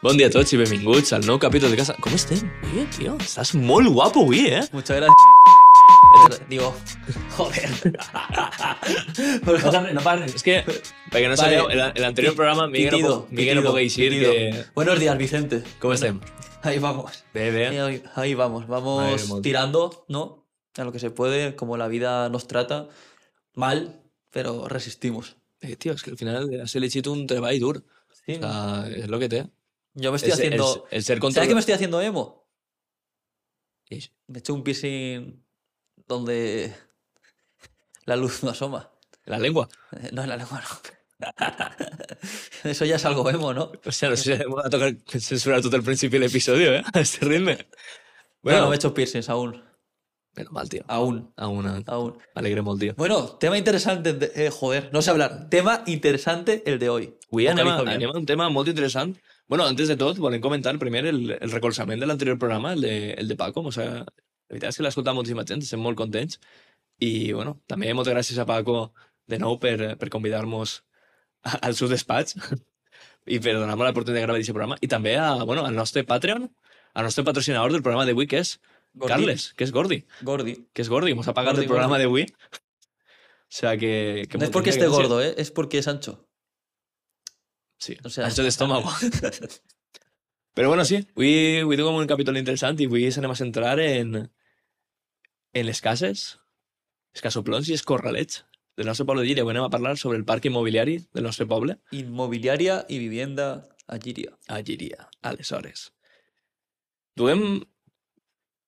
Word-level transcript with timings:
Bon 0.00 0.16
dia 0.16 0.30
a 0.30 0.32
tots 0.32 0.52
i 0.54 0.58
benvinguts 0.60 1.12
al 1.12 1.26
nou 1.28 1.36
capítol 1.40 1.72
de 1.72 1.76
casa. 1.76 1.94
Com 2.00 2.14
estem? 2.16 2.40
Bien, 2.70 2.86
tio. 2.94 3.16
Estàs 3.20 3.52
molt 3.58 3.90
guapo 3.92 4.22
avui, 4.24 4.46
eh? 4.48 4.62
Muchas 4.72 4.96
gracias. 4.96 6.40
Digo, 6.48 6.74
joder. 7.36 7.68
No, 9.70 9.80
no 9.92 10.00
parles. 10.02 10.34
És 10.34 10.42
que, 10.42 10.56
perquè 11.12 11.28
no 11.28 11.36
Vale. 11.36 11.40
sabeu, 11.42 11.68
el, 11.70 11.80
el 11.94 12.04
anterior 12.04 12.34
programa 12.34 12.66
Miguel, 12.66 12.90
no, 12.92 12.96
Pitido, 12.96 13.26
Miguel 13.30 13.56
no 13.56 13.60
pitido, 13.60 13.70
pogué 13.70 13.82
eixir 13.82 14.10
pitido. 14.10 14.32
que... 14.32 14.64
Buenos 14.74 14.98
días, 15.00 15.18
Vicente. 15.18 15.62
Com 15.80 15.92
estem? 15.92 16.18
Ahí 16.62 16.78
vamos. 16.78 17.24
Bé, 17.34 17.50
bé. 17.50 17.68
Ahí, 17.80 18.02
ahí 18.14 18.34
vamos. 18.34 18.66
Vamos 18.68 19.42
tirando, 19.42 20.04
¿no? 20.08 20.46
A 20.76 20.84
lo 20.84 20.92
que 20.92 20.98
se 20.98 21.10
puede, 21.10 21.54
como 21.56 21.76
la 21.76 21.88
vida 21.88 22.28
nos 22.28 22.46
trata. 22.46 22.88
Mal, 23.54 24.00
pero 24.30 24.66
resistimos. 24.68 25.36
Eh, 25.60 25.76
tio, 25.76 25.92
és 25.92 26.02
que 26.02 26.10
al 26.10 26.16
final 26.16 26.48
has 26.62 26.74
elegit 26.76 27.06
un 27.06 27.26
treball 27.28 27.58
dur. 27.60 27.82
Sí, 28.24 28.38
O 28.38 28.40
sea, 28.40 28.86
és 28.88 29.08
lo 29.12 29.18
que 29.20 29.28
té. 29.28 29.44
Yo 29.94 30.10
me 30.12 30.16
estoy 30.16 30.32
Es- 30.32 30.38
haciendo. 30.38 30.86
El, 30.90 30.96
el 30.98 31.04
ser. 31.04 31.20
¿Sabes 31.32 31.48
que 31.48 31.54
me 31.54 31.60
estoy 31.60 31.74
haciendo 31.74 32.00
emo? 32.00 32.48
Ix. 33.88 34.12
Me 34.28 34.38
he 34.38 34.40
hecho 34.40 34.54
un 34.54 34.62
piercing 34.62 35.44
donde 36.06 36.74
la 38.04 38.16
luz 38.16 38.42
no 38.42 38.50
asoma. 38.50 38.90
La 39.24 39.38
lengua. 39.38 39.68
Eh, 40.00 40.10
No, 40.12 40.22
en 40.22 40.28
la 40.28 40.36
lengua 40.36 40.60
no. 40.62 41.26
Eso 42.64 42.84
ya 42.84 42.96
es 42.96 43.04
algo 43.04 43.28
emo, 43.28 43.52
¿no? 43.52 43.72
O 43.84 43.92
sea, 43.92 44.10
no 44.10 44.16
sé 44.16 44.36
si 44.38 44.44
va 44.44 44.62
a 44.66 44.70
tocar 44.70 44.94
censurar 45.06 45.60
tot 45.60 45.74
el 45.74 45.82
principi 45.82 46.18
de 46.18 46.26
l'episodi, 46.26 46.64
eh? 46.64 46.82
A 46.92 47.00
este 47.00 47.24
ritme. 47.26 47.56
Bueno, 47.56 47.68
Bueno, 48.42 48.60
no 48.62 48.68
me 48.70 48.74
he 48.74 48.78
hecho 48.78 48.94
piercings 48.94 49.28
aún. 49.28 49.62
menos 50.34 50.52
mal, 50.52 50.68
tio. 50.68 50.84
Aún. 50.88 51.32
Aún, 51.36 51.66
aún. 51.66 51.84
Aún. 51.86 52.18
M'alegre 52.34 52.62
molt, 52.62 52.80
tio. 52.80 52.94
Bueno, 52.96 53.36
tema 53.38 53.58
interesante. 53.58 54.12
de- 54.14 54.32
eh, 54.46 54.50
joder, 54.50 54.88
no 54.92 55.02
sé 55.02 55.10
hablar. 55.10 55.48
Tema 55.50 55.82
interesante 55.86 56.62
el 56.66 56.78
de 56.78 56.88
hoy. 56.88 57.18
Avui 57.30 57.46
anem 57.48 57.66
a, 57.68 57.76
Vocalizo 57.76 57.84
bien. 57.84 57.96
anem 58.02 58.16
a 58.16 58.18
un 58.18 58.26
tema 58.26 58.48
molt 58.48 58.68
interessant. 58.68 59.18
Bueno, 59.50 59.66
antes 59.66 59.88
de 59.88 59.96
tot, 59.98 60.14
volem 60.22 60.38
comentar 60.38 60.70
primer 60.78 61.00
el, 61.10 61.32
el 61.34 61.50
recolzament 61.50 61.98
de 61.98 62.06
l'anterior 62.06 62.36
programa, 62.38 62.70
el 62.76 62.84
de, 62.84 62.92
el 63.18 63.26
de 63.26 63.34
Paco. 63.34 63.64
O 63.66 63.72
sea, 63.74 64.04
la 64.04 64.54
veritat 64.54 64.70
és 64.70 64.76
que 64.78 64.84
l'ha 64.86 64.92
escoltat 64.94 65.16
moltíssima 65.16 65.42
gent, 65.42 65.64
estem 65.66 65.82
molt 65.82 65.98
contents. 65.98 66.38
I, 67.02 67.32
bueno, 67.34 67.56
també 67.66 67.90
moltes 67.90 68.14
gràcies 68.14 68.38
a 68.38 68.46
Paco 68.46 68.92
de 69.26 69.40
nou 69.42 69.58
per, 69.58 69.96
per 69.98 70.08
convidar-nos 70.14 70.76
al 71.50 71.74
seu 71.74 71.90
despatx 71.90 72.38
i 73.26 73.40
per 73.42 73.56
donar-nos 73.56 73.88
l'oportunitat 73.88 74.20
de 74.20 74.22
gravar 74.28 74.38
aquest 74.38 74.54
programa. 74.54 74.78
I 74.86 74.92
també 74.94 75.16
a, 75.18 75.32
bueno, 75.42 75.66
al 75.66 75.74
nostre 75.74 76.06
Patreon, 76.06 76.46
al 76.94 77.10
nostre 77.10 77.26
patrocinador 77.26 77.74
del 77.74 77.82
programa 77.82 78.06
d'avui, 78.06 78.30
que 78.30 78.44
és 78.44 78.54
Gordi. 78.94 79.16
Carles, 79.16 79.50
que 79.58 79.66
és 79.66 79.74
Gordi. 79.74 80.04
Gordi. 80.30 80.60
Que 80.70 80.86
és 80.86 80.94
Gordi, 80.94 81.18
mos 81.18 81.26
ha 81.26 81.34
pagat 81.34 81.58
Gordi, 81.58 81.66
el 81.66 81.74
programa 81.74 81.98
d'avui. 81.98 82.28
O 83.50 83.52
sea, 83.52 83.76
que... 83.76 84.28
que 84.30 84.38
no 84.38 84.44
es 84.44 84.52
moltíssimes 84.52 84.52
porque 84.52 84.70
esté 84.70 84.86
gordo, 84.86 85.20
¿eh? 85.20 85.34
Es 85.36 85.50
porque 85.50 85.78
es 85.78 85.88
ancho. 85.88 86.29
Sí, 87.80 87.96
O 88.04 88.10
sea- 88.12 88.26
ancho 88.28 88.42
d'estómago. 88.44 88.90
Però 90.54 90.68
bueno, 90.68 90.84
sí, 90.84 90.98
avui, 91.14 91.60
avui 91.62 91.76
tenim 91.78 91.96
un 91.96 92.08
capítol 92.10 92.36
interessant 92.36 92.78
i 92.82 92.88
avui 92.90 93.06
s'anem 93.14 93.32
a 93.32 93.38
centrar 93.38 93.78
en, 93.80 94.16
en 95.54 95.66
les 95.66 95.80
cases, 95.80 96.24
els 97.14 97.22
casoplons 97.24 97.70
i 97.70 97.76
els 97.78 97.84
corralets 97.86 98.42
del 98.76 98.86
nostre 98.90 99.06
poble 99.08 99.22
de. 99.24 99.38
Avui 99.40 99.54
anem 99.54 99.64
a 99.68 99.70
parlar 99.72 99.94
sobre 99.96 100.18
el 100.18 100.26
parc 100.28 100.44
immobiliari 100.50 100.98
del 101.14 101.24
nostre 101.24 101.46
poble 101.46 101.78
Inmobiliaria 101.92 102.84
y 102.88 102.98
vivienda 102.98 103.68
Agiria. 103.86 104.36
a 104.48 104.60
Llíria. 104.60 105.08
Aleshores, 105.22 105.92
duem 107.16 107.62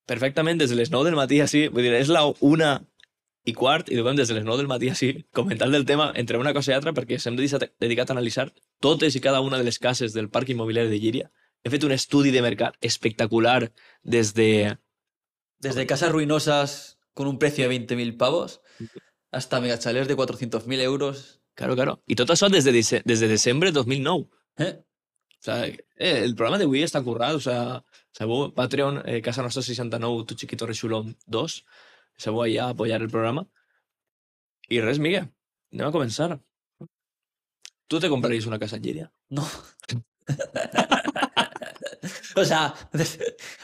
perfectament 0.06 0.58
des 0.58 0.70
de 0.70 0.76
les 0.76 0.91
9 0.91 1.10
del 1.10 1.16
matí 1.19 1.41
així, 1.42 1.66
vull 1.69 1.82
dir, 1.86 1.92
és 1.98 2.08
la 2.08 2.24
una 2.41 2.72
i 3.44 3.52
quart 3.52 3.90
i 3.90 3.98
duem 3.98 4.16
des 4.16 4.28
de 4.30 4.36
les 4.36 4.44
9 4.44 4.60
del 4.60 4.70
matí 4.70 4.90
així, 4.92 5.12
comentant 5.34 5.72
del 5.74 5.86
tema 5.86 6.12
entre 6.14 6.38
una 6.38 6.52
cosa 6.54 6.72
i 6.72 6.76
altra 6.76 6.92
perquè 6.94 7.18
s'hem 7.18 7.36
dedicat, 7.38 7.72
dedicat 7.82 8.10
a 8.10 8.14
analitzar 8.14 8.50
totes 8.80 9.16
i 9.16 9.22
cada 9.25 9.41
una 9.41 9.58
de 9.58 9.66
les 9.66 9.78
cases 9.82 10.14
del 10.14 10.30
parc 10.30 10.53
immobiliari 10.54 10.91
de 10.91 11.00
Llíria. 11.03 11.30
He 11.62 11.70
fet 11.70 11.84
un 11.86 11.92
estudi 11.94 12.31
de 12.34 12.42
mercat 12.42 12.76
espectacular 12.81 13.72
des 14.02 14.34
de... 14.34 14.78
Desde 15.62 15.86
casas 15.86 16.10
ruinosas 16.10 16.98
con 17.14 17.28
un 17.28 17.38
precio 17.38 17.69
de 17.69 17.78
20.000 17.78 18.16
pavos 18.16 18.60
hasta 19.31 19.60
megachalés 19.60 20.08
de 20.08 20.16
400.000 20.16 20.81
euros. 20.81 21.41
Claro, 21.54 21.75
claro. 21.75 22.00
I 22.06 22.16
tot 22.19 22.31
això 22.31 22.48
des 22.50 22.64
de, 22.64 22.72
des 22.72 23.20
de 23.20 23.28
desembre 23.28 23.70
de 23.70 23.78
2009. 23.78 24.26
¿eh? 24.58 24.82
O 25.42 25.44
sea, 25.44 25.66
eh, 25.66 25.78
el 25.98 26.34
programa 26.34 26.58
d'avui 26.58 26.84
està 26.86 27.02
currat, 27.02 27.34
o 27.34 27.41
sea, 27.42 27.82
sabeu, 28.14 28.52
Patreon, 28.54 29.02
eh, 29.06 29.20
Casa 29.22 29.42
Nostra 29.42 29.62
69, 29.62 30.25
Tu 30.26 30.36
Chiquito 30.38 30.66
Rexulón 30.66 31.16
2, 31.26 31.64
sabeu 32.17 32.45
allà 32.45 32.67
a 32.67 32.77
apoyar 32.77 33.03
el 33.03 33.11
programa. 33.11 33.47
I 34.69 34.81
res, 34.81 34.99
Miguel, 34.99 35.28
anem 35.73 35.89
a 35.89 35.95
començar. 35.95 36.39
Tu 37.89 38.00
te 38.00 38.09
compraries 38.09 38.47
una 38.47 38.59
casa 38.59 38.77
en 38.77 38.83
Llíria? 38.83 39.12
No. 39.28 39.47
o 42.37 42.45
sea, 42.45 42.75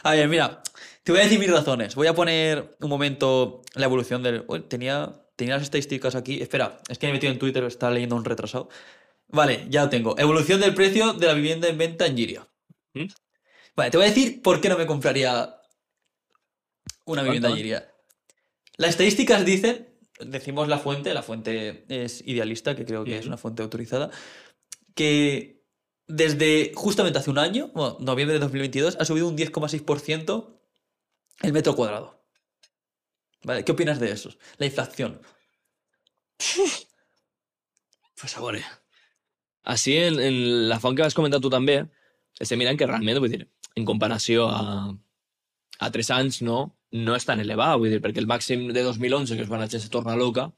a 0.03 0.11
ver, 0.13 0.29
mira, 0.29 0.63
te 1.03 1.13
voy 1.13 1.23
a 1.23 1.25
decir 1.25 1.39
mis 1.39 1.51
razones. 1.51 1.95
Voy 1.95 2.07
a 2.07 2.15
poner 2.15 2.77
un 2.81 2.91
momento 2.91 3.63
la 3.75 3.87
evolución 3.87 4.23
del. 4.23 4.45
Uy, 4.47 4.61
tenía, 4.61 5.23
tenía 5.37 5.55
las 5.55 5.63
estadísticas 5.63 6.15
aquí. 6.15 6.43
Espera, 6.43 6.79
es 6.89 6.99
que 6.99 7.07
me 7.07 7.13
he 7.13 7.15
metido 7.15 7.33
en 7.33 7.39
Twitter, 7.39 7.65
está 7.65 7.91
leyendo 7.91 8.17
un 8.17 8.25
retrasado. 8.25 8.69
Vale, 9.29 9.67
ya 9.69 9.85
lo 9.85 9.89
tengo. 9.89 10.19
Evolución 10.19 10.61
del 10.61 10.75
precio 10.75 11.15
de 11.15 11.27
la 11.27 11.35
vivienda 11.35 11.69
en 11.69 11.79
venta 11.79 12.07
en 12.07 12.17
Giria. 12.17 12.47
¿Mm? 12.95 13.07
Vale, 13.77 13.91
te 13.91 13.97
voy 13.97 14.07
a 14.07 14.11
decir 14.11 14.43
por 14.43 14.61
qué 14.61 14.69
no 14.69 14.77
me 14.77 14.87
compraría 14.87 15.55
una 17.07 17.23
vivienda 17.23 17.49
en. 17.49 17.57
Giria. 17.57 17.95
Las 18.79 18.91
estadísticas 18.91 19.45
dicen, 19.45 19.89
decimos 20.21 20.69
la 20.69 20.79
fuente, 20.79 21.13
la 21.13 21.23
fuente 21.23 21.85
es 21.89 22.23
idealista, 22.25 22.77
que 22.77 22.85
creo 22.85 23.05
que 23.05 23.19
es 23.19 23.27
una 23.27 23.37
fuente 23.37 23.63
autorizada, 23.63 24.11
que 24.95 25.65
desde 26.07 26.73
justamente 26.75 27.19
hace 27.19 27.31
un 27.31 27.39
año, 27.39 27.73
bueno, 27.75 27.97
noviembre 28.01 28.35
de 28.35 28.41
2022, 28.41 28.97
ha 29.01 29.05
subido 29.05 29.29
un 29.29 29.37
10,6% 29.37 30.61
el 31.43 31.53
metro 31.53 31.75
cuadrado. 31.75 32.25
¿Vale? 33.43 33.65
¿Qué 33.65 33.73
opinas 33.73 33.99
de 34.01 34.13
eso? 34.13 34.31
La 34.57 34.67
inflación. 34.67 35.21
Pues 38.21 38.37
a 38.37 38.41
veure. 38.41 38.65
Així, 39.63 39.93
en, 39.95 40.19
en 40.19 40.69
la 40.69 40.81
font 40.83 40.97
que 40.97 41.05
vas 41.05 41.15
comentar 41.15 41.39
tu 41.39 41.51
també, 41.55 41.77
estem 42.43 42.59
mirant 42.59 42.75
que 42.75 42.89
realment, 42.89 43.21
vull 43.23 43.31
dir, 43.31 43.45
en 43.79 43.85
comparació 43.87 44.49
a, 44.51 44.89
a 45.79 45.91
3 45.95 46.11
anys, 46.17 46.41
no, 46.43 46.59
no 46.93 47.15
és 47.17 47.27
tan 47.29 47.41
elevat, 47.43 47.77
vull 47.79 47.93
dir, 47.93 48.01
perquè 48.05 48.23
el 48.23 48.31
màxim 48.31 48.67
de 48.75 48.83
2011, 48.83 49.37
que 49.37 49.45
és 49.47 49.51
quan 49.51 49.63
la 49.63 49.69
gent 49.71 49.85
se 49.85 49.93
torna 49.93 50.17
loca, 50.19 50.49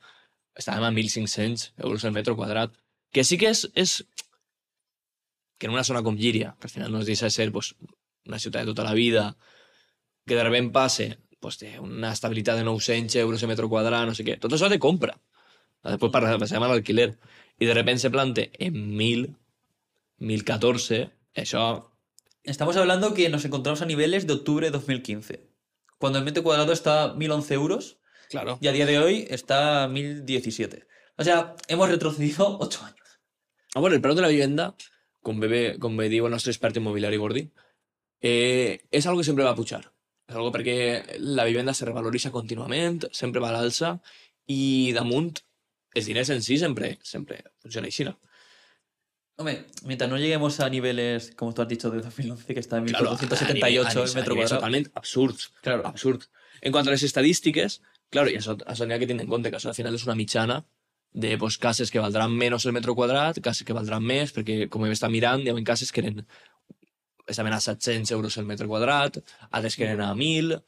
estàvem 0.59 0.87
a 0.87 0.93
1.500 0.95 1.71
euros 1.85 2.05
el 2.05 2.15
metre 2.17 2.37
quadrat. 2.39 2.75
Que 3.13 3.25
sí 3.27 3.39
que 3.39 3.51
és, 3.51 3.65
és 3.75 4.01
que 5.59 5.67
en 5.69 5.75
una 5.75 5.85
zona 5.85 6.03
com 6.03 6.17
Llíria, 6.17 6.55
que 6.61 6.69
al 6.69 6.75
final 6.75 6.93
no 6.93 7.01
es 7.01 7.07
deixa 7.11 7.27
de 7.27 7.35
ser 7.35 7.51
pues, 7.53 7.75
una 8.27 8.39
ciutat 8.39 8.65
de 8.65 8.73
tota 8.73 8.85
la 8.87 8.95
vida, 8.95 9.37
que 10.27 10.35
de 10.35 10.45
repente 10.45 10.73
passe 10.73 11.19
pues, 11.41 11.59
de 11.59 11.79
una 11.81 12.13
estabilitat 12.13 12.57
de 12.57 12.65
900 12.65 13.17
euros 13.17 13.43
el 13.43 13.49
metro 13.49 13.69
quadrat, 13.69 14.07
no 14.07 14.15
sé 14.15 14.25
què, 14.25 14.39
tot 14.41 14.55
això 14.55 14.71
te 14.71 14.79
compra. 14.79 15.19
Després 15.85 16.13
passem 16.13 16.63
a 16.63 16.69
l'alquiler. 16.69 17.15
I 17.61 17.69
de 17.69 17.75
repente 17.75 18.03
se 18.05 18.11
plante 18.11 18.51
en 18.59 18.75
1.000, 18.97 19.35
1.014, 20.21 21.07
això... 21.45 21.90
Estamos 22.45 22.77
hablando 22.77 23.15
que 23.15 23.29
nos 23.29 23.45
encontramos 23.45 23.83
a 23.83 23.87
niveles 23.87 24.27
de 24.27 24.33
octubre 24.33 24.67
de 24.67 24.71
2015, 24.73 25.51
cuando 25.99 26.19
el 26.19 26.25
metro 26.25 26.43
cuadrado 26.43 26.73
está 26.73 27.05
a 27.05 27.15
1.011 27.15 27.53
euros 27.53 27.99
Claro. 28.31 28.59
y 28.61 28.69
a 28.69 28.73
día 28.73 28.87
de 28.87 28.99
hoy 28.99 29.27
está 29.29 29.85
a 29.85 29.89
1.017. 29.89 30.87
O 31.17 31.25
sea, 31.25 31.55
hemos 31.69 31.89
retrocedido 31.89 32.59
8 32.61 32.85
años. 32.85 33.21
Ah, 33.75 33.81
bueno, 33.81 33.95
el 33.95 34.03
preu 34.03 34.15
de 34.15 34.23
la 34.23 34.29
vivenda, 34.33 34.75
com 35.23 35.39
bé, 35.39 35.77
com 35.79 35.97
bé 35.97 36.09
diu 36.09 36.27
el 36.27 36.33
nostre 36.33 36.51
expert 36.51 36.77
immobiliari 36.81 37.19
Gordi, 37.21 37.45
eh, 38.21 38.81
és 38.91 39.07
algo 39.07 39.21
que 39.21 39.29
sempre 39.29 39.45
va 39.45 39.55
pujar. 39.55 39.85
És 40.27 40.35
algo 40.35 40.51
perquè 40.55 41.19
la 41.19 41.45
vivenda 41.45 41.75
se 41.75 41.85
revaloritza 41.87 42.33
contínuament, 42.35 43.05
sempre 43.13 43.43
va 43.43 43.51
a 43.51 43.59
l'alça, 43.59 43.99
i 44.51 44.91
damunt 44.97 45.37
els 45.95 46.07
diners 46.07 46.31
en 46.35 46.43
si 46.43 46.57
sempre, 46.59 46.97
sempre 47.03 47.45
funciona 47.63 47.87
així, 47.91 48.05
no? 48.09 48.17
Hombre, 49.41 49.65
mientras 49.85 50.11
no 50.11 50.19
lleguemos 50.19 50.61
a 50.61 50.69
niveles, 50.69 51.33
como 51.35 51.55
tú 51.55 51.63
has 51.63 51.69
dicho, 51.69 51.89
de 51.91 52.03
2011, 52.03 52.53
que 52.53 52.61
está 52.61 52.77
en 52.77 52.85
Claro, 52.85 53.07
a- 53.09 53.15
a 53.15 53.17
1478 53.17 53.89
nivells- 54.05 54.09
el 54.11 54.15
metro 54.15 54.35
cuadrado. 54.37 54.57
Totalment 54.61 54.89
absurds. 54.95 55.53
Claro. 55.63 55.87
Absurd. 55.87 56.23
En 56.61 56.73
quant 56.73 56.87
a 56.87 56.91
les 56.91 57.03
estadístiques, 57.03 57.81
claro, 58.11 58.29
i 58.29 58.37
això, 58.37 58.55
això 58.67 58.85
n'hi 58.87 58.93
ha 58.93 58.99
que 59.01 59.07
tenir 59.09 59.23
en 59.23 59.29
compte, 59.33 59.51
que 59.51 59.57
això 59.57 59.69
al 59.73 59.75
final 59.75 59.95
és 59.95 60.05
una 60.05 60.15
mitjana 60.15 60.67
de 61.13 61.39
pues, 61.39 61.57
cases 61.59 61.91
que 61.91 61.99
valdran 61.99 62.31
menys 62.37 62.67
el 62.67 62.73
metro 62.77 62.95
quadrat, 62.95 63.41
cases 63.41 63.65
que 63.65 63.73
valdran 63.73 64.05
més, 64.05 64.35
perquè 64.37 64.69
com 64.69 64.85
hem 64.85 64.93
estat 64.93 65.11
mirant, 65.11 65.41
hi 65.41 65.49
ha 65.49 65.65
cases 65.65 65.91
que 65.91 66.01
eren 66.05 66.27
estaven 67.27 67.53
a 67.55 67.61
700 67.61 68.11
euros 68.11 68.37
el 68.37 68.45
metro 68.45 68.69
quadrat, 68.69 69.19
altres 69.51 69.75
que 69.77 69.85
eren 69.85 70.03
a 70.03 70.13
1.000... 70.15 70.63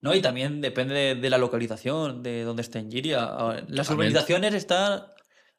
No, 0.00 0.14
y 0.14 0.20
también 0.20 0.60
depende 0.60 0.94
de, 0.94 1.14
de 1.14 1.30
la 1.30 1.38
localización, 1.38 2.22
de 2.22 2.42
dónde 2.42 2.60
esté 2.62 2.78
en 2.78 2.90
Giria. 2.90 3.24
A 3.24 3.48
ver, 3.48 3.64
Las 3.70 3.86
Totalmente. 3.86 4.12
urbanizaciones 4.18 4.52
están 4.54 5.04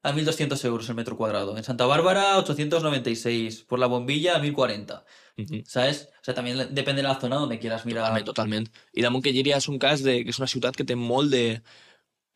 a 0.05 0.13
1.200 0.13 0.63
euros 0.65 0.87
el 0.89 0.95
metro 0.95 1.17
cuadrado. 1.17 1.57
En 1.57 1.63
Santa 1.63 1.85
Bárbara, 1.85 2.37
896. 2.37 3.63
Por 3.67 3.79
la 3.79 3.87
bombilla, 3.87 4.37
1.040. 4.39 5.03
Mhm. 5.37 5.63
¿Sabes? 5.65 6.09
O 6.21 6.23
sea, 6.23 6.33
también 6.33 6.57
depende 6.71 7.01
de 7.01 7.07
la 7.07 7.19
zona 7.19 7.35
donde 7.37 7.59
quieras 7.59 7.85
mirar. 7.85 8.03
Totalment, 8.05 8.25
totalment. 8.25 8.69
I 8.93 9.01
damunt 9.01 9.23
que 9.23 9.33
Llíria 9.33 9.57
és 9.57 9.67
un 9.67 9.79
cas 9.79 10.03
de, 10.03 10.23
que 10.23 10.29
és 10.31 10.39
una 10.39 10.47
ciutat 10.47 10.75
que 10.77 10.85
té 10.87 10.95
molt 10.95 11.31
de, 11.33 11.61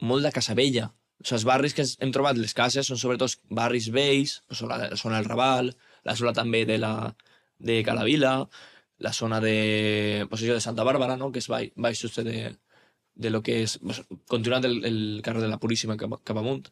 molt 0.02 0.26
de 0.26 0.32
casa 0.36 0.56
vella. 0.58 0.90
O 1.20 1.24
sigui, 1.28 1.36
els 1.38 1.46
barris 1.48 1.74
que 1.76 1.86
hem 2.00 2.12
trobat, 2.16 2.38
les 2.40 2.54
cases, 2.56 2.88
són 2.88 2.98
sobretot 3.00 3.38
barris 3.50 3.90
vells, 3.92 4.38
pues, 4.48 4.62
la 4.68 4.96
zona 5.00 5.18
del 5.20 5.28
Raval, 5.30 5.74
la 6.08 6.16
zona 6.16 6.34
també 6.34 6.66
de 6.66 6.78
la, 6.80 6.94
de 7.60 7.82
Calavila, 7.84 8.34
la 9.00 9.14
zona 9.14 9.40
de, 9.44 10.26
pues 10.30 10.42
això, 10.44 10.56
de 10.56 10.64
Santa 10.64 10.84
Bàrbara, 10.88 11.16
no? 11.20 11.32
que 11.32 11.40
és 11.40 11.48
baix, 11.52 11.72
baix 11.76 12.04
de, 12.24 12.56
de 13.16 13.30
lo 13.30 13.42
que 13.44 13.62
és, 13.64 13.78
pues, 13.84 14.02
continuant 14.28 14.66
el, 14.68 14.80
el 14.86 15.00
carrer 15.24 15.44
de 15.44 15.50
la 15.52 15.60
Puríssima 15.60 15.98
cap, 16.00 16.14
a- 16.18 16.22
cap 16.24 16.38
amunt. 16.40 16.68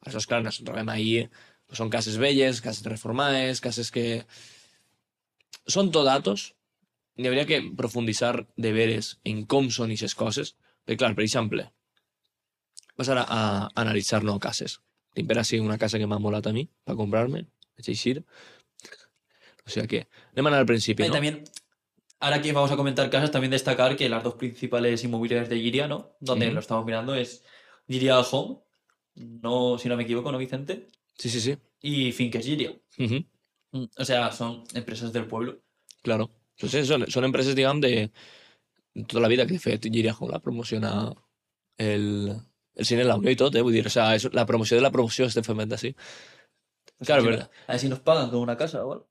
Aleshores, 0.00 0.26
clar, 0.26 0.40
ens 0.44 0.60
trobem 0.64 0.88
ahí, 0.88 1.28
pues, 1.66 1.78
són 1.80 1.90
cases 1.92 2.16
velles, 2.20 2.62
cases 2.64 2.86
reformades, 2.88 3.60
cases 3.60 3.92
que... 3.94 4.24
Són 5.70 5.90
tot 5.94 6.06
datos, 6.08 6.50
n'hi 7.20 7.28
hauria 7.28 7.46
que 7.46 7.60
profunditzar 7.76 8.46
de 8.56 8.72
veres 8.72 9.18
en 9.28 9.44
com 9.46 9.68
són 9.70 9.92
aquestes 9.92 10.16
coses, 10.16 10.54
perquè, 10.86 11.02
clar, 11.02 11.12
per 11.18 11.26
exemple, 11.26 11.66
vas 12.96 13.10
ara 13.12 13.26
a, 13.28 13.42
analitzar 13.82 14.22
no 14.24 14.38
cases. 14.40 14.80
Tinc 15.14 15.28
per 15.28 15.38
així 15.40 15.60
una 15.60 15.78
casa 15.78 16.00
que 16.00 16.08
m'ha 16.08 16.20
molat 16.22 16.48
a 16.48 16.54
mi, 16.56 16.64
per 16.86 16.96
comprar-me, 16.98 17.44
vaig 17.76 17.92
eixir. 17.92 18.22
O 19.66 19.70
sea 19.70 19.86
que, 19.86 20.06
anem 20.32 20.48
a 20.48 20.50
anar 20.54 20.60
al 20.64 20.66
principi, 20.66 21.04
Y 21.04 21.08
no? 21.08 21.12
también, 21.12 21.44
ahora 22.18 22.40
que 22.42 22.52
vamos 22.52 22.72
a 22.72 22.76
comentar 22.76 23.10
casas, 23.10 23.30
también 23.30 23.50
destacar 23.50 23.96
que 23.96 24.08
las 24.08 24.24
dos 24.24 24.34
principales 24.34 25.04
inmobiliarias 25.04 25.48
de 25.48 25.60
Giria, 25.60 25.86
¿no? 25.86 26.16
Donde 26.20 26.50
lo 26.50 26.60
estamos 26.60 26.84
mirando 26.84 27.14
es 27.14 27.44
Giria 27.88 28.18
Home, 28.18 28.58
no, 29.42 29.78
si 29.78 29.88
no 29.88 29.96
me 29.96 30.02
equivoco, 30.04 30.30
¿no, 30.32 30.38
Vicente? 30.38 30.88
Sí, 31.16 31.28
sí, 31.30 31.40
sí. 31.40 31.56
Y 31.82 32.12
Finques 32.12 32.44
Giria. 32.44 32.72
Ujú, 32.98 33.24
Mm, 33.72 33.84
O 33.98 34.04
sea, 34.04 34.32
son 34.32 34.64
empresas 34.74 35.12
del 35.12 35.26
pueblo. 35.28 35.60
Claro. 36.02 36.28
Entonces, 36.56 36.88
son, 36.88 37.06
son 37.08 37.24
empreses, 37.24 37.54
digamos, 37.54 37.82
de 37.82 38.10
toda 39.06 39.20
la 39.22 39.28
vida 39.28 39.46
que 39.46 39.60
fet 39.60 39.80
Giria 39.84 40.16
la 40.28 40.40
promociona 40.40 41.14
el, 41.78 42.34
el 42.74 42.84
cine 42.84 43.04
l'àudio 43.04 43.30
i 43.30 43.36
tot, 43.36 43.54
eh? 43.54 43.62
Vull 43.62 43.72
dir, 43.72 43.86
o 43.86 43.90
sea, 43.94 44.16
és 44.16 44.26
la 44.34 44.44
promoció 44.44 44.76
de 44.76 44.82
la 44.82 44.90
promoció 44.90 45.26
estem 45.30 45.44
fent 45.46 45.70
així. 45.72 45.94
Claro, 47.06 47.22
Sí, 47.22 47.28
pero- 47.28 47.48
A 47.68 47.72
ver 47.72 47.78
si 47.80 47.88
nos 47.88 48.00
pagan 48.00 48.28
con 48.30 48.40
una 48.40 48.56
casa 48.56 48.84
o 48.84 48.92
algo. 48.92 49.08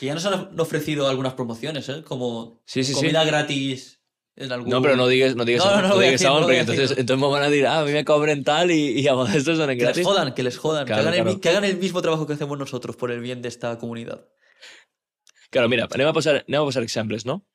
Que 0.00 0.06
ya 0.06 0.14
nos 0.14 0.24
han 0.26 0.58
ofrecido 0.60 1.08
algunas 1.08 1.34
promociones, 1.34 1.88
¿eh? 1.88 2.02
Como 2.04 2.60
Sí, 2.64 2.84
sí, 2.84 2.92
sí. 2.92 3.00
comida 3.00 3.24
gratis 3.24 3.95
en 4.36 4.52
algún... 4.52 4.68
No, 4.70 4.82
pero 4.82 4.96
no 4.96 5.08
digues, 5.08 5.34
no 5.34 5.44
digues, 5.44 5.64
No, 5.64 5.76
no, 5.76 5.82
no 5.82 5.88
no 5.88 5.98
decir, 5.98 6.26
aún, 6.26 6.42
porque 6.42 6.60
entonces, 6.60 6.90
entonces 6.98 7.18
me 7.22 7.30
van 7.32 7.42
a 7.42 7.48
decir, 7.50 7.66
ah, 7.66 7.80
a 7.80 7.84
mí 7.84 7.92
me 7.92 8.04
cobren 8.04 8.44
tal 8.44 8.70
y, 8.70 9.00
y 9.00 9.08
a 9.08 9.14
estos 9.34 9.56
son 9.58 9.70
en 9.70 9.78
Que 9.78 9.84
les 9.84 9.94
gratis. 9.94 10.04
jodan, 10.06 10.34
que 10.34 10.42
les 10.42 10.58
jodan. 10.58 10.86
Claro, 10.86 11.02
que, 11.02 11.08
hagan 11.08 11.14
el, 11.14 11.22
claro. 11.22 11.34
mi- 11.36 11.40
que 11.40 11.48
hagan 11.48 11.64
el 11.64 11.76
mismo 11.78 12.02
trabajo 12.02 12.26
que 12.26 12.34
hacemos 12.34 12.58
nosotros 12.58 12.96
por 12.96 13.10
el 13.10 13.20
bien 13.20 13.40
de 13.42 13.48
esta 13.48 13.78
comunidad. 13.78 14.26
Claro, 15.50 15.68
mira, 15.68 15.88
anem 15.90 16.08
a 16.08 16.12
posar, 16.12 16.44
anem 16.48 16.60
a 16.60 16.64
posar 16.64 16.82
exemples, 16.82 17.24
no? 17.24 17.46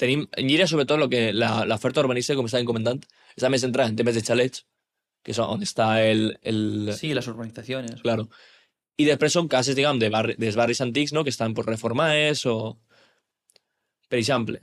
Tenim, 0.00 0.26
en 0.32 0.48
Llíria, 0.48 0.66
sobretot, 0.66 0.98
lo 0.98 1.08
que 1.08 1.32
la, 1.32 1.64
la 1.66 1.74
oferta 1.76 2.00
urbanística, 2.00 2.34
com 2.38 2.46
estàvem 2.48 2.64
comentant, 2.66 3.02
està 3.36 3.50
més 3.52 3.60
centrada 3.60 3.90
en 3.92 3.98
temes 3.98 4.16
de 4.16 4.22
xalets, 4.24 4.64
que 5.22 5.34
és 5.34 5.38
on 5.44 5.60
està 5.62 5.90
el, 6.02 6.38
el, 6.42 6.88
Sí, 6.96 7.12
las 7.12 7.28
urbanizaciones. 7.28 8.00
Claro. 8.00 8.30
I 8.96 9.04
després 9.04 9.36
són 9.36 9.46
cases, 9.52 9.76
diguem, 9.76 10.00
de 10.00 10.08
barri, 10.12 10.34
dels 10.40 10.56
barris 10.56 10.80
antics, 10.80 11.12
no?, 11.12 11.22
que 11.24 11.30
estan 11.32 11.52
pues, 11.54 11.68
reformades 11.68 12.46
o... 12.48 12.80
Per 14.08 14.18
exemple, 14.18 14.58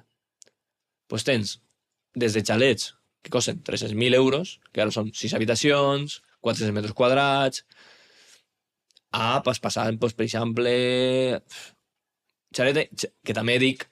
pues 1.08 1.26
tens 1.28 1.58
des 2.16 2.34
de 2.34 2.44
xalets 2.44 2.94
que 3.24 3.34
costen 3.34 3.62
300.000 3.64 4.16
euros, 4.16 4.60
que 4.72 4.82
ara 4.84 4.94
són 4.94 5.12
6 5.12 5.36
habitacions, 5.36 6.22
400 6.40 6.76
metres 6.76 6.96
quadrats, 6.96 7.66
a 9.12 9.42
pues, 9.44 9.60
passant, 9.60 10.00
pues, 10.00 10.14
per 10.14 10.28
exemple, 10.28 10.74
xalet, 12.56 13.08
que 13.24 13.36
també 13.36 13.58
dic, 13.60 13.88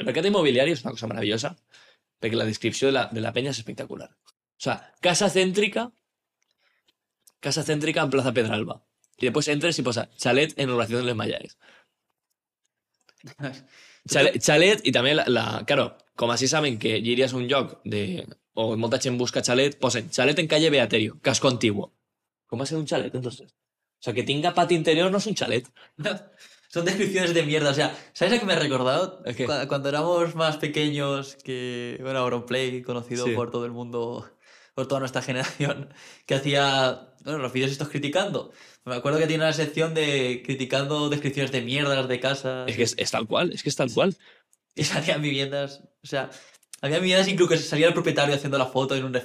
el 0.00 0.08
mercat 0.08 0.28
immobiliari 0.28 0.72
és 0.72 0.84
una 0.84 0.94
cosa 0.96 1.10
meravellosa, 1.10 1.54
perquè 2.20 2.36
la 2.36 2.48
descripció 2.48 2.88
de 2.88 2.96
la, 2.96 3.08
de 3.12 3.20
la 3.20 3.32
espectacular. 3.50 4.08
O 4.60 4.62
sea, 4.62 4.94
casa 5.00 5.28
céntrica, 5.28 5.90
casa 7.40 7.62
céntrica 7.64 8.02
en 8.02 8.10
Plaza 8.10 8.32
Pedralba. 8.32 8.84
Y 9.18 9.26
después 9.26 9.48
entres 9.48 9.78
y 9.78 9.82
posa 9.82 10.10
chalet 10.16 10.58
en 10.58 10.70
Urbanización 10.70 11.02
de 11.02 11.06
les 11.06 11.16
Mallares. 11.16 11.58
Chalet, 14.10 14.38
chalet 14.42 14.86
i 14.86 14.92
també 14.92 15.14
la, 15.14 15.24
la... 15.28 15.44
Claro, 15.66 15.92
com 16.16 16.30
així 16.34 16.48
saben 16.50 16.78
que 16.82 16.96
Llíria 17.00 17.26
és 17.30 17.32
un 17.36 17.46
lloc 17.48 17.78
de... 17.84 18.26
o 18.54 18.74
molta 18.76 18.98
gent 19.00 19.16
busca 19.18 19.40
chalet, 19.46 19.78
posen 19.80 20.10
chalet 20.10 20.38
en 20.42 20.48
calle 20.50 20.70
Beaterio, 20.74 21.18
casco 21.22 21.48
antiguo. 21.48 21.92
Com 22.50 22.60
va 22.60 22.66
ser 22.66 22.76
un 22.78 22.86
chalet, 22.86 23.14
entonces? 23.14 23.52
O 23.52 24.02
sea, 24.02 24.12
que 24.14 24.22
tenga 24.24 24.52
pati 24.54 24.74
interior 24.74 25.10
no 25.10 25.18
es 25.18 25.26
un 25.26 25.34
chalet. 25.34 25.68
Son 26.72 26.84
descripciones 26.84 27.34
de 27.34 27.42
mierda. 27.42 27.70
O 27.70 27.74
sea, 27.74 27.96
¿sabes 28.12 28.34
a 28.34 28.38
qué 28.40 28.46
me 28.46 28.52
ha 28.52 28.58
recordado? 28.58 29.22
¿A 29.26 29.32
qué? 29.32 29.44
Cu- 29.44 29.52
Cuando 29.68 29.88
éramos 29.88 30.34
más 30.36 30.56
pequeños, 30.56 31.36
que, 31.42 31.98
bueno, 32.00 32.20
Auronplay, 32.20 32.82
conocido 32.82 33.26
Sí. 33.26 33.32
por 33.34 33.50
todo 33.50 33.64
el 33.66 33.72
mundo, 33.72 34.30
por 34.74 34.86
toda 34.86 35.00
nuestra 35.00 35.20
generación, 35.22 35.92
que 36.26 36.34
hacía, 36.36 37.09
bueno, 37.24 37.38
los 37.38 37.52
vídeos 37.52 37.70
estos 37.70 37.88
criticando. 37.88 38.52
Me 38.84 38.94
acuerdo 38.94 39.18
que 39.18 39.26
tiene 39.26 39.44
una 39.44 39.52
sección 39.52 39.94
de 39.94 40.42
criticando 40.44 41.08
descripciones 41.08 41.52
de 41.52 41.60
mierdas 41.60 42.08
de 42.08 42.20
casas. 42.20 42.68
Es 42.68 42.76
que 42.76 42.82
es, 42.82 42.94
es 42.98 43.10
tal 43.10 43.26
cual, 43.26 43.52
es 43.52 43.62
que 43.62 43.68
es 43.68 43.76
tal 43.76 43.92
cual. 43.92 44.16
Y 44.76 44.84
salían 44.84 45.20
viviendas, 45.20 45.82
o 46.02 46.06
sea, 46.06 46.30
había 46.80 47.00
viviendas 47.00 47.28
incluso 47.28 47.50
que 47.50 47.58
salía 47.58 47.88
el 47.88 47.92
propietario 47.92 48.34
haciendo 48.34 48.56
la 48.56 48.66
foto 48.66 48.94
en 48.94 49.04
un 49.04 49.12
que 49.12 49.20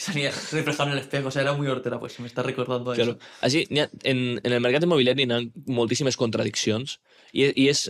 salía 0.00 0.30
reflejado 0.30 0.88
en 0.88 0.96
el 0.96 1.02
espejo, 1.02 1.28
o 1.28 1.30
sea, 1.30 1.42
era 1.42 1.52
muy 1.52 1.68
hortera, 1.68 2.00
pues 2.00 2.14
se 2.14 2.22
me 2.22 2.28
está 2.28 2.42
recordando 2.42 2.92
Claro. 2.94 3.12
eso. 3.12 3.20
Així, 3.42 3.66
en, 3.70 4.40
en 4.42 4.52
el 4.52 4.60
mercat 4.64 4.82
immobiliari 4.82 5.26
hi 5.28 5.32
ha 5.36 5.40
moltíssimes 5.68 6.16
contradiccions 6.16 6.96
i, 7.32 7.44
i 7.54 7.68
és, 7.68 7.84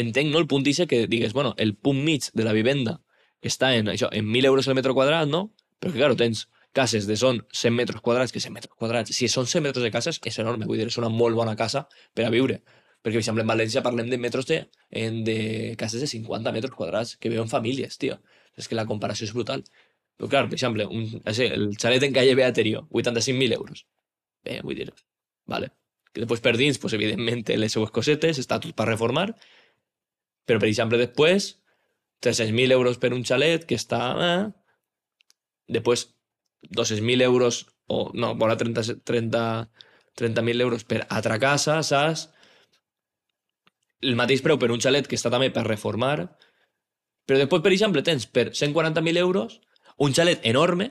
entenc, 0.00 0.32
no, 0.32 0.40
el 0.40 0.48
punt 0.48 0.64
d'eixe 0.64 0.88
que 0.90 1.04
digues, 1.06 1.34
bueno, 1.36 1.54
el 1.58 1.74
punt 1.76 2.00
mig 2.02 2.30
de 2.32 2.48
la 2.48 2.56
vivenda 2.56 2.96
està 3.44 3.74
en, 3.76 3.92
això, 3.92 4.08
en 4.10 4.24
1.000 4.32 4.48
euros 4.48 4.66
el 4.66 4.74
metre 4.80 4.96
quadrat, 4.96 5.28
no? 5.28 5.50
Però 5.78 5.92
que, 5.92 6.00
claro, 6.00 6.16
tens 6.16 6.46
cases 6.76 7.06
de 7.08 7.16
són 7.18 7.40
100 7.50 7.74
metres 7.74 8.02
quadrats, 8.04 8.32
que 8.32 8.42
100 8.42 8.54
metres 8.54 8.74
quadrats, 8.78 9.14
si 9.16 9.28
són 9.28 9.48
100 9.50 9.64
metres 9.64 9.84
de 9.84 9.90
cases, 9.90 10.20
és 10.26 10.38
enorme, 10.38 10.68
vull 10.70 10.78
dir, 10.78 10.86
és 10.90 10.98
una 11.00 11.10
molt 11.10 11.38
bona 11.38 11.56
casa 11.58 11.86
per 12.14 12.26
a 12.26 12.30
viure. 12.34 12.60
Perquè, 13.00 13.16
per 13.16 13.22
exemple, 13.22 13.44
en 13.46 13.48
València 13.48 13.82
parlem 13.82 14.10
de 14.12 14.18
metres 14.20 14.46
de, 14.46 14.60
de 15.26 15.36
cases 15.80 16.02
de 16.04 16.08
50 16.10 16.52
metres 16.52 16.74
quadrats, 16.76 17.16
que 17.16 17.32
viuen 17.32 17.48
famílies, 17.48 17.96
tio. 17.98 18.18
És 18.60 18.68
que 18.68 18.76
la 18.76 18.84
comparació 18.86 19.26
és 19.26 19.32
brutal. 19.32 19.64
Però, 20.20 20.28
clar, 20.28 20.44
per 20.50 20.58
exemple, 20.58 20.84
el 20.84 21.70
xalet 21.80 22.04
en 22.04 22.12
calle 22.12 22.36
Beaterio, 22.36 22.84
85.000 22.92 23.56
euros. 23.56 23.86
Bé, 24.44 24.60
vull 24.66 24.76
dir, 24.76 24.90
vale. 25.48 25.72
Que 26.12 26.22
després 26.26 26.44
per 26.44 26.56
dins, 26.60 26.78
pues, 26.82 26.92
evidentment, 26.98 27.46
les 27.56 27.72
seues 27.72 27.90
cosetes, 27.94 28.38
està 28.42 28.60
tot 28.60 28.76
per 28.76 28.90
reformar, 28.90 29.30
però, 30.44 30.60
per 30.60 30.68
exemple, 30.68 31.00
després, 31.00 31.54
300.000 32.20 32.76
euros 32.76 33.00
per 33.00 33.14
un 33.16 33.24
xalet 33.24 33.64
que 33.64 33.78
està... 33.80 34.00
Eh, 34.28 34.40
després, 35.70 36.08
200.000 36.68 37.22
euros, 37.22 37.66
o 37.86 38.10
no, 38.14 38.34
vora 38.36 38.56
30 38.56 39.00
30 39.04 39.70
30.000 40.20 40.60
euros 40.60 40.84
per 40.84 41.06
altra 41.08 41.38
casa, 41.38 41.80
saps? 41.86 42.28
El 44.00 44.16
mateix 44.16 44.42
preu 44.44 44.58
per 44.58 44.70
un 44.72 44.80
xalet 44.80 45.08
que 45.08 45.16
està 45.16 45.32
també 45.32 45.50
per 45.54 45.64
reformar, 45.66 46.30
però 47.28 47.38
després, 47.38 47.62
per 47.62 47.72
exemple, 47.72 48.02
tens 48.02 48.26
per 48.26 48.50
140.000 48.50 49.20
euros 49.20 49.60
un 50.00 50.14
xalet 50.16 50.44
enorme 50.48 50.90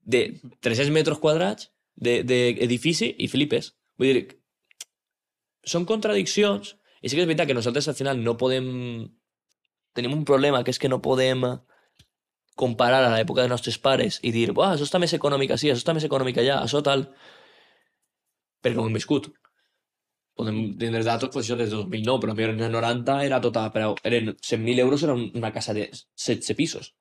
de 0.00 0.40
300 0.64 0.92
metres 0.94 1.18
quadrats 1.18 1.70
d'edifici 1.98 3.10
i 3.18 3.28
flipes. 3.28 3.72
Vull 3.98 4.14
dir, 4.14 4.26
són 5.66 5.84
contradiccions 5.84 6.76
i 7.02 7.10
sí 7.10 7.16
que 7.16 7.22
és 7.24 7.28
veritat 7.28 7.50
que 7.50 7.58
nosaltres 7.58 7.90
al 7.90 7.98
final 7.98 8.22
no 8.22 8.38
podem... 8.38 8.68
Tenim 9.96 10.14
un 10.14 10.24
problema 10.24 10.62
que 10.62 10.70
és 10.70 10.78
que 10.78 10.90
no 10.90 11.02
podem 11.02 11.42
comparar 12.58 13.00
a 13.06 13.10
l'època 13.14 13.44
de 13.44 13.50
nostres 13.52 13.78
pares 13.78 14.18
i 14.26 14.32
dir, 14.34 14.50
Buah, 14.56 14.74
això 14.74 14.86
està 14.88 14.98
més 15.02 15.14
econòmic 15.16 15.54
així, 15.54 15.70
això 15.70 15.82
està 15.84 15.94
més 15.96 16.06
econòmic 16.08 16.40
allà, 16.42 16.60
això 16.66 16.82
tal... 16.84 17.06
Perquè 18.64 18.80
ho 18.82 18.86
hem 18.88 18.96
viscut. 18.98 19.28
Podem 20.38 20.56
tindre 20.78 21.02
datos, 21.06 21.30
pues, 21.34 21.46
això 21.46 21.56
des 21.58 21.70
de 21.70 21.76
2009, 21.78 22.20
però 22.22 22.34
en 22.52 22.60
els 22.66 22.72
90 22.74 23.18
era 23.26 23.38
tota... 23.42 23.68
Però 23.74 23.92
eren 24.06 24.32
100.000 24.34 24.82
euros 24.84 25.02
era 25.06 25.14
un- 25.14 25.30
una 25.38 25.52
casa 25.54 25.74
de 25.74 25.88
16 25.90 26.56
pisos. 26.58 26.92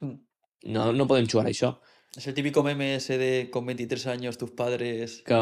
Mm. 0.00 0.18
No, 0.76 0.90
no 0.92 1.06
podem 1.08 1.28
jugar 1.28 1.46
a 1.46 1.52
això. 1.52 1.74
Es 2.16 2.26
el 2.26 2.34
típico 2.34 2.62
meme 2.66 2.94
ese 2.96 3.16
de 3.18 3.48
con 3.52 3.64
23 3.66 4.06
años 4.12 4.38
tus 4.38 4.50
padres... 4.52 5.22
Que, 5.24 5.40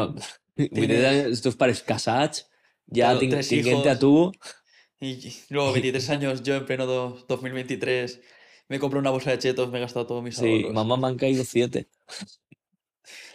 els 0.59 1.41
teus 1.43 1.55
pares 1.59 1.81
casats, 1.83 2.45
ja 2.87 3.11
Claro, 3.15 3.19
tinc, 3.19 3.87
a 3.87 3.99
tu... 3.99 4.31
Y 5.01 5.31
luego 5.49 5.71
23 5.71 6.09
años, 6.09 6.43
yo 6.43 6.55
en 6.55 6.65
pleno 6.65 6.85
do- 6.85 7.17
2023, 7.29 8.19
me 8.69 8.79
compro 8.79 8.99
una 8.99 9.09
bolsa 9.09 9.31
de 9.31 9.39
chetos, 9.39 9.69
me 9.71 9.79
he 9.79 9.81
gastado 9.81 10.05
todos 10.07 10.23
mis 10.23 10.37
Sí, 10.37 10.45
ahorros. 10.63 10.73
mamá 10.73 10.95
me 10.97 11.07
han 11.07 11.17
caído 11.17 11.43
siete. 11.43 11.89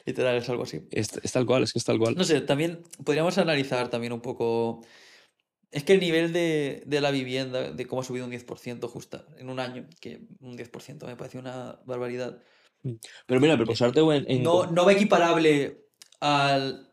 Literal, 0.07 0.37
es 0.37 0.49
algo 0.49 0.63
así. 0.65 0.83
Es, 0.91 1.17
es 1.23 1.33
tal 1.33 1.47
cual, 1.47 1.63
es 1.65 1.73
que 1.73 1.79
es 1.79 1.85
tal 1.85 1.99
cual. 1.99 2.15
No 2.15 2.25
sé, 2.25 2.41
también 2.41 2.83
podríamos 3.05 3.37
analizar 3.39 3.89
también 3.91 4.13
un 4.13 4.21
poco... 4.21 4.85
Es 5.71 5.83
que 5.83 5.95
el 5.95 6.01
nivel 6.01 6.33
de, 6.33 6.85
de 6.87 7.01
la 7.01 7.11
vivienda, 7.11 7.73
de 7.73 7.87
cómo 7.87 8.03
ha 8.03 8.05
subido 8.05 8.25
un 8.27 8.31
10% 8.31 8.87
justo 8.89 9.27
en 9.39 9.51
un 9.51 9.59
año, 9.59 9.89
que 10.01 10.21
un 10.41 10.57
10% 10.57 11.05
me 11.07 11.17
parece 11.17 11.39
una 11.39 11.81
barbaridad. 11.85 12.39
Pero 13.27 13.41
mira, 13.41 13.57
per 13.57 13.67
posar-te-ho 13.67 14.13
en... 14.13 14.25
en 14.31 14.43
No, 14.45 14.67
no 14.67 14.85
va 14.85 14.93
equiparable 14.93 15.89
al, 16.21 16.93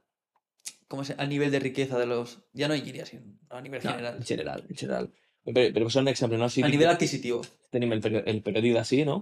¿cómo 0.87 1.03
se, 1.03 1.13
al 1.13 1.29
nivel 1.29 1.51
de 1.51 1.59
riqueza 1.59 1.99
de 1.99 2.07
los... 2.07 2.39
Ya 2.53 2.67
no 2.67 2.73
Iquiria, 2.75 3.05
sino 3.05 3.37
a 3.49 3.61
nivel 3.61 3.81
No, 3.83 3.91
general. 3.91 4.15
en 4.17 4.23
general, 4.23 4.65
en 4.67 4.75
general. 4.75 5.13
Per, 5.43 5.73
per 5.73 5.83
posar 5.83 6.01
un 6.01 6.07
exemple, 6.07 6.37
no? 6.39 6.49
Sí, 6.49 6.63
A 6.63 6.67
nivel 6.69 6.87
adquisitivo. 6.87 7.41
Tenim 7.71 7.93
el, 7.95 8.01
peri- 8.03 8.23
el 8.25 8.41
d'ací, 8.75 9.03
no? 9.07 9.17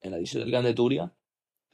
En 0.00 0.12
l'edició 0.14 0.40
del 0.40 0.52
Camp 0.54 0.66
de 0.66 0.74
Túria. 0.74 1.08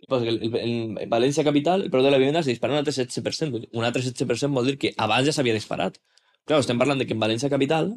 Pues 0.08 0.24
en 0.26 0.96
València 1.08 1.44
capital, 1.44 1.82
el 1.86 1.90
preu 1.92 2.02
de 2.04 2.10
la 2.10 2.18
vivenda 2.20 2.40
es 2.40 2.46
dispara 2.50 2.74
un 2.74 2.78
altre 2.78 2.92
16%. 2.92 3.68
Un 3.72 3.84
altre 3.84 4.02
16% 4.02 4.52
vol 4.52 4.66
dir 4.66 4.78
que 4.78 4.94
abans 4.96 5.26
ja 5.28 5.32
s'havia 5.32 5.54
disparat. 5.56 5.96
Clar, 6.44 6.60
estem 6.60 6.78
parlant 6.80 7.00
de 7.00 7.06
que 7.08 7.14
en 7.16 7.20
València 7.22 7.48
capital 7.52 7.94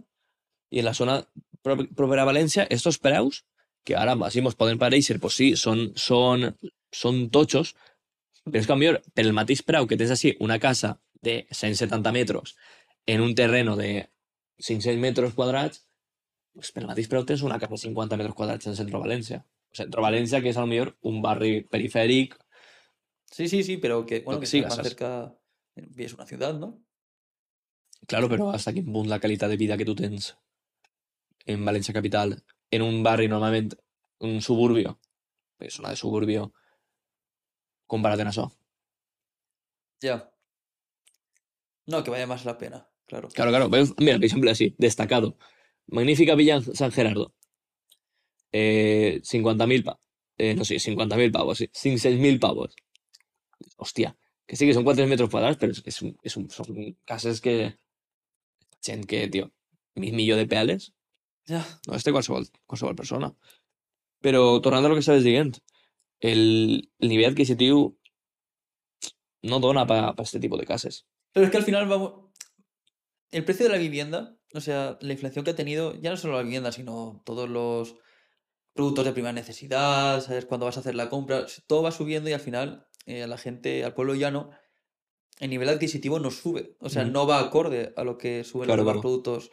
i 0.71 0.79
en 0.79 0.85
la 0.87 0.93
zona 0.93 1.17
pro- 1.63 1.87
propera 1.95 2.23
a 2.23 2.29
València, 2.29 2.67
estos 2.69 2.99
preus, 2.99 3.45
que 3.83 3.95
ara 3.95 4.15
així 4.27 4.41
mos 4.43 4.55
poden 4.59 4.79
pareixer, 4.79 5.19
pues 5.23 5.35
sí, 5.39 5.53
són, 5.55 5.91
són, 5.95 6.49
són 6.91 7.29
totxos, 7.31 7.73
però 8.47 8.59
és 8.61 8.67
que 8.67 8.77
per 9.15 9.25
el 9.25 9.33
mateix 9.35 9.63
preu 9.63 9.87
que 9.87 9.97
tens 9.99 10.11
així 10.11 10.35
una 10.43 10.59
casa 10.59 10.97
de 11.23 11.45
170 11.51 12.11
metres 12.15 12.55
en 13.07 13.21
un 13.23 13.33
terreno 13.35 13.75
de 13.75 14.09
500 14.59 14.97
metres 14.99 15.33
quadrats, 15.33 15.86
pues 16.57 16.73
per 16.73 16.83
el 16.83 16.89
mateix 16.89 17.07
preu 17.11 17.23
tens 17.29 17.45
una 17.45 17.59
casa 17.61 17.77
de 17.77 17.83
50 17.85 18.17
metres 18.19 18.35
quadrats 18.35 18.67
en 18.67 18.75
centre 18.75 18.97
de 18.97 19.03
València. 19.03 19.43
O 19.71 19.77
centro 19.77 20.01
de 20.01 20.07
València, 20.07 20.41
que 20.41 20.51
és 20.51 20.57
a 20.57 20.65
lo 20.65 20.71
millor 20.71 20.95
un 21.05 21.21
barri 21.21 21.61
perifèric, 21.69 22.35
Sí, 23.31 23.47
sí, 23.47 23.63
sí, 23.63 23.77
pero 23.77 24.05
que, 24.05 24.21
bueno, 24.21 24.39
que 24.39 24.61
más 24.61 24.75
cerca, 24.75 25.37
vives 25.75 26.13
una 26.13 26.25
ciudad, 26.25 26.53
¿no? 26.53 26.81
Claro, 28.07 28.29
però 28.29 28.51
hasta 28.53 28.71
quin 28.71 28.91
punt 28.93 29.09
la 29.09 29.19
qualitat 29.19 29.49
de 29.51 29.57
vida 29.57 29.75
que 29.75 29.85
tu 29.85 29.95
tens 29.97 30.37
en 31.45 31.65
València 31.65 31.95
capital, 31.95 32.37
en 32.71 32.85
un 32.85 33.01
barri 33.03 33.27
normalment, 33.27 33.73
un 34.23 34.39
suburbio, 34.41 34.93
és 35.59 35.75
zona 35.75 35.91
de 35.91 35.99
suburbio, 35.99 36.45
comparat 37.89 38.21
amb 38.23 38.31
això. 38.31 38.45
Ya. 40.05 40.17
No, 41.87 42.03
que 42.03 42.13
vaya 42.13 42.27
más 42.27 42.45
la 42.45 42.57
pena, 42.57 42.85
claro. 43.07 43.29
Claro, 43.33 43.51
claro. 43.51 43.69
veus? 43.69 43.93
Mira, 43.97 44.17
por 44.17 44.25
ejemplo, 44.25 44.51
así, 44.51 44.75
destacado. 44.77 45.37
Magnífica 45.87 46.35
Villa 46.35 46.61
San 46.61 46.91
Gerardo. 46.91 47.33
Eh, 48.51 49.21
50.000 49.23 49.83
pavos. 49.83 50.01
Eh, 50.37 50.53
no 50.55 50.65
sé, 50.65 50.75
50.000 50.75 51.31
pavos, 51.31 51.57
sí. 51.57 51.67
500.000 51.73 52.39
pavos. 52.39 52.75
Hòstia, 53.77 54.15
que 54.45 54.55
sí 54.55 54.67
que 54.67 54.73
són 54.75 54.85
4 54.85 55.07
metres 55.09 55.29
quadrats, 55.29 55.57
però 55.59 55.73
és, 55.73 55.81
és 55.89 56.01
un, 56.05 56.13
és 56.23 56.37
un, 56.37 56.49
són 56.53 56.77
cases 57.09 57.41
que... 57.41 57.73
Que, 58.87 59.25
tio, 59.27 59.49
mig 59.99 60.13
milió 60.13 60.37
de 60.37 60.45
peles, 60.47 60.93
Ya. 61.47 61.61
no 61.87 61.95
és 61.95 62.03
de 62.03 62.11
qualsevol, 62.11 62.45
qualsevol 62.67 62.95
persona. 62.95 63.31
Però, 64.23 64.59
tornant 64.63 64.85
a 64.85 64.89
lo 64.91 64.95
que 64.95 65.03
estaves 65.03 65.23
dient, 65.23 65.53
el, 66.19 66.41
el 66.99 67.09
nivell 67.09 67.31
adquisitiu 67.31 67.97
no 69.47 69.59
dona 69.63 69.85
para 69.87 70.13
pa 70.15 70.23
este 70.23 70.39
tipo 70.39 70.57
de 70.57 70.65
cases. 70.65 71.05
Pero 71.33 71.45
es 71.45 71.51
que 71.51 71.57
al 71.57 71.63
final 71.63 71.87
vamos. 71.87 72.31
El 73.31 73.45
precio 73.45 73.65
de 73.65 73.71
la 73.71 73.77
vivienda, 73.77 74.36
o 74.53 74.61
sea, 74.61 74.97
la 75.01 75.13
inflación 75.13 75.43
que 75.43 75.51
ha 75.51 75.55
tenido, 75.55 75.95
ya 75.99 76.09
no 76.09 76.17
solo 76.17 76.35
la 76.37 76.43
vivienda, 76.43 76.71
sino 76.71 77.21
todos 77.25 77.49
los 77.49 77.95
productos 78.73 79.05
de 79.05 79.11
primera 79.13 79.33
necesidad, 79.33 80.21
¿sabes? 80.21 80.45
Cuando 80.45 80.65
vas 80.65 80.77
a 80.77 80.81
hacer 80.81 80.95
la 80.95 81.09
compra, 81.09 81.45
todo 81.67 81.83
va 81.83 81.91
subiendo 81.91 82.29
y 82.29 82.33
al 82.33 82.39
final 82.39 82.87
eh, 83.05 83.23
a 83.23 83.27
la 83.27 83.37
gente, 83.37 83.83
al 83.83 83.93
pueblo 83.93 84.13
llano, 84.13 84.51
el 85.39 85.49
nivel 85.49 85.69
adquisitivo 85.69 86.19
no 86.19 86.31
sube. 86.31 86.75
O 86.79 86.89
sea, 86.89 87.03
no 87.03 87.27
va 87.27 87.39
acorde 87.39 87.93
a 87.95 88.03
lo 88.03 88.17
que 88.17 88.43
suben 88.43 88.65
Claro, 88.65 88.83
los 88.83 88.91
claro. 88.91 89.01
productos 89.01 89.51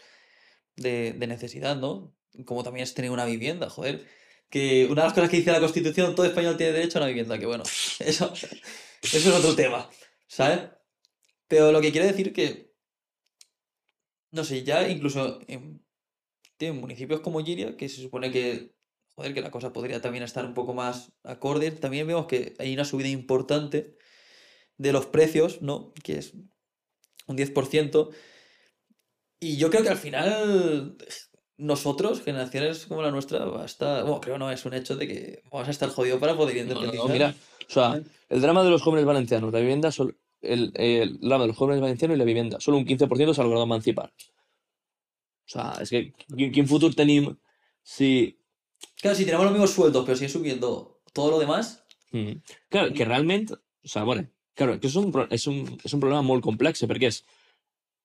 de, 0.76 1.12
de 1.12 1.26
necesidad, 1.26 1.76
¿no? 1.76 2.14
Como 2.44 2.62
también 2.62 2.84
es 2.84 2.94
tener 2.94 3.10
una 3.10 3.24
vivienda, 3.24 3.68
joder. 3.70 4.06
Que 4.50 4.86
una 4.86 5.02
de 5.02 5.08
las 5.08 5.14
cosas 5.14 5.30
que 5.30 5.38
dice 5.38 5.52
la 5.52 5.60
Constitución, 5.60 6.14
todo 6.14 6.26
español 6.26 6.56
tiene 6.56 6.72
derecho 6.72 6.98
a 6.98 7.02
una 7.02 7.08
vivienda, 7.08 7.38
que 7.38 7.46
bueno, 7.46 7.64
eso, 8.00 8.32
eso 8.34 9.18
es 9.18 9.26
otro 9.26 9.54
tema, 9.54 9.88
¿sabes? 10.26 10.60
Pero 11.48 11.72
lo 11.72 11.80
que 11.80 11.92
quiero 11.92 12.06
decir 12.06 12.32
que, 12.32 12.73
no 14.34 14.44
sé, 14.44 14.64
ya 14.64 14.88
incluso 14.88 15.38
en, 15.46 15.80
tío, 16.56 16.70
en 16.70 16.80
municipios 16.80 17.20
como 17.20 17.42
Giria, 17.44 17.76
que 17.76 17.88
se 17.88 18.02
supone 18.02 18.30
que, 18.30 18.74
joder, 19.14 19.32
que 19.32 19.40
la 19.40 19.50
cosa 19.50 19.72
podría 19.72 20.00
también 20.00 20.24
estar 20.24 20.44
un 20.44 20.54
poco 20.54 20.74
más 20.74 21.12
acorde, 21.22 21.70
también 21.70 22.06
vemos 22.06 22.26
que 22.26 22.54
hay 22.58 22.74
una 22.74 22.84
subida 22.84 23.08
importante 23.08 23.96
de 24.76 24.92
los 24.92 25.06
precios, 25.06 25.62
¿no? 25.62 25.92
Que 26.02 26.18
es 26.18 26.34
un 27.26 27.36
10%. 27.36 28.10
Y 29.40 29.56
yo 29.56 29.70
creo 29.70 29.82
que 29.82 29.90
al 29.90 29.96
final 29.98 30.96
nosotros, 31.56 32.22
generaciones 32.22 32.86
como 32.86 33.02
la 33.02 33.10
nuestra, 33.12 33.44
va 33.44 33.62
a 33.62 33.66
estar, 33.66 34.02
bueno, 34.02 34.20
creo 34.20 34.38
no, 34.38 34.50
es 34.50 34.64
un 34.64 34.74
hecho 34.74 34.96
de 34.96 35.06
que 35.06 35.42
vamos 35.52 35.68
a 35.68 35.70
estar 35.70 35.88
jodidos 35.90 36.18
para 36.18 36.36
poder 36.36 36.56
No, 36.56 36.62
no, 36.64 36.70
independizar. 36.80 37.06
no, 37.06 37.12
mira, 37.12 37.34
o 37.68 37.72
sea, 37.72 38.02
el 38.28 38.40
drama 38.40 38.64
de 38.64 38.70
los 38.70 38.82
jóvenes 38.82 39.04
valencianos, 39.04 39.52
la 39.52 39.60
vivienda, 39.60 39.92
sol- 39.92 40.18
el, 40.44 40.72
el 40.74 41.18
de 41.20 41.46
los 41.46 41.56
jóvenes 41.56 41.80
valencianos 41.80 42.16
y 42.16 42.18
la 42.18 42.24
vivienda, 42.24 42.60
solo 42.60 42.78
un 42.78 42.86
15% 42.86 43.34
se 43.34 43.40
ha 43.40 43.44
logrado 43.44 43.64
emancipar. 43.64 44.12
O 45.46 45.48
sea, 45.48 45.74
es 45.80 45.90
que, 45.90 46.12
quin, 46.36 46.52
quin 46.52 46.68
futur 46.68 46.94
tenim 46.94 47.36
si... 47.82 48.38
Claro, 49.00 49.16
si 49.16 49.24
tenemos 49.24 49.44
los 49.44 49.52
mismos 49.52 49.70
sueldos, 49.70 50.04
pero 50.04 50.16
sigue 50.16 50.30
subiendo 50.30 51.00
todo 51.12 51.30
lo 51.30 51.38
demás, 51.38 51.84
Mm. 52.14 52.42
Claro, 52.68 52.94
que 52.94 53.04
realment, 53.04 53.50
o 53.50 53.88
sea, 53.88 54.04
bueno, 54.04 54.28
claro, 54.54 54.78
que 54.78 54.86
és 54.86 54.94
un, 54.96 55.10
és 55.34 55.46
un, 55.50 55.64
és 55.82 55.94
un 55.96 56.02
problema 56.02 56.22
molt 56.22 56.44
complex, 56.46 56.84
perquè 56.86 57.10
és, 57.10 57.24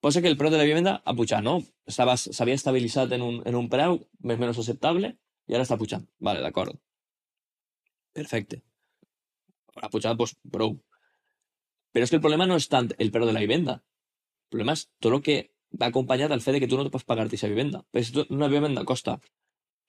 posa 0.01 0.24
que 0.24 0.31
el 0.31 0.38
preu 0.39 0.50
de 0.50 0.58
la 0.58 0.65
vivienda 0.65 0.96
ha 1.05 1.13
pujat, 1.13 1.46
no? 1.46 1.60
S'havia 1.86 2.58
estabilitzat 2.58 3.13
en 3.13 3.25
un, 3.25 3.38
en 3.46 3.58
un 3.60 3.69
preu 3.69 4.00
més 4.25 4.39
o 4.39 4.41
menys 4.41 4.58
acceptable 4.58 5.13
i 5.46 5.53
ara 5.53 5.67
està 5.67 5.77
pujant. 5.77 6.08
Vale, 6.25 6.41
d'acord. 6.41 6.74
Perfecte. 8.17 8.63
Ha 9.77 9.91
pujat, 9.93 10.17
doncs, 10.17 10.34
prou. 10.50 10.74
Però 11.93 12.05
és 12.05 12.12
que 12.12 12.19
el 12.19 12.24
problema 12.24 12.48
no 12.50 12.58
és 12.60 12.67
tant 12.69 12.91
el 12.98 13.12
preu 13.13 13.25
de 13.27 13.36
la 13.36 13.43
vivenda. 13.43 13.79
El 14.48 14.55
problema 14.55 14.75
és 14.77 14.86
tot 15.01 15.13
el 15.15 15.24
que 15.25 15.38
va 15.81 15.89
acompanyat 15.89 16.31
al 16.31 16.41
fet 16.41 16.58
de 16.58 16.63
que 16.63 16.69
tu 16.69 16.77
no 16.77 16.86
te 16.86 16.93
pots 16.93 17.05
pagar-te 17.05 17.36
aquesta 17.36 17.51
vivenda. 17.51 17.84
Perquè 17.91 18.08
si 18.08 18.15
tu, 18.15 18.25
una 18.34 18.50
vivenda 18.51 18.86
costa 18.86 19.19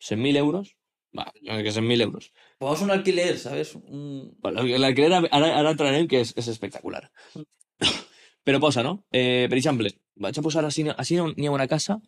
100.000 0.09 0.37
euros, 0.41 0.75
va, 1.17 1.27
crec 1.33 1.65
que 1.65 1.73
100.000 1.73 2.07
euros, 2.07 2.31
a 2.61 2.73
un 2.85 2.91
alquiler, 2.91 3.39
¿sabes? 3.39 3.75
Un... 3.75 4.37
Bueno, 4.39 4.63
L'alquiler 4.63 5.13
ara, 5.13 5.29
ara 5.31 5.73
entrarem, 5.73 6.09
que 6.09 6.23
és, 6.25 6.33
és 6.37 6.49
espectacular. 6.53 7.07
Però 8.47 8.61
posa, 8.61 8.83
no? 8.83 9.05
Eh, 9.13 9.49
per 9.51 9.59
exemple, 9.59 9.93
vaig 10.17 10.39
a 10.39 10.45
posar 10.45 10.65
així, 10.65 10.87
així 10.97 11.19
n'hi 11.21 11.49
ha 11.49 11.57
una 11.57 11.69
casa, 11.69 11.99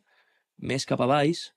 més 0.58 0.86
cap 0.88 1.00
a 1.04 1.08
baix. 1.10 1.50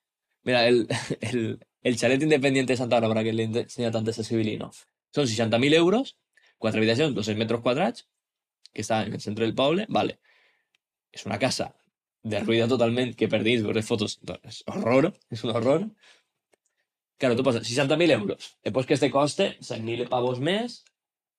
Mira, 0.47 0.65
el, 0.67 0.83
el, 1.31 1.47
el 1.83 1.97
xalet 1.99 2.23
independiente 2.23 2.73
de 2.73 2.79
Santa 2.81 2.99
Bàrbara, 2.99 3.23
que 3.23 3.33
li 3.33 3.47
ensenya 3.47 3.93
tant 3.93 4.07
a 4.09 4.15
Civilino. 4.23 4.71
Són 5.15 5.27
60.000 5.31 5.79
euros, 5.79 6.15
quatre 6.59 6.81
habitacions, 6.81 7.15
200 7.15 7.39
metres 7.39 7.63
quadrats, 7.63 8.07
que 8.75 8.83
està 8.83 9.01
en 9.07 9.15
el 9.17 9.23
centre 9.23 9.47
del 9.47 9.55
poble, 9.55 9.87
vale. 9.89 10.19
És 11.15 11.25
una 11.25 11.39
casa 11.39 11.71
derruïda 12.25 12.67
totalment, 12.67 13.13
que 13.15 13.29
per 13.31 13.41
dins 13.45 13.63
veure 13.63 13.83
fotos, 13.85 14.17
és 14.43 14.61
horror, 14.71 15.11
és 15.31 15.43
un 15.45 15.53
horror. 15.55 15.87
Claro, 17.21 17.37
tú 17.39 17.45
pasas 17.47 17.63
60.000 17.69 18.11
euros. 18.11 18.57
Después 18.63 18.85
que 18.85 18.95
este 18.97 19.11
coste 19.11 19.55
100.000 19.61 20.09
pavos 20.09 20.41
mes 20.41 20.83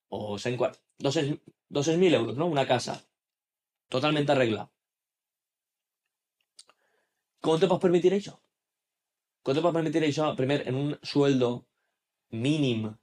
o 0.08 0.38
140, 0.38 0.80
200 0.98 1.56
200.000 1.68 2.14
euros, 2.14 2.36
¿no? 2.36 2.46
Una 2.46 2.66
casa. 2.66 3.04
Totalmente 3.88 4.32
arreglada. 4.32 4.70
¿Cómo 7.40 7.58
te 7.58 7.66
puedes 7.66 7.82
permitir 7.82 8.14
eso? 8.14 8.40
¿Cómo 9.42 9.54
te 9.54 9.60
puedes 9.60 9.74
permitir 9.74 10.04
eso? 10.04 10.34
Primero, 10.36 10.64
en 10.66 10.74
un 10.74 10.98
sueldo 11.02 11.66
mínimo. 12.30 12.98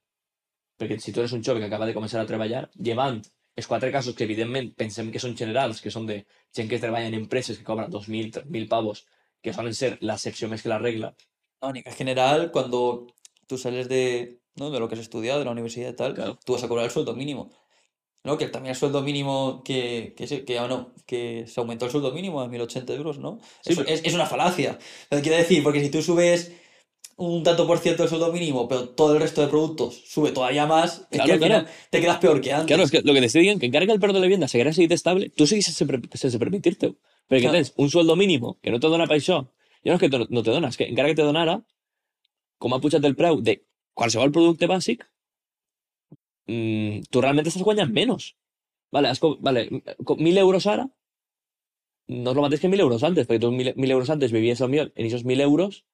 Perquè 0.78 0.98
si 1.00 1.14
tu 1.14 1.22
eres 1.22 1.32
un 1.32 1.44
jove 1.46 1.62
que 1.62 1.68
acaba 1.70 1.86
de 1.86 1.94
començar 1.94 2.20
a 2.20 2.28
treballar, 2.28 2.66
llevant 2.74 3.22
els 3.56 3.68
quatre 3.68 3.92
casos 3.92 4.16
que 4.16 4.24
evidentment 4.26 4.72
pensem 4.76 5.12
que 5.12 5.20
són 5.22 5.36
generals, 5.38 5.82
que 5.82 5.92
són 5.94 6.08
de 6.10 6.26
gent 6.56 6.70
que 6.70 6.80
treballa 6.80 7.08
en 7.08 7.14
empreses 7.14 7.58
que 7.58 7.64
cobra 7.64 7.88
2.000, 7.88 8.32
3.000 8.32 8.68
pavos, 8.68 9.06
que 9.42 9.54
solen 9.54 9.74
ser 9.76 9.98
la 10.02 10.16
excepció 10.16 10.48
més 10.50 10.62
que 10.64 10.70
la 10.70 10.80
regla, 10.80 11.16
No, 11.62 11.72
ni- 11.72 11.82
en 11.86 11.94
general, 11.94 12.52
cuando 12.52 13.08
tú 13.48 13.58
sales 13.58 13.88
de, 13.88 14.40
¿no? 14.56 14.70
de 14.70 14.80
lo 14.80 14.88
que 14.90 14.96
has 14.96 15.02
estudiado, 15.02 15.40
de 15.40 15.46
la 15.46 15.52
universidad 15.52 15.92
y 15.92 15.96
tal, 15.96 16.14
Claro. 16.14 16.38
tú 16.46 16.54
vas 16.54 16.64
a 16.64 16.68
cobrar 16.68 16.86
el 16.86 16.92
sueldo 16.92 17.14
mínimo. 17.16 17.52
¿No? 18.26 18.38
Que 18.38 18.48
también 18.48 18.72
el 18.72 18.78
sueldo 18.78 19.02
mínimo 19.02 19.62
que, 19.66 20.14
que, 20.18 20.28
se, 20.28 20.46
que, 20.46 20.58
ah, 20.58 20.68
no, 20.68 20.94
que 21.06 21.46
se 21.46 21.60
aumentó 21.60 21.86
el 21.86 21.92
sueldo 21.92 22.12
mínimo 22.14 22.40
a 22.42 22.48
1.080 22.48 22.94
euros, 22.96 23.18
¿no? 23.18 23.40
Sí, 23.62 23.74
es, 23.74 23.78
pero- 23.78 23.90
es, 23.90 24.02
es 24.06 24.14
una 24.14 24.26
falacia. 24.26 24.78
Quiero 25.10 25.36
decir, 25.38 25.62
porque 25.62 25.82
si 25.82 25.90
tú 25.90 26.02
subes 26.02 26.52
un 27.18 27.44
tanto 27.44 27.66
por 27.68 27.78
ciento 27.80 28.04
del 28.04 28.10
sueldo 28.10 28.32
mínimo, 28.32 28.68
pero 28.68 28.90
todo 28.90 29.14
el 29.14 29.22
resto 29.22 29.42
de 29.42 29.48
productos 29.48 30.02
sube 30.06 30.32
todavía 30.32 30.66
más, 30.66 31.00
es 31.12 31.20
que 31.20 31.38
claro. 31.38 31.66
te 31.90 32.02
quedas 32.02 32.18
peor 32.18 32.42
que 32.42 32.52
antes. 32.52 32.68
Claro, 32.68 32.84
és 32.84 32.92
que 32.92 32.98
el 32.98 33.14
que 33.14 33.22
t'estic 33.22 33.42
dient, 33.42 33.60
que 33.60 33.68
encara 33.68 33.86
que 33.86 33.94
el 33.94 34.00
preu 34.00 34.14
de 34.14 34.20
la 34.20 34.26
vivienda 34.26 34.48
seguirà 34.48 34.74
seguit 34.74 34.92
estable, 34.92 35.30
tu 35.30 35.46
seguis 35.46 35.66
sense, 35.70 35.86
per- 35.86 36.02
sense 36.18 36.40
permitir-te-ho. 36.40 36.96
Perquè 37.30 37.46
Clar. 37.48 37.54
tens 37.54 37.74
un 37.78 37.90
sueldo 37.90 38.16
mínimo 38.16 38.58
que 38.62 38.72
no 38.72 38.80
te 38.80 38.88
dona 38.88 39.06
això. 39.06 39.44
Ja 39.86 39.92
no 39.92 39.96
és 39.96 40.02
que 40.02 40.10
te- 40.10 40.28
no 40.30 40.44
te 40.44 40.52
dona, 40.52 40.70
és 40.70 40.78
que 40.78 40.88
encara 40.90 41.08
que 41.10 41.16
te 41.16 41.22
donara, 41.24 41.62
com 42.58 42.74
ha 42.74 42.80
pujat 42.82 43.04
el 43.06 43.16
preu 43.16 43.42
de 43.42 43.62
qualsevol 43.94 44.32
producte 44.32 44.68
bàsic, 44.68 45.06
mm, 46.48 47.04
tu 47.12 47.22
realment 47.22 47.46
estàs 47.48 47.64
guanyant 47.64 47.92
menys. 47.94 48.34
Vale, 48.92 49.10
has, 49.10 49.20
vale, 49.40 49.70
co- 50.06 50.18
1.000 50.18 50.38
euros 50.38 50.68
ara 50.68 50.90
no 52.08 52.32
és 52.32 52.36
el 52.38 52.42
mateix 52.44 52.60
que 52.62 52.68
1.000 52.70 52.82
euros 52.82 53.04
antes, 53.04 53.28
perquè 53.28 53.40
tu 53.40 53.50
1.000 53.52 53.74
1.000 53.76 53.92
euros 53.92 54.10
antes 54.10 54.32
vivies 54.32 54.62
al 54.62 54.70
millor 54.70 54.92
en 54.96 55.06
aquests 55.08 55.26
1.000 55.26 55.42
euros, 55.42 55.86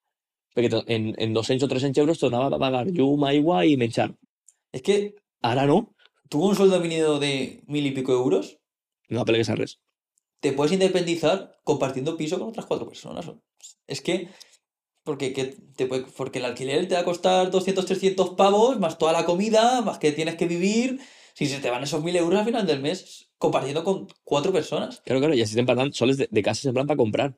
perquè 0.55 0.69
te- 0.73 0.83
en, 0.95 1.13
en 1.17 1.33
200 1.33 1.65
o 1.65 1.69
300 1.69 2.01
euros 2.01 2.19
te 2.19 2.25
donava 2.29 2.55
a 2.55 2.59
pagar 2.59 2.87
llum, 2.91 3.23
aigua 3.25 3.65
i 3.65 3.77
menjar. 3.77 4.11
Es 4.71 4.81
que 4.81 5.15
Ara 5.41 5.65
no, 5.65 5.95
tuvo 6.29 6.49
un 6.49 6.55
sueldo 6.55 6.79
mínimo 6.79 7.17
de 7.19 7.63
mil 7.67 7.85
y 7.85 7.91
pico 7.91 8.11
euros, 8.13 8.57
no 9.09 9.21
apelegues 9.21 9.49
a 9.49 9.55
res. 9.55 9.79
te 10.41 10.53
puedes 10.53 10.71
independizar 10.73 11.57
compartiendo 11.63 12.15
piso 12.17 12.37
con 12.39 12.49
otras 12.49 12.65
cuatro 12.65 12.87
personas. 12.87 13.29
Es 13.87 14.01
que, 14.01 14.29
Porque, 15.03 15.33
que 15.33 15.45
te 15.75 15.87
puede- 15.87 16.05
porque 16.15 16.39
el 16.39 16.45
alquiler 16.45 16.87
te 16.87 16.93
va 16.93 17.01
a 17.01 17.05
costar 17.05 17.49
200, 17.49 17.85
300 17.85 18.31
pavos, 18.31 18.79
más 18.79 18.97
toda 18.97 19.11
la 19.13 19.25
comida, 19.25 19.81
más 19.81 19.97
que 19.97 20.11
tienes 20.11 20.35
que 20.35 20.45
vivir. 20.45 20.99
Si 21.33 21.47
se 21.47 21.59
te 21.59 21.69
van 21.71 21.81
esos 21.83 22.03
1000 22.03 22.15
euros 22.17 22.37
al 22.39 22.45
final 22.45 22.67
del 22.67 22.81
mes, 22.81 23.29
compartiendo 23.37 23.83
con 23.83 24.07
cuatro 24.23 24.51
personas. 24.51 25.01
Claro, 25.05 25.19
claro, 25.21 25.33
i 25.33 25.41
així 25.41 25.55
estem 25.55 25.65
parlant 25.65 25.93
sols 25.95 26.17
de, 26.19 26.27
de 26.29 26.43
cases 26.43 26.65
en 26.69 26.75
plan 26.75 26.85
per 26.85 26.97
comprar. 26.99 27.29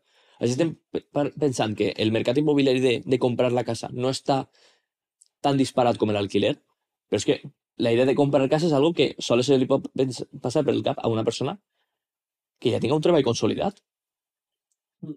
Així 0.42 0.56
estem 0.56 0.72
pensant 1.44 1.76
que 1.80 1.92
el 2.06 2.12
mercat 2.16 2.38
immobiliari 2.42 2.82
de, 2.86 2.94
de 3.14 3.20
comprar 3.26 3.52
la 3.54 3.64
casa 3.68 3.90
no 3.94 4.10
està 4.16 4.38
tan 5.46 5.58
disparat 5.62 6.00
com 6.02 6.12
l'alquiler, 6.14 6.56
però 7.10 7.20
és 7.22 7.28
que 7.30 7.38
la 7.86 7.92
idea 7.96 8.08
de 8.10 8.16
comprar 8.18 8.48
casa 8.50 8.68
és 8.70 8.74
algo 8.78 8.94
que 8.98 9.12
sols 9.28 9.48
se 9.50 9.58
li 9.62 9.68
pot 9.70 9.88
passar 10.46 10.64
per 10.66 10.74
el 10.76 10.84
cap 10.88 11.00
a 11.02 11.10
una 11.14 11.24
persona 11.30 11.58
que 12.62 12.72
ja 12.74 12.80
tinga 12.82 12.98
un 12.98 13.06
treball 13.06 13.26
consolidat. 13.30 13.80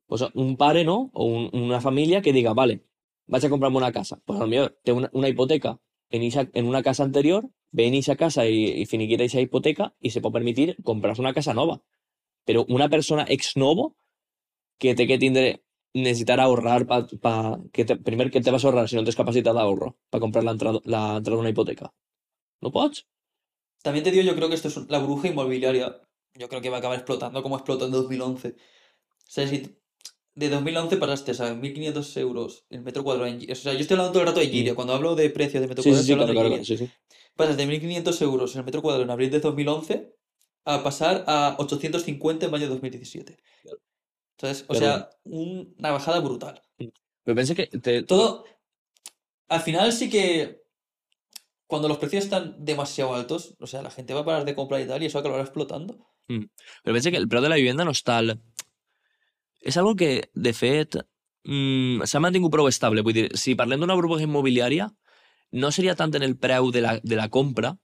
O 0.08 0.16
sea, 0.18 0.30
un 0.34 0.56
pare, 0.56 0.84
no? 0.84 1.10
O 1.12 1.24
un- 1.26 1.50
una 1.52 1.80
família 1.80 2.22
que 2.22 2.32
diga, 2.32 2.52
vale, 2.60 2.74
vaig 3.32 3.44
a 3.44 3.50
comprar-me 3.52 3.78
una 3.82 3.92
casa. 3.92 4.20
Pues 4.24 4.38
a 4.38 4.42
lo 4.44 4.48
millor 4.48 4.78
té 4.84 4.92
una, 4.92 5.10
una 5.12 5.28
hipoteca 5.28 5.78
en, 6.10 6.22
ixa- 6.22 6.50
en 6.54 6.66
una 6.66 6.82
casa 6.82 7.02
anterior, 7.04 7.50
ve 7.70 7.86
en 7.86 7.94
esa 7.94 8.16
casa 8.16 8.46
i, 8.48 8.64
i 8.82 8.86
finiquita 8.86 9.24
esa 9.24 9.40
hipoteca 9.44 9.94
i 10.00 10.10
se 10.10 10.20
pot 10.24 10.32
permitir 10.32 10.76
comprar-se 10.82 11.20
una 11.22 11.34
casa 11.34 11.54
nova. 11.54 11.82
Pero 12.46 12.64
una 12.68 12.88
persona 12.88 13.26
ex 13.28 13.56
novo 13.56 13.96
que 14.78 14.94
té 14.94 15.06
que 15.06 15.18
tindre 15.18 15.64
necesitar 15.94 16.40
ahorrar 16.40 16.86
pa, 16.86 17.06
pa, 17.22 17.60
que 17.72 17.84
te, 17.84 17.96
primer 17.96 18.30
que 18.30 18.40
te 18.40 18.50
vas 18.50 18.64
a 18.64 18.68
ahorrar 18.68 18.88
si 18.88 18.96
no 18.96 19.04
tens 19.04 19.16
capacitat 19.16 19.54
d'ahorro 19.54 19.94
para 20.10 20.20
comprar 20.20 20.44
la 20.44 20.52
entrada, 20.56 20.80
la 20.84 21.16
entrada 21.18 21.38
d'una 21.38 21.52
hipoteca. 21.54 21.92
No 22.60 22.72
pots? 22.72 23.06
También 23.82 24.02
te 24.02 24.10
digo, 24.10 24.24
yo 24.24 24.34
creo 24.34 24.48
que 24.48 24.56
esto 24.56 24.68
es 24.68 24.76
la 24.88 24.98
burbuja 24.98 25.28
inmobiliaria. 25.28 26.00
Yo 26.34 26.48
creo 26.48 26.60
que 26.60 26.70
va 26.70 26.76
a 26.76 26.78
acabar 26.80 26.98
explotando 26.98 27.42
como 27.42 27.56
explotó 27.56 27.86
en 27.86 27.92
2011. 27.92 28.48
O 28.48 28.54
sea, 29.28 29.46
si 29.46 29.76
de 30.34 30.48
2011 30.48 30.96
pasaste 30.96 31.30
a 31.32 31.54
1.500 31.54 32.16
euros 32.16 32.64
el 32.70 32.82
metro 32.82 33.04
cuadrado 33.04 33.28
en 33.28 33.50
O 33.50 33.54
sea, 33.54 33.72
yo 33.74 33.80
estoy 33.80 33.94
hablando 33.94 34.12
todo 34.12 34.22
el 34.22 34.28
rato 34.28 34.40
de 34.40 34.48
Giria. 34.48 34.74
Cuando 34.74 34.94
hablo 34.94 35.14
de 35.14 35.30
precios 35.30 35.60
de 35.60 35.68
metro 35.68 35.82
Sí, 35.82 35.90
cuadrado, 35.90 36.04
sí, 36.04 36.12
sí, 36.12 36.16
claro, 36.16 36.32
claro, 36.32 36.50
de 36.50 36.64
sí, 36.64 36.76
sí. 36.76 36.90
Pasas 37.36 37.56
de 37.56 37.66
1.500 37.66 38.22
euros 38.22 38.54
en 38.54 38.60
el 38.60 38.64
metro 38.64 38.82
cuadrado 38.82 39.04
en 39.04 39.10
abril 39.10 39.30
de 39.30 39.40
2011 39.40 40.14
a 40.64 40.82
pasar 40.82 41.24
a 41.26 41.56
850 41.58 42.46
en 42.46 42.50
mayo 42.50 42.64
de 42.64 42.70
2017. 42.70 43.36
Entonces, 44.36 44.64
o 44.68 44.72
Pero- 44.74 44.78
sea, 44.80 45.10
un- 45.24 45.74
una 45.78 45.90
bajada 45.92 46.20
brutal. 46.20 46.60
Pero 46.76 47.34
pensé 47.36 47.54
que 47.54 47.66
te, 47.66 48.02
Todo, 48.02 48.44
al 49.48 49.60
final 49.60 49.92
sí 49.92 50.10
que 50.10 50.62
cuando 51.66 51.88
los 51.88 51.98
precios 51.98 52.24
están 52.24 52.56
demasiado 52.64 53.14
altos, 53.14 53.54
o 53.58 53.66
sea, 53.66 53.82
la 53.82 53.90
gente 53.90 54.12
va 54.14 54.20
a 54.20 54.24
parar 54.24 54.44
de 54.44 54.54
comprar 54.54 54.80
y 54.80 54.86
tal, 54.86 55.02
y 55.02 55.06
eso 55.06 55.18
acabará 55.18 55.42
explotando. 55.42 55.98
Però 56.28 56.92
pensa 56.94 57.10
que 57.10 57.16
el 57.18 57.28
preu 57.28 57.42
de 57.42 57.48
la 57.50 57.56
vivenda 57.60 57.84
no 57.84 57.92
és 57.92 58.02
tal... 58.02 58.38
És 59.64 59.76
algo 59.80 59.94
que, 59.96 60.28
de 60.34 60.52
fet, 60.52 60.96
mm, 61.44 62.04
s'ha 62.04 62.20
mantingut 62.20 62.52
prou 62.52 62.68
estable. 62.68 63.00
Vull 63.04 63.16
dir, 63.16 63.24
si 63.40 63.54
parlem 63.56 63.80
d'una 63.80 63.96
burbuja 63.96 64.24
immobiliària, 64.26 64.90
no 65.52 65.70
seria 65.72 65.94
tant 65.96 66.12
en 66.16 66.22
el 66.26 66.36
preu 66.36 66.70
de 66.72 66.82
la, 66.84 66.98
de 67.02 67.16
la 67.16 67.28
compra, 67.32 67.74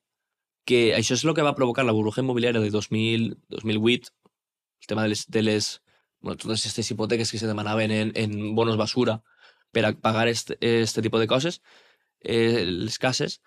que 0.69 0.93
això 0.97 1.17
és 1.17 1.25
el 1.25 1.33
que 1.35 1.45
va 1.47 1.55
provocar 1.57 1.85
la 1.89 1.93
burbuja 1.97 2.21
immobiliària 2.21 2.61
de 2.61 2.69
2000, 2.71 3.31
2008, 3.49 4.13
el 4.83 4.87
tema 4.93 5.03
de 5.05 5.09
les, 5.15 5.25
de 5.29 5.43
les 5.43 5.71
totes 6.23 6.61
aquestes 6.61 6.91
hipoteques 6.91 7.31
que 7.33 7.39
se 7.39 7.49
demanaven 7.49 7.91
en, 7.91 8.13
en 8.15 8.55
bonos 8.55 8.77
basura 8.77 9.21
per 9.73 9.87
a 9.87 9.93
pagar 9.93 10.29
este, 10.29 10.59
este 10.61 11.03
tipus 11.03 11.21
de 11.21 11.29
coses, 11.31 11.63
eh, 12.21 12.65
les 12.67 12.99
cases, 12.99 13.41